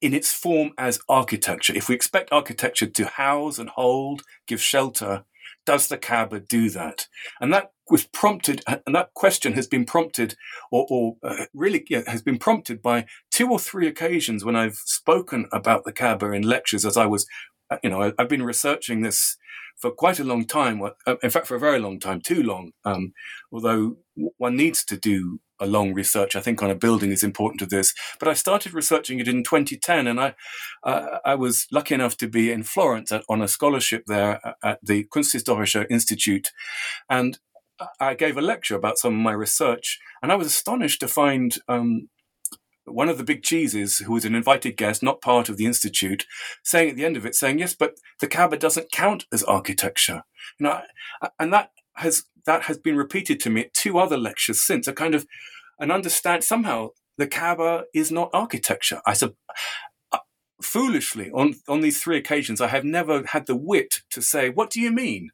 in 0.00 0.12
its 0.14 0.32
form 0.32 0.72
as 0.76 1.00
architecture? 1.08 1.74
If 1.74 1.88
we 1.88 1.94
expect 1.94 2.32
architecture 2.32 2.86
to 2.86 3.06
house 3.06 3.58
and 3.58 3.68
hold, 3.68 4.22
give 4.46 4.60
shelter, 4.60 5.24
does 5.64 5.88
the 5.88 5.98
Kaaba 5.98 6.40
do 6.40 6.70
that? 6.70 7.08
And 7.40 7.52
that 7.52 7.72
was 7.90 8.06
prompted, 8.06 8.62
and 8.66 8.94
that 8.94 9.14
question 9.14 9.52
has 9.52 9.66
been 9.66 9.84
prompted, 9.84 10.34
or, 10.70 10.86
or 10.90 11.16
uh, 11.22 11.44
really 11.54 11.84
yeah, 11.88 12.02
has 12.06 12.22
been 12.22 12.38
prompted 12.38 12.82
by 12.82 13.06
two 13.30 13.50
or 13.50 13.58
three 13.58 13.86
occasions 13.86 14.44
when 14.44 14.56
I've 14.56 14.76
spoken 14.76 15.46
about 15.52 15.84
the 15.84 15.92
Kaaba 15.92 16.32
in 16.32 16.42
lectures 16.42 16.84
as 16.84 16.96
I 16.96 17.06
was, 17.06 17.26
you 17.82 17.90
know, 17.90 18.12
I've 18.18 18.28
been 18.28 18.42
researching 18.42 19.02
this 19.02 19.36
for 19.76 19.90
quite 19.90 20.18
a 20.18 20.24
long 20.24 20.44
time. 20.44 20.82
Uh, 20.82 21.16
in 21.22 21.30
fact, 21.30 21.46
for 21.46 21.54
a 21.54 21.60
very 21.60 21.78
long 21.78 22.00
time, 22.00 22.20
too 22.20 22.42
long. 22.42 22.72
Um, 22.84 23.12
although 23.52 23.96
one 24.36 24.56
needs 24.56 24.84
to 24.86 24.96
do 24.96 25.40
a 25.60 25.66
long 25.66 25.92
research, 25.92 26.36
I 26.36 26.40
think, 26.40 26.62
on 26.62 26.70
a 26.70 26.74
building 26.74 27.10
is 27.10 27.22
important 27.22 27.60
to 27.60 27.66
this. 27.66 27.94
But 28.18 28.28
I 28.28 28.34
started 28.34 28.74
researching 28.74 29.18
it 29.18 29.28
in 29.28 29.42
2010, 29.42 30.06
and 30.06 30.20
I 30.20 30.34
uh, 30.82 31.18
I 31.24 31.34
was 31.34 31.66
lucky 31.72 31.94
enough 31.94 32.16
to 32.18 32.28
be 32.28 32.52
in 32.52 32.62
Florence 32.62 33.12
at, 33.12 33.24
on 33.28 33.42
a 33.42 33.48
scholarship 33.48 34.04
there 34.06 34.40
at 34.62 34.78
the 34.82 35.04
Kunsthistorische 35.04 35.86
Institute, 35.90 36.50
and 37.08 37.38
I 38.00 38.14
gave 38.14 38.36
a 38.36 38.42
lecture 38.42 38.76
about 38.76 38.98
some 38.98 39.14
of 39.14 39.20
my 39.20 39.32
research, 39.32 40.00
and 40.22 40.32
I 40.32 40.36
was 40.36 40.48
astonished 40.48 41.00
to 41.00 41.08
find 41.08 41.56
um, 41.68 42.08
one 42.92 43.08
of 43.08 43.18
the 43.18 43.24
big 43.24 43.42
cheeses, 43.42 43.98
who 43.98 44.12
was 44.12 44.24
an 44.24 44.34
invited 44.34 44.76
guest, 44.76 45.02
not 45.02 45.20
part 45.20 45.48
of 45.48 45.56
the 45.56 45.66
institute, 45.66 46.26
saying 46.62 46.90
at 46.90 46.96
the 46.96 47.04
end 47.04 47.16
of 47.16 47.26
it, 47.26 47.34
saying, 47.34 47.58
"Yes, 47.58 47.74
but 47.74 47.94
the 48.20 48.28
Kaaba 48.28 48.56
doesn't 48.56 48.92
count 48.92 49.26
as 49.32 49.42
architecture." 49.44 50.22
You 50.58 50.64
know, 50.64 50.82
and 51.38 51.52
that 51.52 51.70
has 51.96 52.24
that 52.46 52.62
has 52.62 52.78
been 52.78 52.96
repeated 52.96 53.40
to 53.40 53.50
me 53.50 53.62
at 53.62 53.74
two 53.74 53.98
other 53.98 54.16
lectures 54.16 54.64
since. 54.64 54.86
A 54.86 54.92
kind 54.92 55.14
of 55.14 55.26
an 55.78 55.90
understand 55.90 56.44
somehow 56.44 56.90
the 57.16 57.26
Kaaba 57.26 57.84
is 57.94 58.10
not 58.10 58.30
architecture. 58.32 59.00
I 59.06 59.14
said. 59.14 59.34
Uh, 60.12 60.18
foolishly, 60.62 61.30
on, 61.32 61.54
on 61.68 61.80
these 61.82 62.02
three 62.02 62.16
occasions, 62.16 62.60
I 62.60 62.68
have 62.68 62.84
never 62.84 63.24
had 63.26 63.46
the 63.46 63.56
wit 63.56 64.02
to 64.10 64.22
say, 64.22 64.48
What 64.48 64.70
do 64.70 64.80
you 64.80 64.90
mean? 64.90 65.30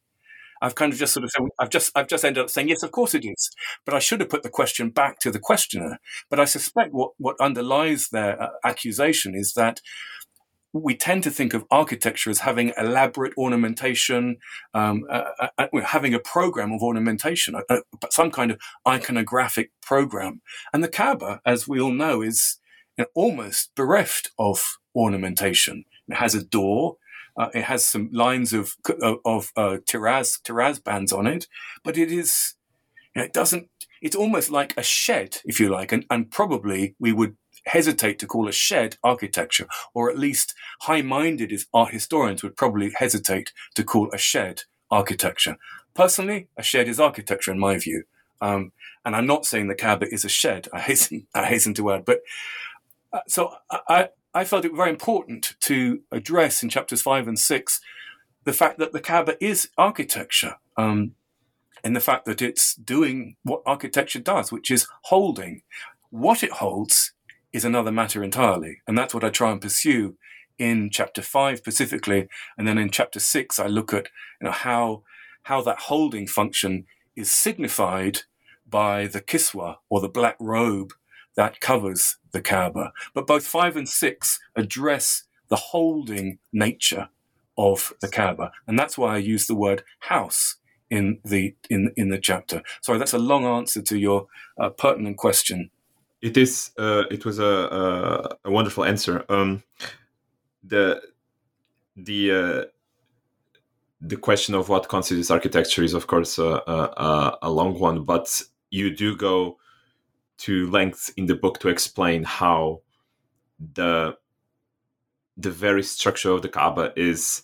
I've 0.63 0.75
kind 0.75 0.93
of 0.93 0.99
just 0.99 1.13
sort 1.13 1.25
of 1.25 1.31
said, 1.31 1.43
I've 1.59 1.71
just 1.71 1.93
I've 1.95 2.09
just 2.09 2.25
ended 2.25 2.43
up 2.43 2.51
saying 2.51 2.69
yes, 2.69 2.83
of 2.83 2.93
course 2.93 3.15
it 3.15 3.25
is. 3.25 3.51
But 3.85 3.95
I 3.95 3.99
should 3.99 4.21
have 4.21 4.31
put 4.31 4.43
the 4.43 4.51
question 4.51 4.91
back 4.91 5.19
to 5.21 5.31
the 5.31 5.39
questioner. 5.39 5.99
But 6.31 6.41
I 6.41 6.45
suspect 6.45 6.93
what 6.93 7.13
what 7.19 7.37
underlies 7.41 8.09
their 8.09 8.41
uh, 8.41 8.49
accusation 8.65 9.35
is 9.35 9.55
that 9.55 9.81
we 10.75 10.97
tend 10.97 11.23
to 11.23 11.31
think 11.31 11.55
of 11.55 11.65
architecture 11.71 12.31
as 12.31 12.41
having 12.41 12.73
elaborate 12.77 13.33
ornamentation, 13.39 14.37
um, 14.75 15.05
uh, 15.09 15.23
uh, 15.39 15.49
uh 15.57 15.81
having 15.81 16.15
a 16.15 16.19
program 16.19 16.73
of 16.73 16.83
ornamentation, 16.83 17.55
uh, 17.55 17.63
uh 17.71 17.81
some 18.11 18.31
kind 18.31 18.51
of 18.51 18.59
iconographic 18.87 19.69
program. 19.81 20.43
And 20.73 20.83
the 20.83 20.89
Kaaba, 20.89 21.41
as 21.47 21.69
we 21.69 21.81
all 21.81 21.93
know, 21.93 22.23
is 22.23 22.59
you 22.99 23.05
know, 23.05 23.09
almost 23.15 23.75
bereft 23.77 24.33
of 24.37 24.79
ornamentation. 24.97 25.85
It 26.09 26.17
has 26.17 26.35
a 26.35 26.45
door, 26.45 26.97
uh, 27.37 27.49
it 27.55 27.64
has 27.64 27.85
some 27.85 28.11
lines 28.12 28.53
of 28.53 28.76
of 29.24 29.53
uh, 29.57 29.78
tiraz 29.87 30.41
tiraz 30.43 30.82
bands 30.82 31.12
on 31.12 31.26
it, 31.26 31.47
but 31.82 31.99
it 31.99 32.12
is 32.12 32.55
you 33.14 33.20
know, 33.20 33.26
it 33.26 33.32
doesn't. 33.32 33.68
It's 34.03 34.16
almost 34.16 34.51
like 34.51 34.74
a 34.76 34.82
shed, 34.82 35.39
if 35.45 35.59
you 35.59 35.70
like, 35.70 35.91
and, 35.91 36.05
and 36.11 36.30
probably 36.30 36.95
we 36.99 37.12
would 37.12 37.37
hesitate 37.66 38.18
to 38.18 38.26
call 38.26 38.49
a 38.49 38.53
shed 38.53 38.99
architecture, 39.03 39.66
or 39.95 40.11
at 40.11 40.18
least 40.18 40.55
high-minded 40.82 41.51
as 41.51 41.66
art 41.72 41.93
historians 41.93 42.43
would 42.43 42.57
probably 42.57 42.93
hesitate 42.97 43.53
to 43.74 43.82
call 43.82 44.11
a 44.12 44.18
shed 44.18 44.62
architecture. 44.91 45.57
Personally, 45.95 46.49
a 46.59 46.62
shed 46.62 46.87
is 46.89 47.01
architecture 47.01 47.51
in 47.51 47.59
my 47.59 47.78
view, 47.78 48.05
um, 48.43 48.72
and 49.05 49.16
I'm 49.16 49.26
not 49.26 49.47
saying 49.47 49.68
the 49.68 49.74
Kaaba 49.74 50.12
is 50.12 50.24
a 50.24 50.28
shed. 50.28 50.68
I 50.72 50.80
hasten, 50.80 51.26
I 51.35 51.47
hasten 51.47 51.72
to 51.74 51.93
add, 51.93 52.05
but 52.05 52.20
uh, 53.12 53.20
so 53.26 53.55
I, 53.70 54.09
I 54.35 54.45
felt 54.45 54.64
it 54.64 54.74
very 54.74 54.91
important 54.91 55.55
to 55.61 56.01
address 56.11 56.62
in 56.62 56.68
chapters 56.68 57.03
five 57.03 57.28
and 57.28 57.39
six 57.39 57.80
the 58.45 58.53
fact 58.53 58.78
that 58.78 58.93
the 58.93 59.01
Kaaba 59.01 59.43
is 59.43 59.70
architecture, 59.78 60.57
um, 60.76 61.12
and 61.82 61.95
the 61.95 62.01
fact 62.01 62.24
that 62.26 62.43
it's 62.43 62.74
doing 62.74 63.37
what 63.43 63.62
architecture 63.64 64.18
does, 64.18 64.53
which 64.53 64.70
is 64.70 64.87
holding. 65.05 65.62
What 66.11 66.43
it 66.43 66.53
holds 66.53 67.12
is 67.53 67.64
another 67.64 67.93
matter 67.93 68.22
entirely, 68.22 68.82
and 68.87 68.99
that's 68.99 69.14
what 69.14 69.24
I 69.24 69.30
try 69.30 69.51
and 69.53 69.61
pursue 69.61 70.16
in 70.59 70.91
chapter 70.91 71.22
five 71.22 71.59
specifically, 71.59 72.28
and 72.59 72.66
then 72.66 72.78
in 72.78 72.91
chapter 72.91 73.20
six 73.20 73.59
I 73.59 73.66
look 73.66 73.93
at 73.95 74.09
you 74.41 74.47
know 74.47 74.53
how 74.53 75.03
how 75.45 75.62
that 75.62 75.80
holding 75.80 76.26
function 76.26 76.87
is 77.16 77.30
signified 77.30 78.20
by 78.68 79.07
the 79.07 79.20
kiswa 79.20 79.76
or 79.89 80.01
the 80.01 80.09
black 80.09 80.37
robe 80.41 80.93
that 81.37 81.61
covers 81.61 82.16
the 82.32 82.41
Kaaba. 82.41 82.93
But 83.14 83.26
both 83.26 83.47
five 83.47 83.76
and 83.76 83.89
six 83.89 84.39
address 84.57 85.24
the 85.49 85.57
holding 85.57 86.39
nature 86.53 87.09
of 87.57 87.93
the 88.01 88.09
Kaaba, 88.09 88.51
and 88.66 88.78
that's 88.78 88.99
why 88.99 89.14
I 89.14 89.18
use 89.18 89.47
the 89.47 89.55
word 89.55 89.85
house 90.01 90.57
in 90.91 91.20
the 91.24 91.55
in 91.70 91.93
in 91.97 92.09
the 92.09 92.18
chapter. 92.18 92.62
Sorry, 92.82 92.99
that's 92.99 93.12
a 93.12 93.18
long 93.18 93.45
answer 93.45 93.82
to 93.82 93.99
your 93.99 94.26
uh, 94.59 94.70
pertinent 94.70 95.16
question. 95.16 95.70
It 96.22 96.37
is. 96.37 96.70
Uh, 96.78 97.05
it 97.11 97.24
was 97.24 97.39
a, 97.39 97.45
a, 97.45 98.37
a 98.47 98.51
wonderful 98.51 98.85
answer. 98.85 99.24
Um, 99.28 99.62
the 100.62 101.03
the 101.97 102.30
uh, 102.32 102.64
the 104.01 104.16
question 104.16 104.55
of 104.55 104.68
what 104.68 104.89
constitutes 104.89 105.30
architecture 105.30 105.82
is, 105.82 105.95
of 105.95 106.07
course, 106.07 106.39
a, 106.39 106.45
a, 106.45 107.39
a 107.43 107.51
long 107.51 107.78
one, 107.78 108.05
but 108.05 108.43
you 108.70 108.95
do 108.95 109.16
go 109.16 109.59
to 110.39 110.70
length 110.70 111.12
in 111.16 111.26
the 111.26 111.35
book 111.35 111.61
to 111.61 111.68
explain 111.68 112.24
how 112.24 112.80
the 113.74 114.16
the 115.37 115.51
very 115.51 115.82
structure 115.82 116.30
of 116.30 116.43
the 116.43 116.49
Kaaba 116.49 116.93
is 116.97 117.43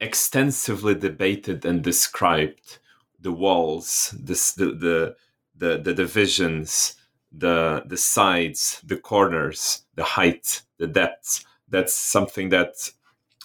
extensively 0.00 0.94
debated 0.94 1.64
and 1.64 1.82
described. 1.82 2.78
The 3.20 3.32
walls, 3.32 4.14
this, 4.18 4.52
the, 4.52 4.66
the 4.72 5.16
the 5.56 5.78
the 5.78 5.94
divisions, 5.94 6.96
the 7.30 7.84
the 7.86 7.96
sides, 7.96 8.80
the 8.84 8.96
corners, 8.96 9.84
the 9.94 10.02
height, 10.02 10.62
the 10.78 10.88
depth. 10.88 11.44
That's 11.68 11.94
something 11.94 12.48
that 12.48 12.90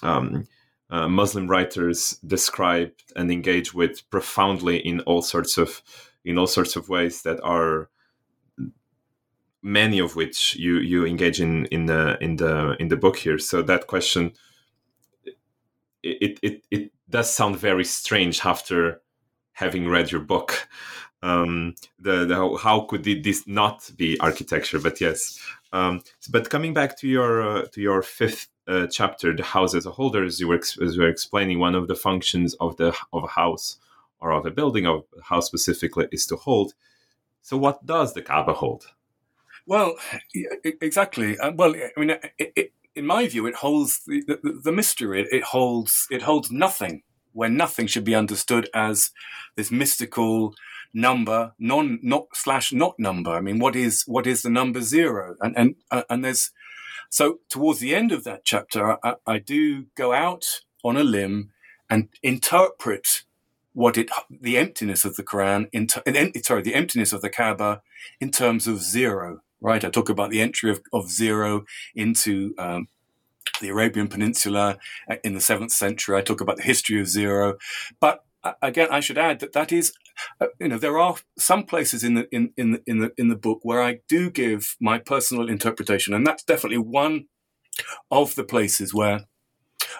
um, 0.02 0.46
uh, 0.90 1.08
Muslim 1.08 1.46
writers 1.46 2.18
describe 2.26 2.92
and 3.14 3.30
engage 3.30 3.72
with 3.72 4.08
profoundly 4.10 4.78
in 4.78 5.00
all 5.00 5.22
sorts 5.22 5.58
of 5.58 5.82
in 6.24 6.38
all 6.38 6.46
sorts 6.46 6.76
of 6.76 6.88
ways 6.88 7.22
that 7.22 7.40
are 7.42 7.88
many 9.62 9.98
of 9.98 10.14
which 10.16 10.56
you 10.56 10.78
you 10.78 11.04
engage 11.04 11.40
in 11.40 11.66
in 11.66 11.86
the 11.86 12.16
in 12.20 12.36
the 12.36 12.76
in 12.78 12.88
the 12.88 12.96
book 12.96 13.16
here 13.16 13.38
so 13.38 13.60
that 13.62 13.86
question 13.86 14.32
it 16.02 16.38
it 16.42 16.62
it 16.70 16.92
does 17.10 17.32
sound 17.32 17.56
very 17.56 17.84
strange 17.84 18.44
after 18.44 19.00
having 19.52 19.88
read 19.88 20.10
your 20.12 20.20
book. 20.20 20.68
Um, 21.20 21.74
the, 21.98 22.24
the 22.24 22.58
how 22.62 22.82
could 22.82 23.02
this 23.02 23.46
not 23.46 23.90
be 23.96 24.18
architecture? 24.20 24.78
But 24.78 25.00
yes. 25.00 25.40
Um, 25.72 26.02
but 26.30 26.48
coming 26.48 26.72
back 26.72 26.96
to 26.98 27.08
your 27.08 27.42
uh, 27.42 27.66
to 27.72 27.80
your 27.80 28.02
fifth 28.02 28.48
uh, 28.68 28.86
chapter, 28.86 29.34
the 29.34 29.42
house 29.42 29.74
as 29.74 29.86
a 29.86 29.90
holder, 29.90 30.24
as 30.24 30.38
you 30.38 30.48
were 30.48 30.56
ex- 30.56 30.78
as 30.80 30.94
you 30.94 31.02
were 31.02 31.08
explaining, 31.08 31.58
one 31.58 31.74
of 31.74 31.88
the 31.88 31.96
functions 31.96 32.54
of 32.60 32.76
the 32.76 32.94
of 33.12 33.24
a 33.24 33.28
house 33.28 33.78
or 34.20 34.32
of 34.32 34.46
a 34.46 34.50
building 34.50 34.86
of 34.86 35.04
a 35.18 35.22
house 35.22 35.46
specifically 35.46 36.08
is 36.12 36.26
to 36.26 36.36
hold. 36.36 36.74
So, 37.42 37.56
what 37.56 37.86
does 37.86 38.14
the 38.14 38.22
Kaaba 38.22 38.54
hold? 38.54 38.86
Well, 39.66 39.96
exactly. 40.64 41.38
Uh, 41.38 41.52
well, 41.52 41.74
I 41.74 42.00
mean, 42.00 42.10
it, 42.38 42.52
it, 42.56 42.72
in 42.94 43.06
my 43.06 43.28
view, 43.28 43.46
it 43.46 43.56
holds 43.56 44.00
the, 44.06 44.22
the, 44.26 44.60
the 44.64 44.72
mystery. 44.72 45.20
It, 45.22 45.28
it, 45.30 45.42
holds 45.44 46.06
it 46.10 46.22
holds 46.22 46.50
nothing, 46.50 47.02
where 47.32 47.50
nothing 47.50 47.86
should 47.86 48.04
be 48.04 48.14
understood 48.14 48.68
as 48.74 49.10
this 49.56 49.70
mystical 49.70 50.54
number, 50.94 51.52
non 51.58 52.00
not 52.02 52.28
slash 52.34 52.72
not 52.72 52.98
number. 52.98 53.30
I 53.30 53.40
mean, 53.40 53.58
what 53.58 53.76
is 53.76 54.04
what 54.06 54.26
is 54.26 54.42
the 54.42 54.50
number 54.50 54.80
zero? 54.80 55.36
And 55.40 55.56
and 55.56 55.74
uh, 55.90 56.02
and 56.08 56.24
there's 56.24 56.50
so 57.10 57.40
towards 57.48 57.80
the 57.80 57.94
end 57.94 58.10
of 58.12 58.24
that 58.24 58.44
chapter, 58.44 58.98
I, 59.04 59.16
I 59.26 59.38
do 59.38 59.86
go 59.94 60.12
out 60.12 60.62
on 60.82 60.96
a 60.96 61.04
limb 61.04 61.50
and 61.90 62.08
interpret 62.22 63.24
what 63.72 63.96
it 63.96 64.10
the 64.30 64.58
emptiness 64.58 65.04
of 65.04 65.16
the 65.16 65.22
Quran 65.22 65.68
in, 65.72 65.88
in 66.06 66.42
sorry 66.42 66.62
the 66.62 66.74
emptiness 66.74 67.12
of 67.12 67.22
the 67.22 67.30
Kaaba 67.30 67.82
in 68.20 68.30
terms 68.30 68.66
of 68.66 68.82
zero. 68.82 69.40
Right, 69.60 69.84
I 69.84 69.90
talk 69.90 70.08
about 70.08 70.30
the 70.30 70.40
entry 70.40 70.70
of, 70.70 70.80
of 70.92 71.10
zero 71.10 71.64
into 71.92 72.54
um, 72.58 72.86
the 73.60 73.70
Arabian 73.70 74.06
Peninsula 74.06 74.78
uh, 75.10 75.16
in 75.24 75.34
the 75.34 75.40
seventh 75.40 75.72
century. 75.72 76.16
I 76.16 76.20
talk 76.22 76.40
about 76.40 76.58
the 76.58 76.62
history 76.62 77.00
of 77.00 77.08
zero, 77.08 77.56
but 77.98 78.24
uh, 78.44 78.52
again, 78.62 78.88
I 78.90 79.00
should 79.00 79.18
add 79.18 79.40
that 79.40 79.52
that 79.54 79.72
is, 79.72 79.92
uh, 80.40 80.46
you 80.60 80.68
know, 80.68 80.78
there 80.78 80.98
are 80.98 81.16
some 81.38 81.64
places 81.64 82.04
in 82.04 82.14
the 82.14 82.28
in 82.30 82.52
in 82.56 82.72
the 82.72 82.82
in 82.86 82.98
the 82.98 83.12
in 83.16 83.28
the 83.28 83.36
book 83.36 83.60
where 83.62 83.82
I 83.82 83.98
do 84.08 84.30
give 84.30 84.76
my 84.80 84.98
personal 84.98 85.48
interpretation, 85.48 86.14
and 86.14 86.26
that's 86.26 86.44
definitely 86.44 86.78
one 86.78 87.26
of 88.10 88.34
the 88.34 88.44
places 88.44 88.94
where 88.94 89.26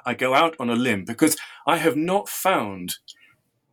I 0.05 0.15
go 0.15 0.35
out 0.35 0.55
on 0.61 0.71
a 0.71 0.77
limb 0.77 1.05
because 1.05 1.37
I 1.67 1.79
have 1.79 1.97
not 1.97 2.29
found 2.29 2.95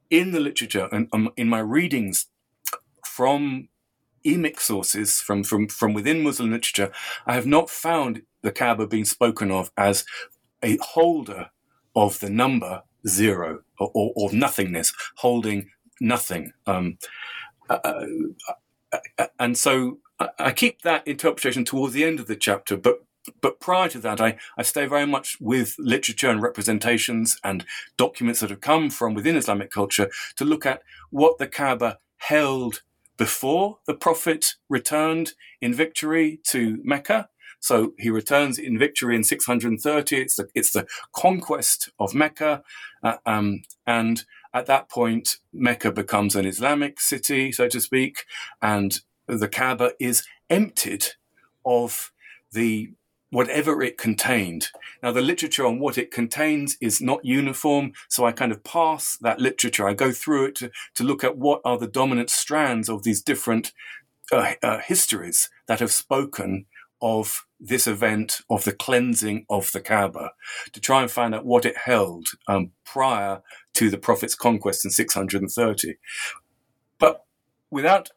in 0.10 0.32
the 0.32 0.40
literature 0.40 0.88
and 0.92 1.08
um, 1.14 1.32
in 1.38 1.50
my 1.50 1.60
readings 1.60 2.28
from 3.06 3.70
emic 4.26 4.60
sources 4.60 5.22
from, 5.22 5.44
from, 5.44 5.68
from 5.68 5.94
within 5.94 6.24
Muslim 6.24 6.52
literature, 6.52 6.92
I 7.26 7.36
have 7.36 7.46
not 7.46 7.70
found 7.70 8.24
the 8.42 8.52
Kaaba 8.52 8.88
being 8.88 9.06
spoken 9.06 9.52
of 9.52 9.72
as 9.78 10.06
a 10.64 10.78
holder 10.78 11.50
of 11.96 12.20
the 12.20 12.30
number 12.30 12.84
zero 13.08 13.60
or, 13.80 13.92
or, 13.94 14.14
or 14.16 14.34
nothingness, 14.34 14.94
holding 15.18 15.70
nothing. 16.02 16.52
Um, 16.66 16.98
uh, 17.70 17.80
uh, 17.84 18.98
uh 19.20 19.28
and 19.40 19.58
so 19.58 20.00
I 20.40 20.52
keep 20.52 20.82
that 20.82 21.08
interpretation 21.08 21.66
towards 21.66 21.94
the 21.94 22.04
end 22.04 22.20
of 22.20 22.28
the 22.28 22.36
chapter, 22.36 22.78
but 22.78 23.04
but 23.42 23.60
prior 23.60 23.90
to 23.90 24.00
that, 24.00 24.22
I, 24.22 24.38
I 24.58 24.64
stay 24.64 24.86
very 24.86 25.06
much 25.06 25.38
with 25.40 25.76
literature 25.78 26.30
and 26.30 26.42
representations 26.42 27.38
and 27.44 27.66
documents 27.98 28.40
that 28.40 28.50
have 28.50 28.62
come 28.62 28.90
from 28.90 29.14
within 29.14 29.36
Islamic 29.36 29.72
culture 29.72 30.10
to 30.38 30.46
look 30.46 30.66
at 30.66 30.82
what 31.10 31.38
the 31.38 31.48
Kaaba 31.48 32.00
held 32.18 32.82
before 33.18 33.80
the 33.88 33.94
Prophet 33.94 34.56
returned 34.70 35.34
in 35.62 35.74
victory 35.74 36.40
to 36.44 36.80
Mecca. 36.84 37.30
So 37.60 37.94
he 37.98 38.10
returns 38.10 38.60
in 38.60 38.78
victory 38.78 39.16
in 39.16 39.24
630. 39.24 40.18
It's 40.18 40.36
the, 40.36 40.48
it's 40.54 40.72
the 40.72 40.86
conquest 41.14 41.90
of 42.00 42.14
Mecca. 42.14 42.64
Uh, 43.02 43.18
um, 43.26 43.64
and 43.88 44.24
at 44.54 44.68
that 44.68 44.90
point, 44.90 45.38
Mecca 45.52 45.92
becomes 45.92 46.36
an 46.36 46.46
Islamic 46.46 47.00
city, 47.00 47.52
so 47.52 47.68
to 47.68 47.82
speak, 47.82 48.26
and 48.62 49.00
the 49.28 49.48
Kaaba 49.48 49.92
is 50.00 50.26
emptied 50.50 51.06
of 51.66 52.12
the 52.52 52.92
whatever 53.32 53.82
it 53.82 53.98
contained. 53.98 54.68
Now, 55.02 55.12
the 55.12 55.22
literature 55.22 55.66
on 55.66 55.80
what 55.80 55.98
it 55.98 56.12
contains 56.12 56.78
is 56.80 57.02
not 57.02 57.26
uniform, 57.26 57.94
so 58.08 58.26
I 58.26 58.32
kind 58.32 58.52
of 58.52 58.64
pass 58.64 59.18
that 59.22 59.40
literature. 59.40 59.88
I 59.88 59.94
go 59.94 60.12
through 60.12 60.46
it 60.46 60.56
to, 60.56 60.72
to 60.96 61.04
look 61.04 61.24
at 61.24 61.38
what 61.38 61.62
are 61.66 61.78
the 61.78 61.88
dominant 61.88 62.30
strands 62.30 62.90
of 62.90 63.04
these 63.04 63.22
different 63.22 63.74
uh, 64.32 64.54
uh, 64.64 64.80
histories 64.80 65.50
that 65.68 65.80
have 65.80 65.92
spoken 65.92 66.66
of 67.02 67.46
this 67.60 67.88
event 67.88 68.42
of 68.50 68.64
the 68.64 68.72
cleansing 68.72 69.46
of 69.50 69.72
the 69.72 69.82
Kaaba 69.82 70.32
to 70.74 70.80
try 70.80 71.02
and 71.02 71.12
find 71.12 71.36
out 71.36 71.46
what 71.46 71.66
it 71.66 71.78
held 71.78 72.28
um, 72.48 72.72
prior 72.86 73.42
to 73.76 73.90
the 73.90 73.98
Prophet's 73.98 74.36
conquest 74.36 74.86
in 74.86 74.92
630. 74.92 75.96
But 77.00 77.25
without 77.76 78.10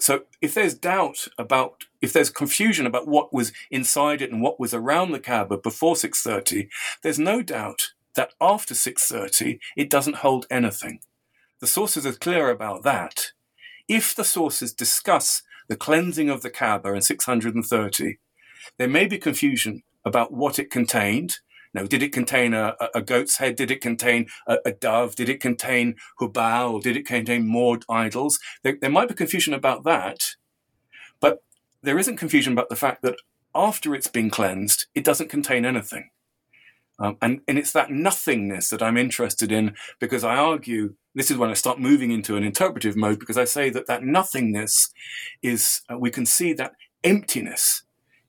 so 0.00 0.24
if 0.42 0.52
there's 0.52 0.74
doubt 0.74 1.28
about 1.38 1.84
if 2.02 2.12
there's 2.12 2.28
confusion 2.28 2.86
about 2.86 3.08
what 3.08 3.32
was 3.32 3.54
inside 3.70 4.20
it 4.20 4.30
and 4.30 4.42
what 4.42 4.60
was 4.60 4.74
around 4.74 5.12
the 5.12 5.18
Kaaba 5.18 5.56
before 5.56 5.96
630 5.96 6.68
there's 7.02 7.18
no 7.18 7.40
doubt 7.40 7.94
that 8.16 8.34
after 8.38 8.74
630 8.74 9.60
it 9.78 9.88
doesn't 9.88 10.16
hold 10.16 10.46
anything. 10.50 11.00
The 11.60 11.66
sources 11.66 12.04
are 12.04 12.12
clear 12.12 12.50
about 12.50 12.82
that. 12.82 13.32
If 13.88 14.14
the 14.14 14.24
sources 14.24 14.74
discuss 14.74 15.42
the 15.68 15.76
cleansing 15.76 16.28
of 16.28 16.42
the 16.42 16.50
Kaaba 16.50 16.92
in 16.92 17.00
630 17.00 18.18
there 18.76 18.88
may 18.88 19.06
be 19.06 19.16
confusion 19.16 19.84
about 20.04 20.34
what 20.34 20.58
it 20.58 20.70
contained 20.70 21.38
know, 21.74 21.86
did 21.86 22.02
it 22.02 22.12
contain 22.12 22.54
a, 22.54 22.76
a 22.94 23.02
goat's 23.02 23.36
head? 23.36 23.56
Did 23.56 23.70
it 23.70 23.80
contain 23.80 24.26
a, 24.46 24.58
a, 24.64 24.72
dove? 24.72 25.14
Did 25.14 25.28
it 25.28 25.40
contain 25.40 25.96
Hubal? 26.20 26.82
Did 26.82 26.96
it 26.96 27.06
contain 27.06 27.46
more 27.46 27.78
idols? 27.88 28.38
There, 28.62 28.76
there 28.80 28.90
might 28.90 29.08
be 29.08 29.14
confusion 29.14 29.54
about 29.54 29.84
that, 29.84 30.18
but 31.20 31.42
there 31.82 31.98
isn't 31.98 32.16
confusion 32.16 32.52
about 32.52 32.68
the 32.68 32.76
fact 32.76 33.02
that 33.02 33.16
after 33.54 33.94
it's 33.94 34.08
been 34.08 34.30
cleansed, 34.30 34.86
it 34.94 35.04
doesn't 35.04 35.30
contain 35.30 35.64
anything. 35.64 36.10
Um, 37.00 37.16
and, 37.22 37.40
and 37.46 37.58
it's 37.58 37.72
that 37.72 37.90
nothingness 37.90 38.70
that 38.70 38.82
I'm 38.82 38.96
interested 38.96 39.52
in 39.52 39.74
because 40.00 40.24
I 40.24 40.36
argue 40.36 40.94
this 41.14 41.30
is 41.30 41.36
when 41.36 41.50
I 41.50 41.54
start 41.54 41.78
moving 41.78 42.10
into 42.10 42.36
an 42.36 42.42
interpretive 42.42 42.96
mode 42.96 43.20
because 43.20 43.38
I 43.38 43.44
say 43.44 43.70
that 43.70 43.86
that 43.86 44.02
nothingness 44.02 44.92
is, 45.40 45.82
uh, 45.90 45.96
we 45.96 46.10
can 46.10 46.26
see 46.26 46.52
that 46.54 46.72
emptiness 47.04 47.84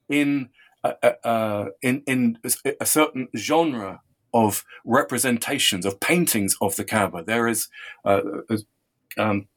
in 0.07 0.49
uh, 0.83 0.93
uh, 1.23 1.65
in 1.81 2.03
in 2.07 2.37
a 2.79 2.85
certain 2.85 3.27
genre 3.35 4.01
of 4.33 4.63
representations 4.85 5.85
of 5.85 5.99
paintings 5.99 6.55
of 6.61 6.75
the 6.75 6.83
Kaaba. 6.83 7.23
There 7.23 7.47
is 7.47 7.67
uh, 8.05 8.21
um, 9.17 9.47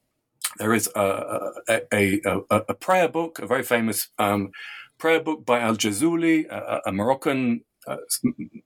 there 0.57 0.73
is 0.73 0.89
a, 0.95 1.51
a, 1.67 1.81
a, 1.93 2.41
a, 2.49 2.73
prayer 2.73 3.07
book, 3.07 3.39
a 3.39 3.47
very 3.47 3.63
famous 3.63 4.09
um, 4.19 4.51
prayer 4.97 5.19
book 5.19 5.45
by 5.45 5.59
Al 5.59 5.75
Jazuli, 5.75 6.45
a, 6.85 6.91
Moroccan 6.91 7.61
uh, 7.87 7.97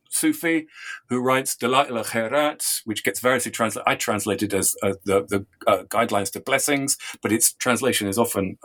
Sufi 0.09 0.67
who 1.09 1.19
writes 1.19 1.55
Dalail 1.55 1.97
al 1.97 2.03
Khairat, 2.03 2.81
which 2.85 3.03
gets 3.03 3.19
variously 3.19 3.51
translated. 3.51 3.87
I 3.87 3.95
translated 3.95 4.53
as 4.53 4.75
uh, 4.83 4.93
the, 5.05 5.25
the 5.25 5.45
uh, 5.65 5.83
guidelines 5.85 6.31
to 6.33 6.39
blessings, 6.39 6.97
but 7.21 7.31
its 7.31 7.53
translation 7.53 8.07
is 8.07 8.17
often 8.17 8.57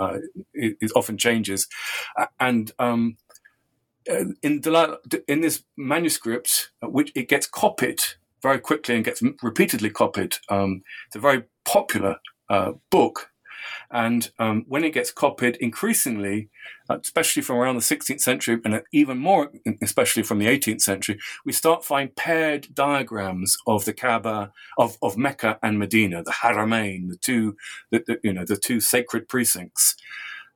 is 0.55 0.93
often 0.95 1.17
changes, 1.17 1.69
and 2.39 2.73
um, 2.79 3.17
uh, 3.22 3.22
in 4.07 4.61
the, 4.61 5.23
in 5.29 5.41
this 5.41 5.63
manuscript, 5.77 6.71
uh, 6.83 6.89
which 6.89 7.13
it 7.15 7.29
gets 7.29 7.47
copied 7.47 8.01
very 8.43 8.59
quickly 8.59 8.97
and 8.97 9.05
gets 9.05 9.23
repeatedly 9.43 9.91
copied. 9.91 10.37
Um, 10.49 10.83
it's 11.07 11.17
a 11.17 11.21
very 11.21 11.45
popular 11.65 12.17
uh, 12.49 12.73
book, 12.91 13.31
and 13.91 14.31
um, 14.39 14.65
when 14.67 14.85
it 14.85 14.95
gets 14.95 15.13
copied, 15.13 15.57
increasingly, 15.57 16.49
uh, 16.89 16.99
especially 17.01 17.43
from 17.43 17.57
around 17.57 17.77
the 17.77 17.83
16th 17.83 18.21
century, 18.21 18.61
and 18.65 18.83
even 18.93 19.19
more, 19.19 19.53
especially 19.83 20.23
from 20.23 20.39
the 20.39 20.47
18th 20.47 20.81
century, 20.81 21.19
we 21.45 21.53
start 21.53 21.85
finding 21.85 22.15
paired 22.15 22.69
diagrams 22.75 23.57
of 23.67 23.85
the 23.85 23.93
Kaaba, 23.93 24.53
of, 24.79 24.97
of 25.03 25.17
Mecca 25.17 25.59
and 25.63 25.79
Medina, 25.79 26.23
the 26.23 26.33
Haramain, 26.33 27.09
the 27.09 27.17
two, 27.17 27.57
the, 27.91 28.03
the, 28.07 28.19
you 28.25 28.33
know, 28.33 28.45
the 28.45 28.57
two 28.57 28.81
sacred 28.81 29.29
precincts, 29.29 29.95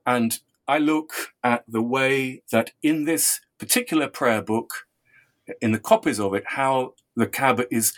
and 0.04 0.40
I 0.68 0.78
look 0.78 1.12
at 1.44 1.64
the 1.68 1.82
way 1.82 2.42
that 2.50 2.72
in 2.82 3.04
this 3.04 3.40
particular 3.58 4.08
prayer 4.08 4.42
book, 4.42 4.86
in 5.60 5.72
the 5.72 5.78
copies 5.78 6.18
of 6.18 6.34
it, 6.34 6.44
how 6.46 6.94
the 7.14 7.26
Kaaba 7.26 7.72
is 7.72 7.94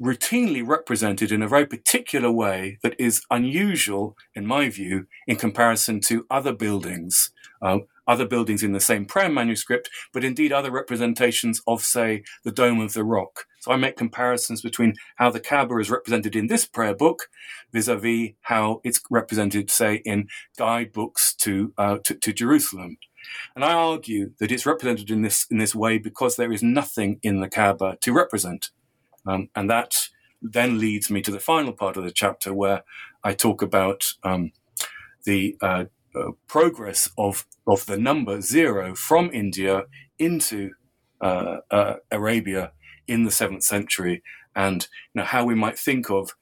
routinely 0.00 0.66
represented 0.66 1.32
in 1.32 1.42
a 1.42 1.48
very 1.48 1.66
particular 1.66 2.30
way 2.30 2.78
that 2.82 2.94
is 2.98 3.22
unusual, 3.30 4.16
in 4.34 4.46
my 4.46 4.68
view, 4.68 5.06
in 5.26 5.36
comparison 5.36 6.00
to 6.00 6.26
other 6.30 6.52
buildings, 6.52 7.30
uh, 7.62 7.78
other 8.06 8.26
buildings 8.26 8.62
in 8.62 8.72
the 8.72 8.80
same 8.80 9.04
prayer 9.04 9.28
manuscript, 9.28 9.88
but 10.12 10.24
indeed 10.24 10.52
other 10.52 10.70
representations 10.70 11.60
of, 11.66 11.82
say, 11.82 12.22
the 12.44 12.52
Dome 12.52 12.80
of 12.80 12.92
the 12.92 13.04
Rock. 13.04 13.46
So 13.60 13.72
I 13.72 13.76
make 13.76 13.96
comparisons 13.96 14.60
between 14.60 14.94
how 15.16 15.30
the 15.30 15.40
Kaaba 15.40 15.76
is 15.78 15.90
represented 15.90 16.36
in 16.36 16.48
this 16.48 16.66
prayer 16.66 16.94
book 16.94 17.28
vis-a-vis 17.72 18.30
how 18.42 18.80
it's 18.84 19.00
represented, 19.10 19.70
say, 19.70 20.02
in 20.04 20.28
guidebooks 20.58 21.34
to, 21.36 21.72
uh, 21.78 21.98
to, 22.04 22.14
to 22.14 22.32
Jerusalem. 22.32 22.98
And 23.54 23.64
I 23.64 23.72
argue 23.72 24.32
that 24.38 24.52
it's 24.52 24.66
represented 24.66 25.10
in 25.10 25.22
this 25.22 25.46
in 25.50 25.56
this 25.56 25.74
way 25.74 25.96
because 25.96 26.36
there 26.36 26.52
is 26.52 26.62
nothing 26.62 27.20
in 27.22 27.40
the 27.40 27.48
Kaaba 27.48 27.96
to 28.02 28.12
represent, 28.12 28.70
um, 29.26 29.48
and 29.54 29.70
that 29.70 30.08
then 30.42 30.78
leads 30.78 31.10
me 31.10 31.22
to 31.22 31.30
the 31.30 31.40
final 31.40 31.72
part 31.72 31.96
of 31.96 32.04
the 32.04 32.12
chapter 32.12 32.52
where 32.52 32.84
I 33.22 33.32
talk 33.32 33.62
about 33.62 34.04
um, 34.22 34.52
the 35.24 35.56
uh, 35.62 35.84
uh, 36.14 36.32
progress 36.46 37.10
of 37.18 37.46
of 37.66 37.86
the 37.86 37.98
number 37.98 38.40
zero 38.40 38.94
from 38.94 39.30
India 39.32 39.84
into 40.18 40.70
uh, 41.20 41.58
uh, 41.70 41.94
Arabia 42.10 42.72
in 43.06 43.24
the 43.24 43.30
seventh 43.30 43.62
century, 43.62 44.22
and 44.54 44.88
you 45.14 45.20
know, 45.20 45.24
how 45.24 45.44
we 45.44 45.54
might 45.54 45.78
think 45.78 46.10
of 46.10 46.34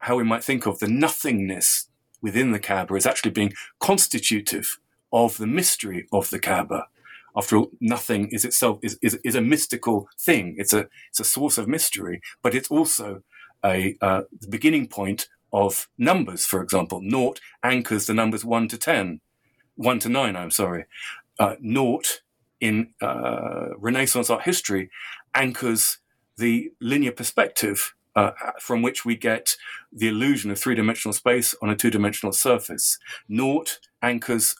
how 0.00 0.16
we 0.16 0.24
might 0.24 0.44
think 0.44 0.66
of 0.66 0.78
the 0.78 0.88
nothingness 0.88 1.88
within 2.22 2.52
the 2.52 2.58
Kaaba 2.60 2.94
as 2.94 3.06
actually 3.06 3.32
being 3.32 3.52
constitutive 3.80 4.78
of 5.12 5.38
the 5.38 5.46
mystery 5.46 6.06
of 6.12 6.30
the 6.30 6.38
Kaaba. 6.38 6.86
After 7.36 7.56
all, 7.56 7.70
nothing 7.80 8.28
is 8.30 8.44
itself 8.44 8.78
is, 8.82 8.98
is, 9.02 9.18
is 9.24 9.34
a 9.34 9.40
mystical 9.40 10.08
thing. 10.18 10.56
It's 10.58 10.72
a 10.72 10.88
it's 11.10 11.20
a 11.20 11.24
source 11.24 11.58
of 11.58 11.68
mystery, 11.68 12.20
but 12.42 12.54
it's 12.54 12.70
also 12.70 13.22
a 13.64 13.96
uh, 14.00 14.22
the 14.40 14.48
beginning 14.48 14.88
point 14.88 15.28
of 15.52 15.88
numbers. 15.96 16.44
For 16.44 16.62
example, 16.62 17.00
naught 17.02 17.40
anchors 17.62 18.06
the 18.06 18.14
numbers 18.14 18.44
one 18.44 18.68
to 18.68 18.78
ten, 18.78 19.20
one 19.76 19.98
to 20.00 20.08
nine. 20.08 20.36
I'm 20.36 20.50
sorry, 20.50 20.84
uh, 21.38 21.56
naught 21.60 22.22
in 22.60 22.94
uh, 23.00 23.68
Renaissance 23.76 24.30
art 24.30 24.42
history 24.42 24.90
anchors 25.34 25.98
the 26.36 26.72
linear 26.80 27.12
perspective 27.12 27.94
uh, 28.16 28.32
from 28.58 28.82
which 28.82 29.04
we 29.04 29.16
get 29.16 29.56
the 29.92 30.08
illusion 30.08 30.50
of 30.50 30.58
three 30.58 30.74
dimensional 30.74 31.12
space 31.12 31.54
on 31.62 31.70
a 31.70 31.76
two 31.76 31.90
dimensional 31.90 32.32
surface. 32.32 32.98
Naught 33.28 33.78
anchors 34.02 34.54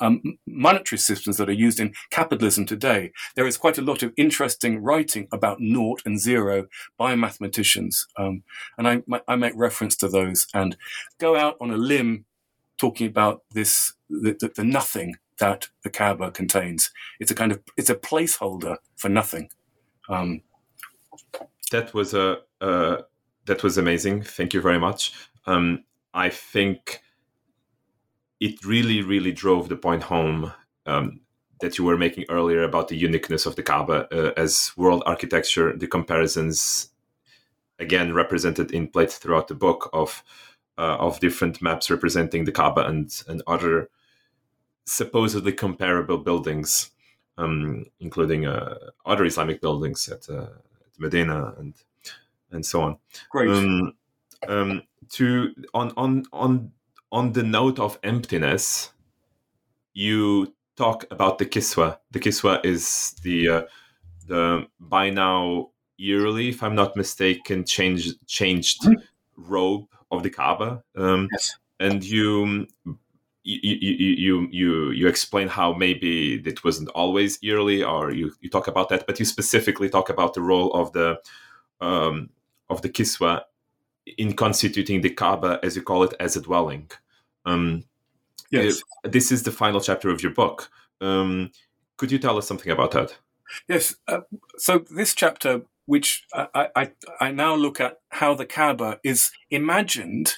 um, 0.00 0.38
monetary 0.46 0.98
systems 0.98 1.36
that 1.36 1.48
are 1.48 1.52
used 1.52 1.80
in 1.80 1.94
capitalism 2.10 2.66
today. 2.66 3.12
There 3.36 3.46
is 3.46 3.56
quite 3.56 3.78
a 3.78 3.82
lot 3.82 4.02
of 4.02 4.12
interesting 4.16 4.82
writing 4.82 5.28
about 5.32 5.60
naught 5.60 6.02
and 6.04 6.20
zero 6.20 6.66
by 6.98 7.14
mathematicians. 7.14 8.06
Um, 8.16 8.42
and 8.76 8.88
I, 8.88 9.02
I 9.26 9.36
make 9.36 9.54
reference 9.56 9.96
to 9.96 10.08
those 10.08 10.46
and 10.54 10.76
go 11.18 11.36
out 11.36 11.56
on 11.60 11.70
a 11.70 11.76
limb 11.76 12.24
talking 12.78 13.06
about 13.06 13.42
this, 13.52 13.94
the, 14.10 14.36
the, 14.38 14.52
the 14.54 14.64
nothing 14.64 15.16
that 15.38 15.68
the 15.82 15.90
Kaaba 15.90 16.30
contains. 16.30 16.90
It's 17.18 17.30
a 17.30 17.34
kind 17.34 17.52
of, 17.52 17.60
it's 17.76 17.90
a 17.90 17.94
placeholder 17.94 18.76
for 18.96 19.08
nothing. 19.08 19.48
Um, 20.08 20.42
that 21.70 21.94
was 21.94 22.12
a 22.14 22.38
uh, 22.60 22.98
that 23.46 23.62
was 23.62 23.78
amazing. 23.78 24.22
Thank 24.22 24.54
you 24.54 24.60
very 24.60 24.78
much. 24.78 25.14
Um, 25.46 25.84
I 26.14 26.28
think 26.28 27.00
it 28.42 28.64
really, 28.64 29.02
really 29.02 29.30
drove 29.30 29.68
the 29.68 29.76
point 29.76 30.02
home 30.02 30.52
um, 30.84 31.20
that 31.60 31.78
you 31.78 31.84
were 31.84 31.96
making 31.96 32.24
earlier 32.28 32.64
about 32.64 32.88
the 32.88 32.96
uniqueness 32.96 33.46
of 33.46 33.54
the 33.54 33.62
Kaaba 33.62 34.08
uh, 34.10 34.32
as 34.36 34.72
world 34.76 35.04
architecture. 35.06 35.72
The 35.76 35.86
comparisons, 35.86 36.88
again, 37.78 38.12
represented 38.12 38.72
in 38.72 38.88
plates 38.88 39.16
throughout 39.16 39.46
the 39.46 39.54
book 39.54 39.88
of 39.92 40.24
uh, 40.76 40.96
of 40.98 41.20
different 41.20 41.62
maps 41.62 41.88
representing 41.88 42.44
the 42.44 42.50
Kaaba 42.50 42.84
and 42.86 43.08
and 43.28 43.42
other 43.46 43.90
supposedly 44.86 45.52
comparable 45.52 46.18
buildings, 46.18 46.90
um, 47.38 47.86
including 48.00 48.46
uh, 48.46 48.74
other 49.06 49.24
Islamic 49.24 49.60
buildings 49.60 50.08
at, 50.08 50.28
uh, 50.28 50.50
at 50.86 50.98
Medina 50.98 51.54
and 51.58 51.74
and 52.50 52.66
so 52.66 52.82
on. 52.82 52.96
Great. 53.30 53.50
Um, 53.50 53.92
um, 54.48 54.82
to 55.10 55.54
on 55.74 55.92
on 55.96 56.24
on 56.32 56.72
on 57.12 57.32
the 57.32 57.42
note 57.42 57.78
of 57.78 57.98
emptiness, 58.02 58.90
you 59.92 60.54
talk 60.76 61.04
about 61.10 61.38
the 61.38 61.46
kiswa. 61.46 61.98
The 62.10 62.20
kiswa 62.20 62.64
is 62.64 63.14
the 63.22 63.48
uh, 63.48 63.62
the 64.26 64.66
by 64.80 65.10
now 65.10 65.70
yearly, 65.98 66.48
if 66.48 66.62
I'm 66.62 66.74
not 66.74 66.96
mistaken, 66.96 67.64
changed 67.64 68.26
changed 68.26 68.82
mm-hmm. 68.82 69.02
robe 69.36 69.86
of 70.10 70.22
the 70.22 70.30
Kaaba. 70.30 70.82
Um, 70.96 71.28
yes. 71.32 71.56
And 71.78 72.02
you 72.02 72.66
you, 73.44 73.58
you 73.62 74.14
you 74.16 74.48
you 74.50 74.90
you 74.90 75.08
explain 75.08 75.48
how 75.48 75.74
maybe 75.74 76.36
it 76.44 76.64
wasn't 76.64 76.88
always 76.90 77.38
yearly, 77.42 77.82
or 77.82 78.10
you, 78.10 78.32
you 78.40 78.48
talk 78.48 78.68
about 78.68 78.88
that, 78.88 79.06
but 79.06 79.18
you 79.18 79.24
specifically 79.24 79.88
talk 79.88 80.08
about 80.08 80.34
the 80.34 80.42
role 80.42 80.72
of 80.72 80.92
the 80.92 81.20
um, 81.80 82.30
of 82.70 82.82
the 82.82 82.88
Kiswa 82.88 83.42
in 84.06 84.34
constituting 84.34 85.00
the 85.00 85.10
Kaaba, 85.10 85.60
as 85.62 85.76
you 85.76 85.82
call 85.82 86.02
it, 86.02 86.14
as 86.20 86.36
a 86.36 86.40
dwelling. 86.40 86.90
Um, 87.44 87.84
yes. 88.50 88.82
Uh, 89.04 89.08
this 89.08 89.32
is 89.32 89.42
the 89.42 89.52
final 89.52 89.80
chapter 89.80 90.10
of 90.10 90.22
your 90.22 90.32
book. 90.32 90.70
Um, 91.00 91.50
could 91.96 92.12
you 92.12 92.18
tell 92.18 92.38
us 92.38 92.46
something 92.46 92.72
about 92.72 92.92
that? 92.92 93.16
Yes. 93.68 93.96
Uh, 94.08 94.20
so 94.56 94.84
this 94.90 95.14
chapter, 95.14 95.62
which 95.86 96.24
I, 96.34 96.68
I, 96.74 96.90
I 97.20 97.32
now 97.32 97.54
look 97.54 97.80
at 97.80 98.00
how 98.10 98.34
the 98.34 98.46
Kaaba 98.46 98.98
is 99.04 99.30
imagined 99.50 100.34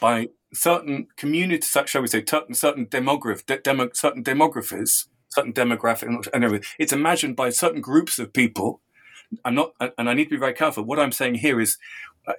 by 0.00 0.28
certain 0.52 1.08
communities, 1.16 1.76
shall 1.86 2.02
we 2.02 2.08
say, 2.08 2.24
certain, 2.28 2.54
certain 2.54 2.86
demograph, 2.86 3.44
de- 3.46 3.58
demo, 3.58 3.90
certain 3.92 4.24
demographies, 4.24 5.06
certain 5.28 5.52
demographic, 5.52 6.28
and 6.32 6.44
everything. 6.44 6.66
It's 6.78 6.92
imagined 6.92 7.36
by 7.36 7.50
certain 7.50 7.80
groups 7.80 8.18
of 8.18 8.32
people 8.32 8.80
I'm 9.44 9.54
not, 9.54 9.72
and 9.98 10.08
I 10.08 10.14
need 10.14 10.24
to 10.24 10.30
be 10.30 10.36
very 10.36 10.52
careful. 10.52 10.84
What 10.84 11.00
I'm 11.00 11.12
saying 11.12 11.36
here 11.36 11.60
is, 11.60 11.78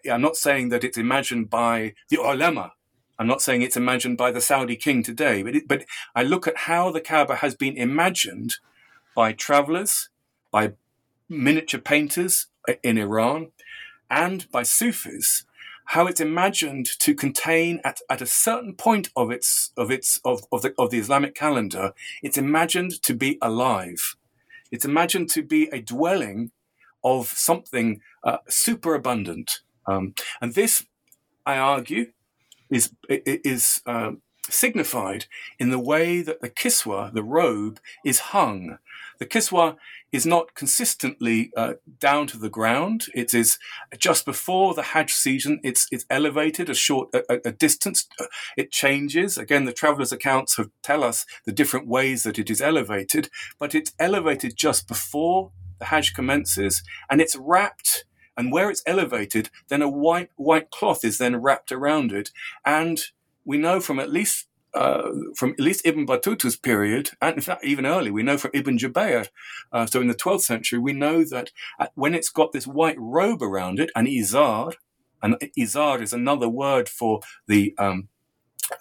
I'm 0.10 0.22
not 0.22 0.36
saying 0.36 0.70
that 0.70 0.84
it's 0.84 0.98
imagined 0.98 1.50
by 1.50 1.94
the 2.10 2.18
ulama. 2.18 2.74
I'm 3.18 3.28
not 3.28 3.42
saying 3.42 3.62
it's 3.62 3.78
imagined 3.78 4.18
by 4.18 4.32
the 4.32 4.42
Saudi 4.42 4.76
king 4.76 5.02
today, 5.04 5.42
but, 5.42 5.56
it, 5.56 5.68
but 5.68 5.86
I 6.14 6.24
look 6.24 6.48
at 6.48 6.58
how 6.58 6.92
the 6.92 7.02
Kaaba 7.02 7.38
has 7.38 7.56
been 7.56 7.78
imagined 7.78 8.56
by 9.16 9.32
travelers, 9.32 10.10
by 10.52 10.74
miniature 11.30 11.80
painters 11.80 12.48
in 12.84 12.98
Iran, 12.98 13.52
and 14.10 14.50
by 14.52 14.64
Sufis, 14.64 15.46
how 15.90 16.08
it's 16.08 16.20
imagined 16.20 16.88
to 17.00 17.14
contain 17.14 17.80
at, 17.84 18.00
at 18.10 18.22
a 18.22 18.26
certain 18.26 18.74
point 18.74 19.10
of 19.16 19.32
its 19.32 19.72
of 19.78 19.92
its 19.92 20.20
of, 20.26 20.42
of 20.52 20.62
the 20.62 20.74
of 20.78 20.90
the 20.90 20.98
Islamic 20.98 21.36
calendar, 21.36 21.94
it's 22.24 22.38
imagined 22.38 23.02
to 23.04 23.14
be 23.14 23.38
alive. 23.42 24.16
It's 24.72 24.86
imagined 24.86 25.30
to 25.32 25.44
be 25.44 25.70
a 25.72 25.82
dwelling 25.82 26.52
of 27.04 27.28
something 27.28 28.02
uh, 28.24 28.38
superabundant. 28.50 29.62
Um, 29.88 30.14
and 30.42 30.54
this, 30.54 30.86
I 31.46 31.58
argue, 31.58 32.12
is 32.70 32.92
is 33.10 33.82
uh, 33.86 34.14
signified 34.50 35.26
in 35.60 35.70
the 35.70 35.80
way 35.80 36.22
that 36.22 36.42
the 36.42 36.50
kiswa, 36.50 37.14
the 37.14 37.24
robe, 37.24 37.80
is 38.04 38.20
hung. 38.20 38.78
The 39.20 39.26
kiswa 39.26 39.78
is 40.12 40.26
not 40.26 40.54
consistently 40.56 41.52
uh, 41.56 41.74
down 42.00 42.28
to 42.28 42.38
the 42.38 42.50
ground. 42.50 43.06
It 43.14 43.34
is 43.34 43.58
just 43.98 44.26
before 44.26 44.74
the 44.74 44.84
Hajj 44.84 45.14
season. 45.14 45.60
It's 45.64 45.88
it's 45.92 46.06
elevated 46.10 46.70
a 46.70 46.74
short 46.74 47.10
a, 47.14 47.40
a 47.46 47.52
distance. 47.52 48.08
It 48.58 48.72
changes. 48.72 49.38
Again, 49.38 49.66
the 49.66 49.74
travelers' 49.74 50.12
accounts 50.12 50.58
have, 50.58 50.70
tell 50.82 51.04
us 51.04 51.26
the 51.46 51.52
different 51.52 51.88
ways 51.88 52.24
that 52.24 52.40
it 52.40 52.50
is 52.50 52.62
elevated, 52.62 53.30
but 53.60 53.76
it's 53.76 53.94
elevated 54.00 54.56
just 54.56 54.88
before 54.88 55.52
the 55.80 55.86
Hajj 55.86 56.14
commences, 56.14 56.84
and 57.10 57.22
it's 57.22 57.36
wrapped. 57.36 58.06
And 58.38 58.52
where 58.52 58.70
it's 58.70 58.84
elevated, 58.86 59.50
then 59.70 59.82
a 59.82 59.90
white 59.90 60.30
white 60.36 60.70
cloth 60.70 61.06
is 61.06 61.18
then 61.18 61.38
wrapped 61.38 61.72
around 61.72 62.12
it. 62.12 62.32
And 62.66 63.02
we 63.46 63.58
know 63.58 63.80
from 63.80 64.00
at 64.00 64.12
least 64.12 64.48
uh, 64.76 65.10
from 65.36 65.52
at 65.52 65.60
least 65.60 65.86
Ibn 65.86 66.06
Battuta's 66.06 66.58
period, 66.58 67.12
and 67.22 67.36
in 67.36 67.42
fact 67.42 67.64
even 67.64 67.86
early, 67.86 68.12
we 68.12 68.24
know 68.24 68.38
from 68.38 68.52
Ibn 68.54 68.78
Jubayr, 68.78 69.30
uh, 69.72 69.86
so 69.86 70.02
in 70.02 70.08
the 70.08 70.14
12th 70.14 70.42
century, 70.42 70.80
we 70.80 70.92
know 70.92 71.24
that 71.24 71.52
when 71.94 72.14
it's 72.14 72.30
got 72.30 72.52
this 72.52 72.68
white 72.68 73.00
robe 73.00 73.42
around 73.42 73.80
it, 73.80 73.90
an 73.96 74.06
izar, 74.06 74.74
and 75.24 75.36
izar 75.58 76.02
is 76.02 76.12
another 76.12 76.50
word 76.50 76.90
for 76.90 77.22
the 77.48 77.74
um, 77.78 78.10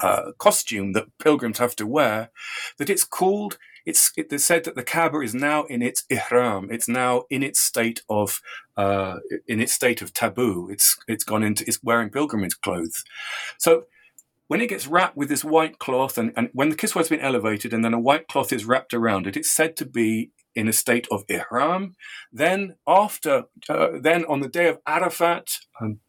uh, 0.01 0.33
costume 0.39 0.93
that 0.95 1.17
pilgrims 1.19 1.59
have 1.59 1.77
to 1.77 1.87
wear, 1.87 2.31
that 2.79 2.91
it's 2.91 3.05
called 3.05 3.57
it's 3.87 4.13
it 4.17 4.41
said 4.41 4.65
that 4.65 4.75
the 4.75 4.83
Kaaba 4.83 5.21
is 5.21 5.35
now 5.35 5.65
in 5.65 5.83
its 5.83 6.05
ihram. 6.09 6.71
It's 6.71 6.89
now 6.89 7.25
in 7.31 7.43
its 7.43 7.61
state 7.61 8.03
of 8.09 8.41
uh, 8.77 9.19
in 9.47 9.61
its 9.61 9.73
state 9.73 10.03
of 10.03 10.13
taboo. 10.13 10.69
It's 10.71 10.99
it's 11.07 11.25
gone 11.25 11.43
into 11.43 11.65
it's 11.67 11.83
wearing 11.83 12.11
pilgrimage 12.11 12.61
clothes. 12.61 13.05
So 13.59 13.85
when 14.47 14.61
it 14.61 14.69
gets 14.69 14.87
wrapped 14.87 15.17
with 15.17 15.29
this 15.29 15.45
white 15.45 15.79
cloth, 15.79 16.19
and, 16.19 16.33
and 16.37 16.51
when 16.53 16.69
the 16.69 16.77
kiswa 16.77 16.99
has 16.99 17.09
been 17.09 17.21
elevated, 17.21 17.73
and 17.73 17.85
then 17.85 17.95
a 17.95 18.01
white 18.01 18.29
cloth 18.29 18.53
is 18.53 18.65
wrapped 18.65 18.93
around 18.93 19.27
it, 19.27 19.37
it's 19.37 19.51
said 19.51 19.77
to 19.77 19.87
be 19.87 20.31
in 20.55 20.69
a 20.69 20.73
state 20.73 21.09
of 21.11 21.25
ihram. 21.29 21.95
Then 22.33 22.77
after, 22.87 23.45
uh, 23.69 23.89
then 24.01 24.25
on 24.27 24.41
the 24.41 24.49
day 24.49 24.69
of 24.69 24.79
Arafat, 24.87 25.59
um, 25.81 26.01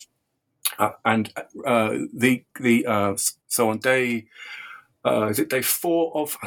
uh, 0.79 0.91
and 1.03 1.31
uh, 1.65 1.97
the 2.13 2.43
the 2.59 2.85
uh, 2.85 3.15
so 3.47 3.69
on 3.69 3.77
day 3.79 4.25
uh, 5.05 5.27
is 5.27 5.39
it 5.39 5.49
day 5.49 5.61
four 5.61 6.11
of 6.15 6.37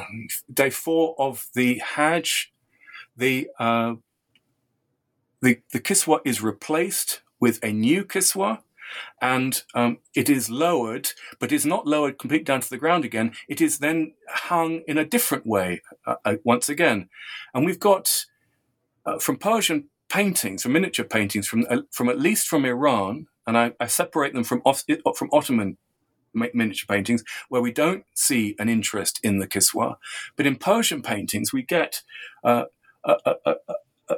day 0.53 0.71
four 0.71 1.15
of 1.19 1.47
the 1.55 1.81
Hajj? 1.95 2.53
The 3.17 3.49
uh, 3.59 3.95
the 5.41 5.61
the 5.73 5.81
kiswa 5.81 6.21
is 6.25 6.43
replaced 6.43 7.23
with 7.41 7.63
a 7.63 7.73
new 7.73 8.05
kiswa, 8.05 8.63
and 9.23 9.63
um, 9.75 9.99
it 10.15 10.29
is 10.29 10.51
lowered, 10.51 11.11
but 11.39 11.53
is 11.53 11.65
not 11.65 11.87
lowered 11.87 12.19
completely 12.19 12.45
down 12.45 12.61
to 12.61 12.71
the 12.71 12.79
ground 12.79 13.05
again. 13.05 13.33
It 13.49 13.61
is 13.61 13.79
then 13.79 14.15
hung 14.29 14.83
in 14.89 14.99
a 14.99 15.05
different 15.05 15.47
way 15.47 15.83
uh, 16.07 16.17
uh 16.25 16.37
once 16.45 16.69
again, 16.69 17.09
and 17.55 17.65
we've 17.65 17.81
got 17.81 18.25
uh, 19.07 19.19
from 19.19 19.37
Persian 19.37 19.89
paintings, 20.09 20.63
from 20.63 20.73
miniature 20.73 21.05
paintings 21.05 21.47
from 21.47 21.65
uh, 21.71 21.83
from 21.93 22.09
at 22.09 22.19
least 22.19 22.49
from 22.49 22.65
Iran, 22.65 23.27
and 23.47 23.57
I, 23.57 23.73
I 23.79 23.87
separate 23.87 24.35
them 24.35 24.45
from 24.45 24.63
from 24.63 25.31
Ottoman 25.33 25.77
miniature 26.35 26.87
paintings 26.89 27.25
where 27.49 27.63
we 27.63 27.73
don't 27.73 28.05
see 28.15 28.55
an 28.59 28.69
interest 28.69 29.21
in 29.23 29.39
the 29.39 29.47
Kiswa, 29.47 29.97
but 30.37 30.47
in 30.47 30.57
Persian 30.57 31.03
paintings 31.03 31.53
we 31.53 31.63
get 31.63 32.03
uh, 32.45 32.65
a, 33.05 33.17
a, 33.25 33.55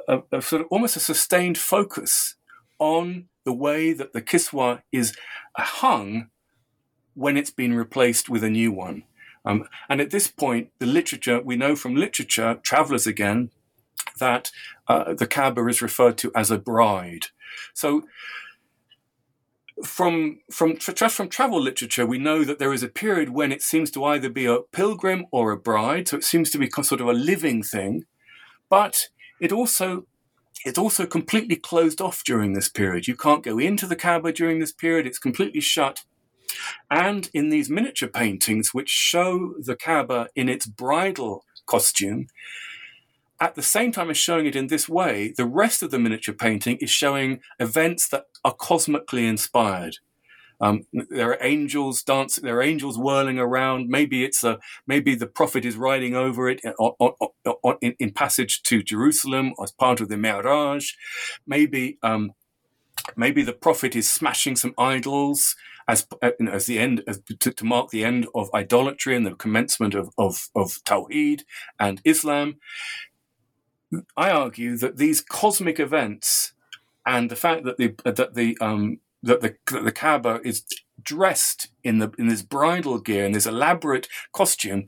a, 0.07 0.21
a, 0.31 0.41
sort 0.41 0.61
of 0.61 0.67
almost 0.69 0.95
a 0.95 0.99
sustained 0.99 1.57
focus 1.57 2.35
on 2.79 3.27
the 3.43 3.53
way 3.53 3.93
that 3.93 4.13
the 4.13 4.21
Kiswa 4.21 4.81
is 4.91 5.15
hung 5.55 6.29
when 7.13 7.37
it's 7.37 7.51
been 7.51 7.73
replaced 7.73 8.29
with 8.29 8.43
a 8.43 8.49
new 8.49 8.71
one. 8.71 9.03
Um, 9.43 9.67
and 9.89 9.99
at 9.99 10.11
this 10.11 10.27
point, 10.27 10.69
the 10.79 10.85
literature, 10.85 11.41
we 11.41 11.55
know 11.55 11.75
from 11.75 11.95
literature, 11.95 12.59
travelers 12.61 13.07
again, 13.07 13.49
that 14.19 14.51
uh, 14.87 15.13
the 15.13 15.27
Kaaba 15.27 15.65
is 15.67 15.81
referred 15.81 16.17
to 16.19 16.31
as 16.35 16.51
a 16.51 16.57
bride. 16.57 17.27
So, 17.73 18.03
from 19.83 20.39
from 20.51 20.77
just 20.77 21.15
from 21.15 21.29
travel 21.29 21.61
literature, 21.61 22.05
we 22.05 22.17
know 22.17 22.43
that 22.43 22.59
there 22.59 22.73
is 22.73 22.83
a 22.83 22.87
period 22.87 23.29
when 23.29 23.51
it 23.51 23.61
seems 23.61 23.91
to 23.91 24.03
either 24.03 24.29
be 24.29 24.45
a 24.45 24.59
pilgrim 24.71 25.25
or 25.31 25.51
a 25.51 25.57
bride. 25.57 26.07
So 26.07 26.17
it 26.17 26.23
seems 26.23 26.49
to 26.51 26.57
be 26.57 26.69
sort 26.69 27.01
of 27.01 27.07
a 27.07 27.13
living 27.13 27.63
thing, 27.63 28.03
but 28.69 29.07
it 29.39 29.51
also 29.51 30.05
it's 30.63 30.77
also 30.77 31.05
completely 31.05 31.55
closed 31.55 32.01
off 32.01 32.23
during 32.23 32.53
this 32.53 32.69
period. 32.69 33.07
You 33.07 33.15
can't 33.15 33.43
go 33.43 33.57
into 33.57 33.87
the 33.87 33.95
Kaaba 33.95 34.31
during 34.31 34.59
this 34.59 34.73
period; 34.73 35.07
it's 35.07 35.19
completely 35.19 35.61
shut. 35.61 36.03
And 36.89 37.29
in 37.33 37.49
these 37.49 37.69
miniature 37.69 38.09
paintings, 38.09 38.73
which 38.73 38.89
show 38.89 39.55
the 39.57 39.75
Kaaba 39.75 40.27
in 40.35 40.49
its 40.49 40.65
bridal 40.65 41.45
costume, 41.65 42.27
at 43.41 43.55
the 43.55 43.63
same 43.63 43.91
time 43.91 44.11
as 44.11 44.17
showing 44.17 44.45
it 44.45 44.55
in 44.55 44.67
this 44.67 44.87
way, 44.87 45.33
the 45.35 45.47
rest 45.47 45.81
of 45.81 45.89
the 45.89 45.99
miniature 45.99 46.35
painting 46.35 46.77
is 46.77 46.91
showing 46.91 47.41
events 47.59 48.07
that 48.09 48.25
are 48.45 48.53
cosmically 48.53 49.27
inspired. 49.27 49.97
Um, 50.61 50.85
there 51.09 51.31
are 51.31 51.39
angels 51.41 52.03
dancing. 52.03 52.45
There 52.45 52.57
are 52.57 52.61
angels 52.61 52.95
whirling 52.95 53.39
around. 53.39 53.89
Maybe 53.89 54.23
it's 54.23 54.43
a 54.43 54.59
maybe 54.85 55.15
the 55.15 55.25
prophet 55.25 55.65
is 55.65 55.75
riding 55.75 56.15
over 56.15 56.49
it 56.49 56.61
on, 56.77 56.93
on, 56.99 57.55
on, 57.63 57.77
in, 57.81 57.95
in, 57.97 58.11
passage 58.11 58.61
to 58.63 58.83
Jerusalem 58.83 59.53
as 59.61 59.71
part 59.71 60.01
of 60.01 60.09
the 60.09 60.17
Mi'raj. 60.17 60.93
Maybe 61.47 61.97
um, 62.03 62.33
maybe 63.15 63.41
the 63.41 63.53
prophet 63.53 63.95
is 63.95 64.07
smashing 64.07 64.55
some 64.55 64.75
idols 64.77 65.55
as 65.87 66.05
uh, 66.21 66.29
you 66.39 66.45
know, 66.45 66.51
as 66.51 66.67
the 66.67 66.77
end 66.77 67.03
as, 67.07 67.19
to, 67.39 67.51
to, 67.51 67.65
mark 67.65 67.89
the 67.89 68.05
end 68.05 68.27
of 68.35 68.53
idolatry 68.53 69.15
and 69.15 69.25
the 69.25 69.33
commencement 69.33 69.95
of 69.95 70.11
of, 70.19 70.49
of 70.55 70.77
Tawheed 70.85 71.41
and 71.79 72.01
Islam. 72.05 72.57
I 74.15 74.31
argue 74.31 74.77
that 74.77 74.97
these 74.97 75.21
cosmic 75.21 75.79
events 75.79 76.53
and 77.05 77.29
the 77.29 77.35
fact 77.35 77.63
that 77.65 77.77
the 77.77 77.95
that 78.05 78.35
the 78.35 78.57
um, 78.61 78.99
that 79.23 79.41
the 79.41 79.55
that 79.71 79.83
the 79.83 79.91
Kaaba 79.91 80.39
is 80.43 80.63
dressed 81.01 81.69
in 81.83 81.97
the 81.99 82.11
in 82.17 82.27
this 82.27 82.41
bridal 82.41 82.99
gear 82.99 83.25
and 83.25 83.33
this 83.33 83.45
elaborate 83.45 84.07
costume 84.33 84.85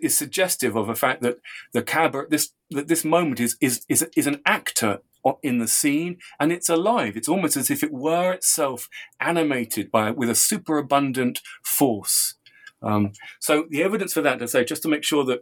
is 0.00 0.16
suggestive 0.16 0.74
of 0.74 0.86
the 0.86 0.94
fact 0.94 1.22
that 1.22 1.38
the 1.72 1.82
Kaaba 1.82 2.24
this 2.28 2.52
that 2.70 2.88
this 2.88 3.04
moment 3.04 3.40
is 3.40 3.56
is 3.60 3.84
is, 3.88 4.08
is 4.16 4.26
an 4.26 4.40
actor 4.46 5.00
in 5.42 5.58
the 5.58 5.68
scene 5.68 6.18
and 6.38 6.50
it's 6.50 6.68
alive. 6.68 7.16
It's 7.16 7.28
almost 7.28 7.56
as 7.56 7.70
if 7.70 7.82
it 7.82 7.92
were 7.92 8.32
itself 8.32 8.88
animated 9.20 9.90
by 9.90 10.10
with 10.10 10.30
a 10.30 10.34
superabundant 10.34 11.40
force. 11.62 12.34
Um, 12.82 13.12
so 13.38 13.66
the 13.68 13.82
evidence 13.82 14.14
for 14.14 14.22
that, 14.22 14.42
I 14.42 14.46
say, 14.46 14.64
just 14.64 14.82
to 14.82 14.88
make 14.88 15.04
sure 15.04 15.24
that 15.26 15.40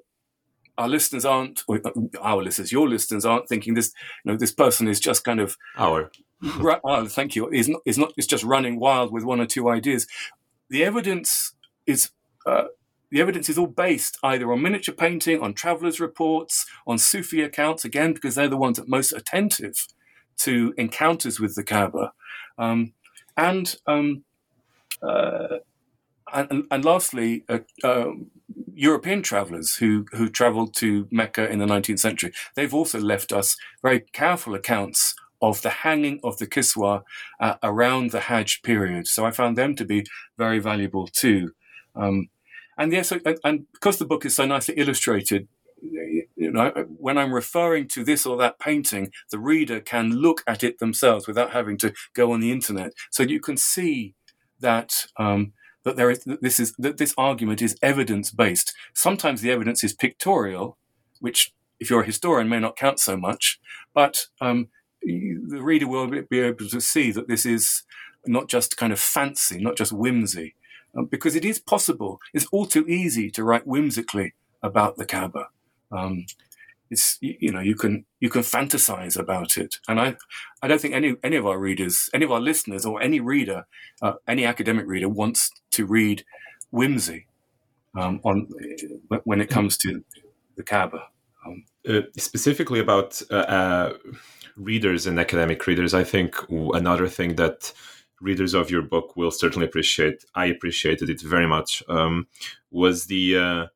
our 0.79 0.89
listeners 0.89 1.25
aren't, 1.25 1.63
or 1.69 1.81
uh, 1.85 1.91
our 2.23 2.43
listeners, 2.43 2.73
your 2.73 2.89
listeners 2.89 3.27
aren't 3.27 3.49
thinking 3.49 3.75
this, 3.75 3.93
you 4.25 4.33
know, 4.33 4.39
this 4.39 4.53
person 4.53 4.89
is 4.89 5.01
just 5.01 5.25
kind 5.25 5.41
of 5.41 5.57
our. 5.77 6.11
oh, 6.85 7.07
thank 7.07 7.35
you. 7.35 7.51
Is 7.51 7.69
not 7.69 7.83
is 7.85 7.99
not 7.99 8.13
is 8.17 8.27
just 8.27 8.45
running 8.45 8.79
wild 8.79 9.13
with 9.13 9.25
one 9.25 9.41
or 9.41 9.47
two 9.47 9.69
ideas. 9.69 10.07
The 10.71 10.85
evidence 10.85 11.55
is 11.87 12.11
uh, 12.47 12.65
the 13.11 13.21
evidence 13.21 13.49
is 13.49 13.59
all 13.59 13.67
based 13.67 14.19
either 14.23 14.53
on 14.53 14.63
miniature 14.63 14.95
painting, 14.95 15.41
on 15.41 15.55
travellers' 15.55 16.01
reports, 16.01 16.67
on 16.87 16.99
Sufi 16.99 17.43
accounts, 17.43 17.85
again, 17.85 18.13
because 18.13 18.35
they're 18.35 18.49
the 18.49 18.57
ones 18.57 18.77
that 18.79 18.89
most 18.89 19.13
attentive 19.13 19.87
to 20.39 20.75
encounters 20.77 21.41
with 21.41 21.55
the 21.55 21.65
Kaaba. 21.65 22.13
Um, 22.59 22.93
and, 23.37 23.75
um, 23.87 24.25
uh, 25.03 25.59
and, 26.33 26.65
and, 26.71 26.85
lastly, 26.85 27.45
uh, 27.49 27.61
uh, 27.85 28.13
European 28.75 29.23
travellers 29.23 29.77
who, 29.77 30.07
who 30.13 30.29
travelled 30.29 30.75
to 30.77 31.09
Mecca 31.11 31.51
in 31.51 31.59
the 31.59 31.67
19th 31.67 31.99
century, 31.99 32.33
they've 32.55 32.75
also 32.75 33.01
left 33.01 33.33
us 33.33 33.57
very 33.83 34.01
careful 34.13 34.55
accounts 34.55 35.15
of 35.41 35.63
the 35.63 35.71
hanging 35.71 36.21
of 36.25 36.39
the 36.39 36.47
kiswa 36.47 37.03
uh, 37.41 37.55
around 37.63 38.11
the 38.11 38.21
Hajj 38.21 38.63
period. 38.63 39.07
So 39.07 39.25
I 39.25 39.31
found 39.31 39.57
them 39.57 39.77
to 39.77 39.85
be 39.85 40.05
very 40.37 40.59
valuable 40.59 41.07
too. 41.07 41.53
Um, 41.95 42.29
and 42.77 42.93
yes, 42.93 43.13
and, 43.13 43.67
because 43.73 43.99
the 43.99 44.05
book 44.05 44.25
is 44.25 44.37
so 44.37 44.47
nicely 44.47 44.75
illustrated, 44.77 45.49
you 45.81 46.53
know, 46.53 46.71
when 46.99 47.19
I'm 47.19 47.33
referring 47.33 47.89
to 47.89 48.05
this 48.05 48.27
or 48.27 48.37
that 48.39 48.59
painting, 48.59 49.11
the 49.31 49.39
reader 49.39 49.81
can 49.81 50.13
look 50.13 50.43
at 50.47 50.63
it 50.63 50.79
themselves 50.79 51.27
without 51.27 51.51
having 51.51 51.77
to 51.79 51.93
go 52.15 52.33
on 52.33 52.41
the 52.41 52.53
internet. 52.53 52.93
So 53.11 53.23
you 53.23 53.41
can 53.41 53.57
see 53.57 54.15
that 54.61 55.07
um, 55.17 55.53
that 55.85 55.97
there 55.97 56.11
is 56.11 56.25
that 56.25 56.43
this 56.43 56.61
is 56.61 56.75
that 56.79 56.99
this 56.99 57.15
argument 57.17 57.63
is 57.63 57.77
evidence 57.83 58.31
based. 58.31 58.75
Sometimes 58.95 59.41
the 59.41 59.51
evidence 59.51 59.83
is 59.85 59.93
pictorial, 59.95 60.77
which, 61.21 61.53
if 61.81 61.91
you're 61.91 62.03
a 62.03 62.07
historian, 62.07 62.49
may 62.49 62.61
not 62.61 62.77
count 62.77 63.01
so 63.01 63.17
much, 63.17 63.61
but 63.95 64.27
um, 64.41 64.69
the 65.03 65.61
reader 65.63 65.89
will 65.89 66.09
be 66.09 66.41
able 66.41 66.69
to 66.69 66.81
see 66.81 67.11
that 67.13 67.29
this 67.29 67.47
is 67.47 67.85
not 68.27 68.49
just 68.49 68.77
kind 68.77 68.93
of 68.93 69.01
fancy, 69.01 69.59
not 69.59 69.77
just 69.77 69.93
whimsy, 69.93 70.55
um, 70.97 71.07
because 71.07 71.35
it 71.35 71.45
is 71.45 71.59
possible. 71.59 72.21
It's 72.35 72.47
all 72.53 72.67
too 72.67 72.87
easy 72.89 73.31
to 73.31 73.45
write 73.45 73.67
whimsically 73.67 74.35
about 74.63 74.97
the 74.97 75.07
Kaaba. 75.07 75.49
Um, 75.91 76.27
it's 76.91 77.19
you 77.21 77.53
know 77.53 77.61
you 77.61 77.75
can 77.75 78.05
you 78.21 78.31
can 78.31 78.43
fantasize 78.43 79.19
about 79.19 79.59
it, 79.59 79.77
and 79.89 80.01
I 80.01 80.17
I 80.63 80.69
don't 80.69 80.81
think 80.81 80.95
any 80.95 81.17
any 81.23 81.37
of 81.37 81.47
our 81.47 81.59
readers, 81.59 82.09
any 82.15 82.25
of 82.25 82.33
our 82.33 82.41
listeners, 82.41 82.87
or 82.87 83.01
any 83.03 83.21
reader, 83.21 83.67
uh, 84.03 84.15
any 84.27 84.45
academic 84.45 84.87
reader 84.87 85.09
wants 85.09 85.51
to 85.73 85.87
read 85.87 86.25
whimsy 86.71 87.27
um, 87.97 88.21
on 88.25 88.49
when 89.25 89.41
it 89.41 89.51
comes 89.51 89.77
to 89.79 90.05
the 90.57 90.63
Kaaba. 90.63 91.09
Um, 91.47 91.65
uh, 91.89 92.03
specifically 92.19 92.81
about 92.81 93.23
uh, 93.31 93.35
uh 93.35 93.93
readers 94.57 95.07
and 95.07 95.21
academic 95.21 95.67
readers, 95.67 95.95
I 95.95 96.05
think 96.05 96.35
another 96.51 97.09
thing 97.09 97.37
that 97.37 97.73
readers 98.21 98.55
of 98.55 98.71
your 98.71 98.83
book 98.83 99.17
will 99.17 99.31
certainly 99.31 99.67
appreciate. 99.67 100.25
I 100.35 100.47
appreciated 100.47 101.11
it 101.11 101.21
very 101.21 101.47
much. 101.47 101.83
Um, 101.89 102.27
was 102.71 103.07
the 103.07 103.37
uh, 103.37 103.67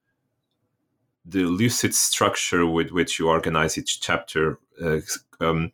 the 1.24 1.44
lucid 1.44 1.94
structure 1.94 2.66
with 2.66 2.90
which 2.90 3.18
you 3.18 3.28
organize 3.28 3.78
each 3.78 4.00
chapter, 4.00 4.58
uh, 4.82 5.00
um, 5.40 5.72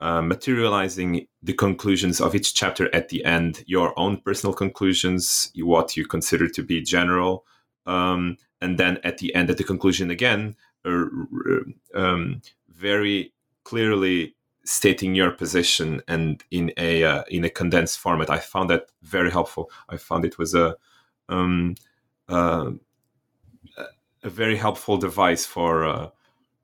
uh, 0.00 0.22
materializing 0.22 1.26
the 1.42 1.52
conclusions 1.52 2.20
of 2.20 2.34
each 2.34 2.54
chapter 2.54 2.94
at 2.94 3.08
the 3.08 3.24
end, 3.24 3.64
your 3.66 3.98
own 3.98 4.20
personal 4.20 4.54
conclusions, 4.54 5.50
what 5.56 5.96
you 5.96 6.06
consider 6.06 6.48
to 6.48 6.62
be 6.62 6.80
general, 6.80 7.44
um, 7.86 8.36
and 8.60 8.78
then 8.78 8.98
at 9.02 9.18
the 9.18 9.34
end, 9.34 9.50
at 9.50 9.56
the 9.56 9.64
conclusion 9.64 10.10
again, 10.10 10.54
uh, 10.84 11.06
um, 11.94 12.40
very 12.68 13.32
clearly 13.64 14.34
stating 14.64 15.14
your 15.14 15.30
position 15.30 16.02
and 16.06 16.44
in 16.50 16.72
a 16.76 17.02
uh, 17.02 17.22
in 17.28 17.44
a 17.44 17.50
condensed 17.50 17.98
format. 17.98 18.30
I 18.30 18.38
found 18.38 18.70
that 18.70 18.86
very 19.02 19.30
helpful. 19.30 19.70
I 19.88 19.96
found 19.96 20.24
it 20.24 20.38
was 20.38 20.54
a 20.54 20.76
um, 21.28 21.74
uh, 22.28 22.72
a 24.22 24.30
very 24.30 24.56
helpful 24.56 24.96
device 24.96 25.46
for 25.46 25.84
uh, 25.84 26.10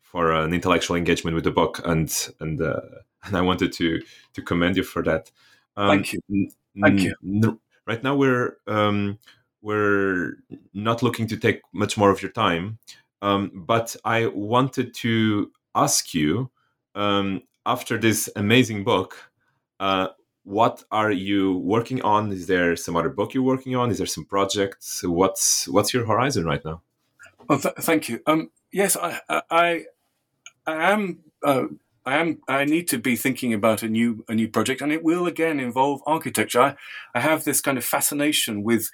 for 0.03 0.33
an 0.33 0.53
intellectual 0.55 0.97
engagement 0.97 1.35
with 1.35 1.45
the 1.45 1.51
book, 1.51 1.81
and 1.85 2.11
and 2.41 2.61
uh, 2.61 2.81
and 3.25 3.37
I 3.37 3.41
wanted 3.41 3.73
to 3.75 4.03
to 4.35 4.43
commend 4.43 4.77
you 4.77 4.85
for 4.85 5.03
that. 5.03 5.31
Um, 5.77 5.89
Thank 5.89 6.13
you. 6.13 6.51
Thank 6.81 7.01
you. 7.01 7.15
N- 7.25 7.59
right 7.87 8.03
now 8.03 8.17
we're 8.17 8.57
um, 8.67 9.19
we're 9.63 10.37
not 10.73 11.03
looking 11.03 11.27
to 11.29 11.37
take 11.37 11.63
much 11.73 11.97
more 11.97 12.11
of 12.11 12.23
your 12.23 12.31
time, 12.33 12.79
um, 13.23 13.51
but 13.55 13.97
I 14.05 14.27
wanted 14.27 14.95
to 14.95 15.51
ask 15.75 16.15
you 16.15 16.51
um, 16.95 17.43
after 17.67 17.99
this 17.99 18.29
amazing 18.37 18.85
book, 18.85 19.17
uh, 19.81 20.09
what 20.45 20.85
are 20.91 21.11
you 21.11 21.59
working 21.59 22.03
on? 22.03 22.31
Is 22.31 22.47
there 22.47 22.77
some 22.77 22.97
other 22.97 23.09
book 23.09 23.35
you're 23.35 23.43
working 23.43 23.75
on? 23.75 23.91
Is 23.91 23.99
there 23.99 24.07
some 24.07 24.27
projects? 24.27 25.03
What's 25.03 25.67
what's 25.69 25.93
your 25.95 26.07
horizon 26.07 26.45
right 26.45 26.65
now? 26.65 26.83
Well, 27.49 27.59
th- 27.59 27.75
thank 27.81 28.09
you. 28.09 28.21
Um, 28.27 28.51
yes, 28.73 28.97
I, 28.97 29.21
I, 29.29 29.85
I 30.67 30.93
am. 30.93 31.21
Uh, 31.45 31.67
I 32.07 32.17
am. 32.17 32.41
I 32.49 32.65
need 32.65 32.89
to 32.89 32.99
be 32.99 33.17
thinking 33.17 33.55
about 33.55 33.83
a 33.83 33.89
new 33.89 34.25
a 34.29 34.35
new 34.35 34.49
project, 34.49 34.83
and 34.83 34.93
it 34.93 35.03
will 35.05 35.27
again 35.27 35.61
involve 35.61 36.03
architecture. 36.07 36.61
I, 36.61 36.77
I 37.15 37.21
have 37.21 37.45
this 37.45 37.61
kind 37.61 37.79
of 37.79 37.85
fascination 37.85 38.63
with 38.63 38.91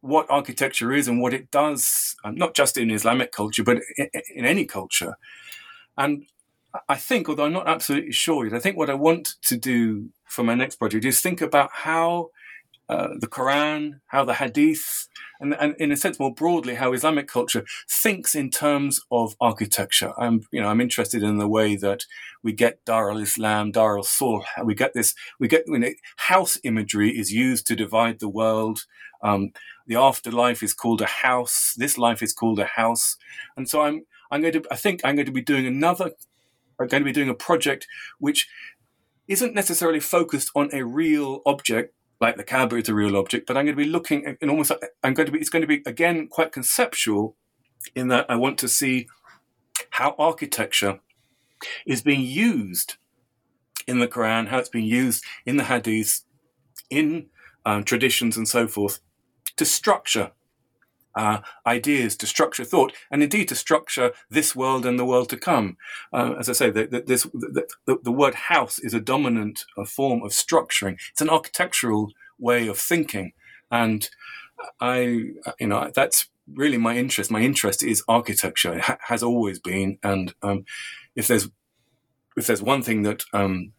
what 0.00 0.26
architecture 0.30 0.92
is 0.92 1.08
and 1.08 1.20
what 1.20 1.34
it 1.34 1.50
does, 1.50 2.16
um, 2.24 2.34
not 2.36 2.54
just 2.54 2.76
in 2.76 2.90
Islamic 2.90 3.32
culture, 3.32 3.64
but 3.64 3.78
in, 3.96 4.08
in 4.34 4.44
any 4.46 4.64
culture. 4.64 5.16
And 5.96 6.24
I 6.88 6.96
think, 6.96 7.28
although 7.28 7.44
I'm 7.44 7.52
not 7.52 7.68
absolutely 7.68 8.12
sure 8.12 8.46
yet, 8.46 8.54
I 8.54 8.60
think 8.60 8.76
what 8.76 8.90
I 8.90 8.94
want 8.94 9.34
to 9.42 9.56
do 9.56 10.10
for 10.24 10.42
my 10.42 10.54
next 10.54 10.76
project 10.76 11.04
is 11.04 11.20
think 11.20 11.40
about 11.42 11.70
how 11.72 12.30
uh, 12.92 13.14
the 13.18 13.26
Quran, 13.26 14.00
how 14.08 14.22
the 14.22 14.34
Hadith, 14.34 15.08
and, 15.40 15.54
and, 15.54 15.74
in 15.78 15.90
a 15.90 15.96
sense 15.96 16.18
more 16.18 16.34
broadly 16.34 16.74
how 16.74 16.92
Islamic 16.92 17.26
culture 17.26 17.64
thinks 17.88 18.34
in 18.34 18.50
terms 18.50 19.00
of 19.10 19.34
architecture. 19.40 20.12
I'm 20.18 20.42
you 20.50 20.60
know 20.60 20.68
I'm 20.68 20.80
interested 20.80 21.22
in 21.22 21.38
the 21.38 21.48
way 21.48 21.74
that 21.76 22.04
we 22.42 22.52
get 22.52 22.84
Dar 22.84 23.10
al 23.10 23.16
Islam, 23.16 23.70
Dar 23.70 23.96
al 23.96 24.04
Sulh. 24.04 24.44
We 24.62 24.74
get 24.74 24.92
this. 24.92 25.14
We 25.40 25.48
get 25.48 25.64
you 25.66 25.78
know, 25.78 25.94
house 26.32 26.58
imagery 26.64 27.18
is 27.18 27.32
used 27.32 27.66
to 27.68 27.76
divide 27.76 28.18
the 28.20 28.28
world. 28.28 28.84
Um, 29.22 29.52
the 29.86 29.96
afterlife 29.96 30.62
is 30.62 30.74
called 30.74 31.00
a 31.00 31.06
house. 31.06 31.74
This 31.78 31.96
life 31.96 32.22
is 32.22 32.34
called 32.34 32.58
a 32.58 32.66
house. 32.66 33.16
And 33.56 33.70
so 33.70 33.80
I'm 33.80 34.04
I'm 34.30 34.42
going 34.42 34.52
to 34.52 34.62
I 34.70 34.76
think 34.76 35.00
I'm 35.02 35.16
going 35.16 35.32
to 35.32 35.32
be 35.32 35.48
doing 35.52 35.66
another. 35.66 36.10
I'm 36.78 36.88
going 36.88 37.02
to 37.02 37.10
be 37.12 37.18
doing 37.20 37.30
a 37.30 37.44
project 37.48 37.86
which 38.18 38.48
isn't 39.28 39.54
necessarily 39.54 40.00
focused 40.00 40.50
on 40.54 40.68
a 40.74 40.84
real 40.84 41.40
object 41.46 41.94
like 42.22 42.36
the 42.36 42.44
Kaaba 42.44 42.76
is 42.76 42.88
a 42.88 42.94
real 42.94 43.16
object, 43.16 43.46
but 43.46 43.56
I'm 43.56 43.66
going 43.66 43.76
to 43.76 43.84
be 43.84 43.90
looking 43.90 44.24
at, 44.24 44.48
almost, 44.48 44.70
I'm 45.02 45.12
going 45.12 45.26
to 45.26 45.32
be, 45.32 45.40
it's 45.40 45.50
going 45.50 45.62
to 45.62 45.66
be 45.66 45.82
again 45.84 46.28
quite 46.28 46.52
conceptual 46.52 47.36
in 47.96 48.08
that 48.08 48.26
I 48.28 48.36
want 48.36 48.58
to 48.58 48.68
see 48.68 49.08
how 49.90 50.14
architecture 50.18 51.00
is 51.84 52.00
being 52.00 52.20
used 52.20 52.94
in 53.88 53.98
the 53.98 54.06
Quran, 54.06 54.48
how 54.48 54.58
it's 54.58 54.68
being 54.68 54.86
used 54.86 55.24
in 55.44 55.56
the 55.56 55.64
Hadith, 55.64 56.22
in 56.88 57.26
um, 57.66 57.82
traditions 57.82 58.36
and 58.36 58.46
so 58.46 58.68
forth 58.68 59.00
to 59.56 59.64
structure 59.64 60.30
uh, 61.14 61.38
ideas, 61.66 62.16
to 62.16 62.26
structure 62.26 62.64
thought, 62.64 62.92
and 63.10 63.22
indeed 63.22 63.48
to 63.48 63.54
structure 63.54 64.12
this 64.30 64.56
world 64.56 64.86
and 64.86 64.98
the 64.98 65.04
world 65.04 65.28
to 65.30 65.36
come. 65.36 65.76
Uh, 66.12 66.34
as 66.38 66.48
I 66.48 66.52
say, 66.52 66.70
the, 66.70 66.86
the, 66.86 67.00
this, 67.02 67.24
the, 67.32 67.66
the, 68.02 68.12
word 68.12 68.34
house 68.34 68.78
is 68.78 68.94
a 68.94 69.00
dominant 69.00 69.64
uh, 69.76 69.84
form 69.84 70.22
of 70.22 70.32
structuring. 70.32 70.96
It's 71.10 71.20
an 71.20 71.30
architectural 71.30 72.12
way 72.38 72.68
of 72.68 72.78
thinking, 72.78 73.32
and 73.70 74.08
I, 74.80 75.00
you 75.58 75.66
know, 75.66 75.90
that's 75.94 76.28
really 76.52 76.78
my 76.78 76.96
interest. 76.96 77.30
My 77.30 77.40
interest 77.40 77.82
is 77.82 78.02
architecture. 78.08 78.74
It 78.74 78.82
ha- 78.82 78.98
has 79.08 79.22
always 79.22 79.58
been, 79.58 79.98
and 80.02 80.34
um, 80.42 80.64
if 81.14 81.26
there's 81.28 81.48
if 82.36 82.46
there's 82.46 82.62
one 82.62 82.82
thing 82.82 83.02
that 83.02 83.24
um, 83.32 83.72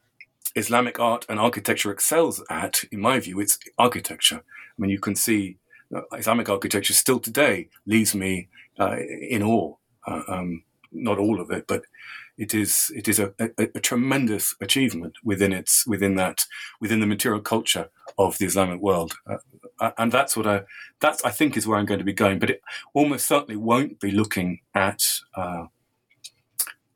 Islamic 0.56 1.00
art 1.00 1.26
and 1.28 1.40
architecture 1.40 1.92
excels 1.92 2.44
at, 2.50 2.84
in 2.92 3.00
my 3.00 3.20
view, 3.20 3.40
it's 3.40 3.58
architecture. 3.78 4.44
I 4.44 4.82
mean, 4.82 4.92
you 4.92 5.00
can 5.00 5.16
see 5.16 5.58
Islamic 6.14 6.50
architecture 6.50 6.94
still 6.94 7.20
today 7.20 7.70
leaves 7.86 8.16
me 8.16 8.50
uh, 8.80 8.98
in 9.30 9.44
awe. 9.44 9.76
Uh, 10.06 10.22
um, 10.28 10.64
not 10.94 11.18
all 11.18 11.42
of 11.42 11.50
it, 11.52 11.66
but 11.68 11.84
it 12.38 12.54
is 12.54 12.92
it 12.96 13.08
is 13.08 13.20
a, 13.20 13.34
a, 13.40 13.50
a, 13.58 13.80
tremendous 13.80 14.56
achievement 14.62 15.16
within 15.24 15.52
its 15.52 15.86
within 15.88 16.16
that 16.16 16.46
within 16.80 17.00
the 17.00 17.08
material 17.08 17.42
culture 17.42 17.90
of 18.18 18.38
the 18.38 18.46
Islamic 18.46 18.80
world, 18.80 19.14
uh, 19.28 19.38
uh 19.80 19.92
and 19.98 20.12
that's 20.12 20.38
what 20.38 20.48
I 20.48 20.62
that's 21.00 21.24
I 21.24 21.30
think 21.32 21.58
is 21.58 21.68
where 21.68 21.78
I'm 21.78 21.86
going 21.86 22.00
to 22.00 22.06
be 22.06 22.14
going. 22.14 22.40
But 22.40 22.52
it 22.52 22.62
almost 22.94 23.26
certainly 23.28 23.56
won't 23.56 24.00
be 24.00 24.12
looking 24.12 24.60
at 24.74 25.04
uh, 25.36 25.66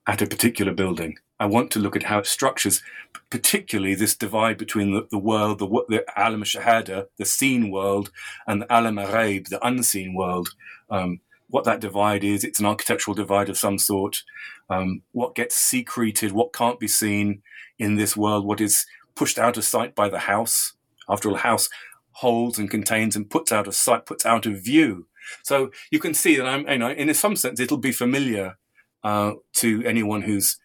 at 0.07 0.21
a 0.21 0.27
particular 0.27 0.73
building. 0.73 1.17
I 1.39 1.45
want 1.45 1.71
to 1.71 1.79
look 1.79 1.95
at 1.95 2.03
how 2.03 2.19
it 2.19 2.27
structures, 2.27 2.81
particularly 3.29 3.95
this 3.95 4.15
divide 4.15 4.57
between 4.57 4.93
the, 4.93 5.07
the 5.11 5.17
world, 5.19 5.59
the, 5.59 5.67
the 5.87 6.05
alam 6.15 6.43
shahada, 6.43 7.07
the 7.17 7.25
seen 7.25 7.69
world, 7.69 8.11
and 8.47 8.61
the 8.61 8.67
alam 8.75 8.97
al-ghaib, 8.97 9.49
the 9.49 9.65
unseen 9.65 10.15
world. 10.15 10.49
Um, 10.89 11.19
what 11.49 11.63
that 11.65 11.79
divide 11.79 12.23
is, 12.23 12.43
it's 12.43 12.59
an 12.59 12.65
architectural 12.65 13.15
divide 13.15 13.49
of 13.49 13.57
some 13.57 13.77
sort. 13.77 14.23
Um, 14.69 15.03
what 15.11 15.35
gets 15.35 15.55
secreted, 15.55 16.31
what 16.31 16.53
can't 16.53 16.79
be 16.79 16.87
seen 16.87 17.41
in 17.77 17.95
this 17.95 18.17
world, 18.17 18.45
what 18.45 18.59
is 18.59 18.85
pushed 19.15 19.39
out 19.39 19.57
of 19.57 19.63
sight 19.63 19.95
by 19.95 20.09
the 20.09 20.19
house. 20.19 20.73
After 21.07 21.29
all, 21.29 21.35
a 21.35 21.39
house 21.39 21.69
holds 22.11 22.57
and 22.57 22.69
contains 22.69 23.15
and 23.15 23.29
puts 23.29 23.51
out 23.51 23.67
of 23.67 23.75
sight, 23.75 24.05
puts 24.05 24.25
out 24.25 24.45
of 24.45 24.63
view. 24.63 25.07
So 25.43 25.71
you 25.91 25.99
can 25.99 26.13
see 26.13 26.35
that 26.37 26.47
I'm, 26.47 26.67
you 26.67 26.79
know, 26.79 26.89
in 26.89 27.13
some 27.13 27.35
sense, 27.35 27.59
it'll 27.59 27.77
be 27.77 27.91
familiar 27.91 28.57
uh, 29.03 29.33
to 29.53 29.83
anyone 29.85 30.23
who's 30.23 30.57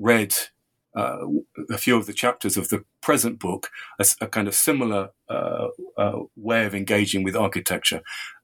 read 0.00 0.34
uh, 0.96 1.18
a 1.70 1.78
few 1.78 1.96
of 1.96 2.06
the 2.06 2.12
chapters 2.12 2.56
of 2.56 2.68
the 2.68 2.84
present 3.00 3.38
book, 3.38 3.70
a, 4.00 4.06
a 4.22 4.26
kind 4.26 4.48
of 4.48 4.54
similar 4.54 5.10
uh, 5.28 5.68
uh, 5.96 6.18
way 6.36 6.64
of 6.66 6.74
engaging 6.74 7.22
with 7.22 7.36
architecture. 7.36 8.00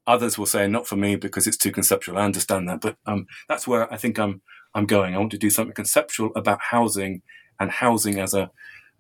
Others 0.07 0.39
will 0.39 0.47
say, 0.47 0.69
not 0.69 0.87
for 0.87 0.97
me 0.97 1.17
because 1.17 1.49
it's 1.49 1.57
too 1.57 1.73
conceptual. 1.73 2.19
I 2.19 2.25
understand 2.25 2.69
that, 2.69 2.81
but 2.81 2.97
um, 3.07 3.27
that's 3.49 3.67
where 3.67 3.93
I 3.93 3.97
think 3.97 4.19
I'm 4.19 4.43
I'm 4.75 4.87
going. 4.87 5.15
I 5.15 5.19
want 5.19 5.33
to 5.33 5.39
do 5.39 5.51
something 5.51 5.75
conceptual 5.75 6.31
about 6.37 6.61
housing 6.61 7.23
and 7.59 7.71
housing 7.71 8.21
as 8.21 8.35
a 8.35 8.51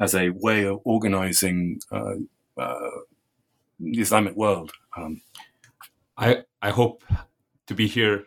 as 0.00 0.14
a 0.14 0.30
way 0.30 0.64
of 0.64 0.80
organizing 0.84 1.80
uh, 1.92 2.14
uh, 2.58 2.90
the 3.78 4.00
Islamic 4.00 4.34
world. 4.34 4.72
Um, 4.96 5.20
I 6.16 6.42
I 6.60 6.70
hope 6.70 7.04
to 7.66 7.74
be 7.74 7.86
here 7.86 8.24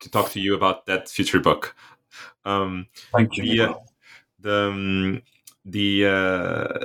to 0.00 0.10
talk 0.10 0.30
to 0.30 0.40
you 0.40 0.54
about 0.54 0.86
that 0.86 1.08
future 1.08 1.40
book. 1.40 1.74
Um, 2.44 2.86
Thank 3.12 3.36
you. 3.36 3.44
The, 3.44 3.70
uh, 3.70 3.74
the, 4.40 4.56
um, 4.56 5.22
the 5.64 6.06
uh, 6.06 6.84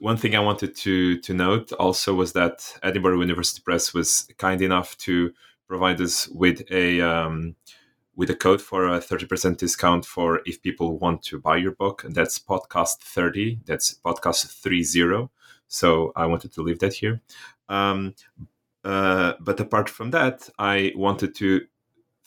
one 0.00 0.16
thing 0.16 0.36
I 0.36 0.40
wanted 0.40 0.76
to 0.76 1.18
to 1.20 1.34
note 1.34 1.72
also 1.72 2.14
was 2.14 2.32
that 2.32 2.78
Edinburgh 2.82 3.20
University 3.20 3.62
Press 3.64 3.92
was 3.92 4.28
kind 4.38 4.62
enough 4.62 4.96
to 4.98 5.32
provide 5.66 6.00
us 6.00 6.28
with 6.28 6.62
a 6.70 7.00
um, 7.00 7.56
with 8.18 8.30
a 8.30 8.34
code 8.34 8.60
for 8.60 8.88
a 8.88 8.98
30% 8.98 9.58
discount 9.58 10.04
for 10.04 10.40
if 10.44 10.60
people 10.60 10.98
want 10.98 11.22
to 11.22 11.38
buy 11.38 11.56
your 11.56 11.70
book. 11.72 12.02
And 12.02 12.14
that's 12.14 12.38
podcast 12.38 12.98
30 12.98 13.60
that's 13.64 13.94
podcast 14.04 14.46
30 14.46 15.28
so 15.70 16.12
i 16.16 16.26
wanted 16.26 16.52
to 16.52 16.62
leave 16.62 16.80
that 16.80 16.94
here. 16.94 17.20
Um, 17.68 18.14
uh, 18.84 19.34
but 19.40 19.60
apart 19.60 19.88
from 19.88 20.10
that 20.10 20.48
i 20.58 20.92
wanted 20.96 21.34
to 21.36 21.66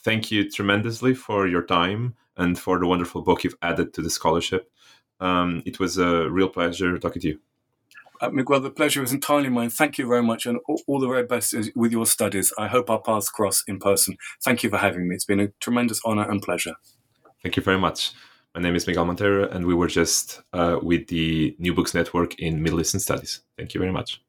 thank 0.03 0.31
you 0.31 0.49
tremendously 0.49 1.13
for 1.13 1.47
your 1.47 1.63
time 1.63 2.15
and 2.37 2.57
for 2.57 2.79
the 2.79 2.87
wonderful 2.87 3.21
book 3.21 3.43
you've 3.43 3.57
added 3.61 3.93
to 3.93 4.01
the 4.01 4.09
scholarship. 4.09 4.71
Um, 5.19 5.61
it 5.65 5.79
was 5.79 5.97
a 5.97 6.29
real 6.29 6.49
pleasure 6.49 6.97
talking 6.97 7.21
to 7.21 7.27
you. 7.29 7.39
Uh, 8.21 8.29
Miguel, 8.29 8.59
the 8.59 8.69
pleasure 8.69 9.01
is 9.01 9.11
entirely 9.11 9.49
mine. 9.49 9.71
Thank 9.71 9.97
you 9.97 10.07
very 10.07 10.21
much, 10.21 10.45
and 10.45 10.59
all, 10.67 10.79
all, 10.85 10.99
the 10.99 11.07
very 11.07 11.23
best 11.23 11.55
with 11.75 11.91
your 11.91 12.05
studies. 12.05 12.53
I 12.57 12.67
hope 12.67 12.89
our 12.89 13.01
paths 13.01 13.29
cross 13.29 13.63
in 13.67 13.79
person. 13.79 14.15
Thank 14.43 14.61
you 14.61 14.69
for 14.69 14.77
having 14.77 15.07
me. 15.07 15.15
It's 15.15 15.25
been 15.25 15.39
a 15.39 15.47
tremendous 15.59 15.99
honor 16.05 16.29
and 16.29 16.39
pleasure. 16.39 16.75
Thank 17.41 17.57
you 17.57 17.63
very 17.63 17.79
much. 17.79 18.11
My 18.53 18.61
name 18.61 18.75
is 18.75 18.85
Miguel 18.85 19.05
Montero, 19.05 19.49
and 19.49 19.65
we 19.65 19.73
were 19.73 19.87
just 19.87 20.43
uh, 20.53 20.77
with 20.83 21.07
the 21.07 21.55
New 21.57 21.73
Books 21.73 21.95
Network 21.95 22.37
in 22.39 22.61
Middle 22.61 22.79
Eastern 22.79 22.99
Studies. 22.99 23.41
Thank 23.57 23.73
you 23.73 23.79
very 23.79 23.91
much. 23.91 24.21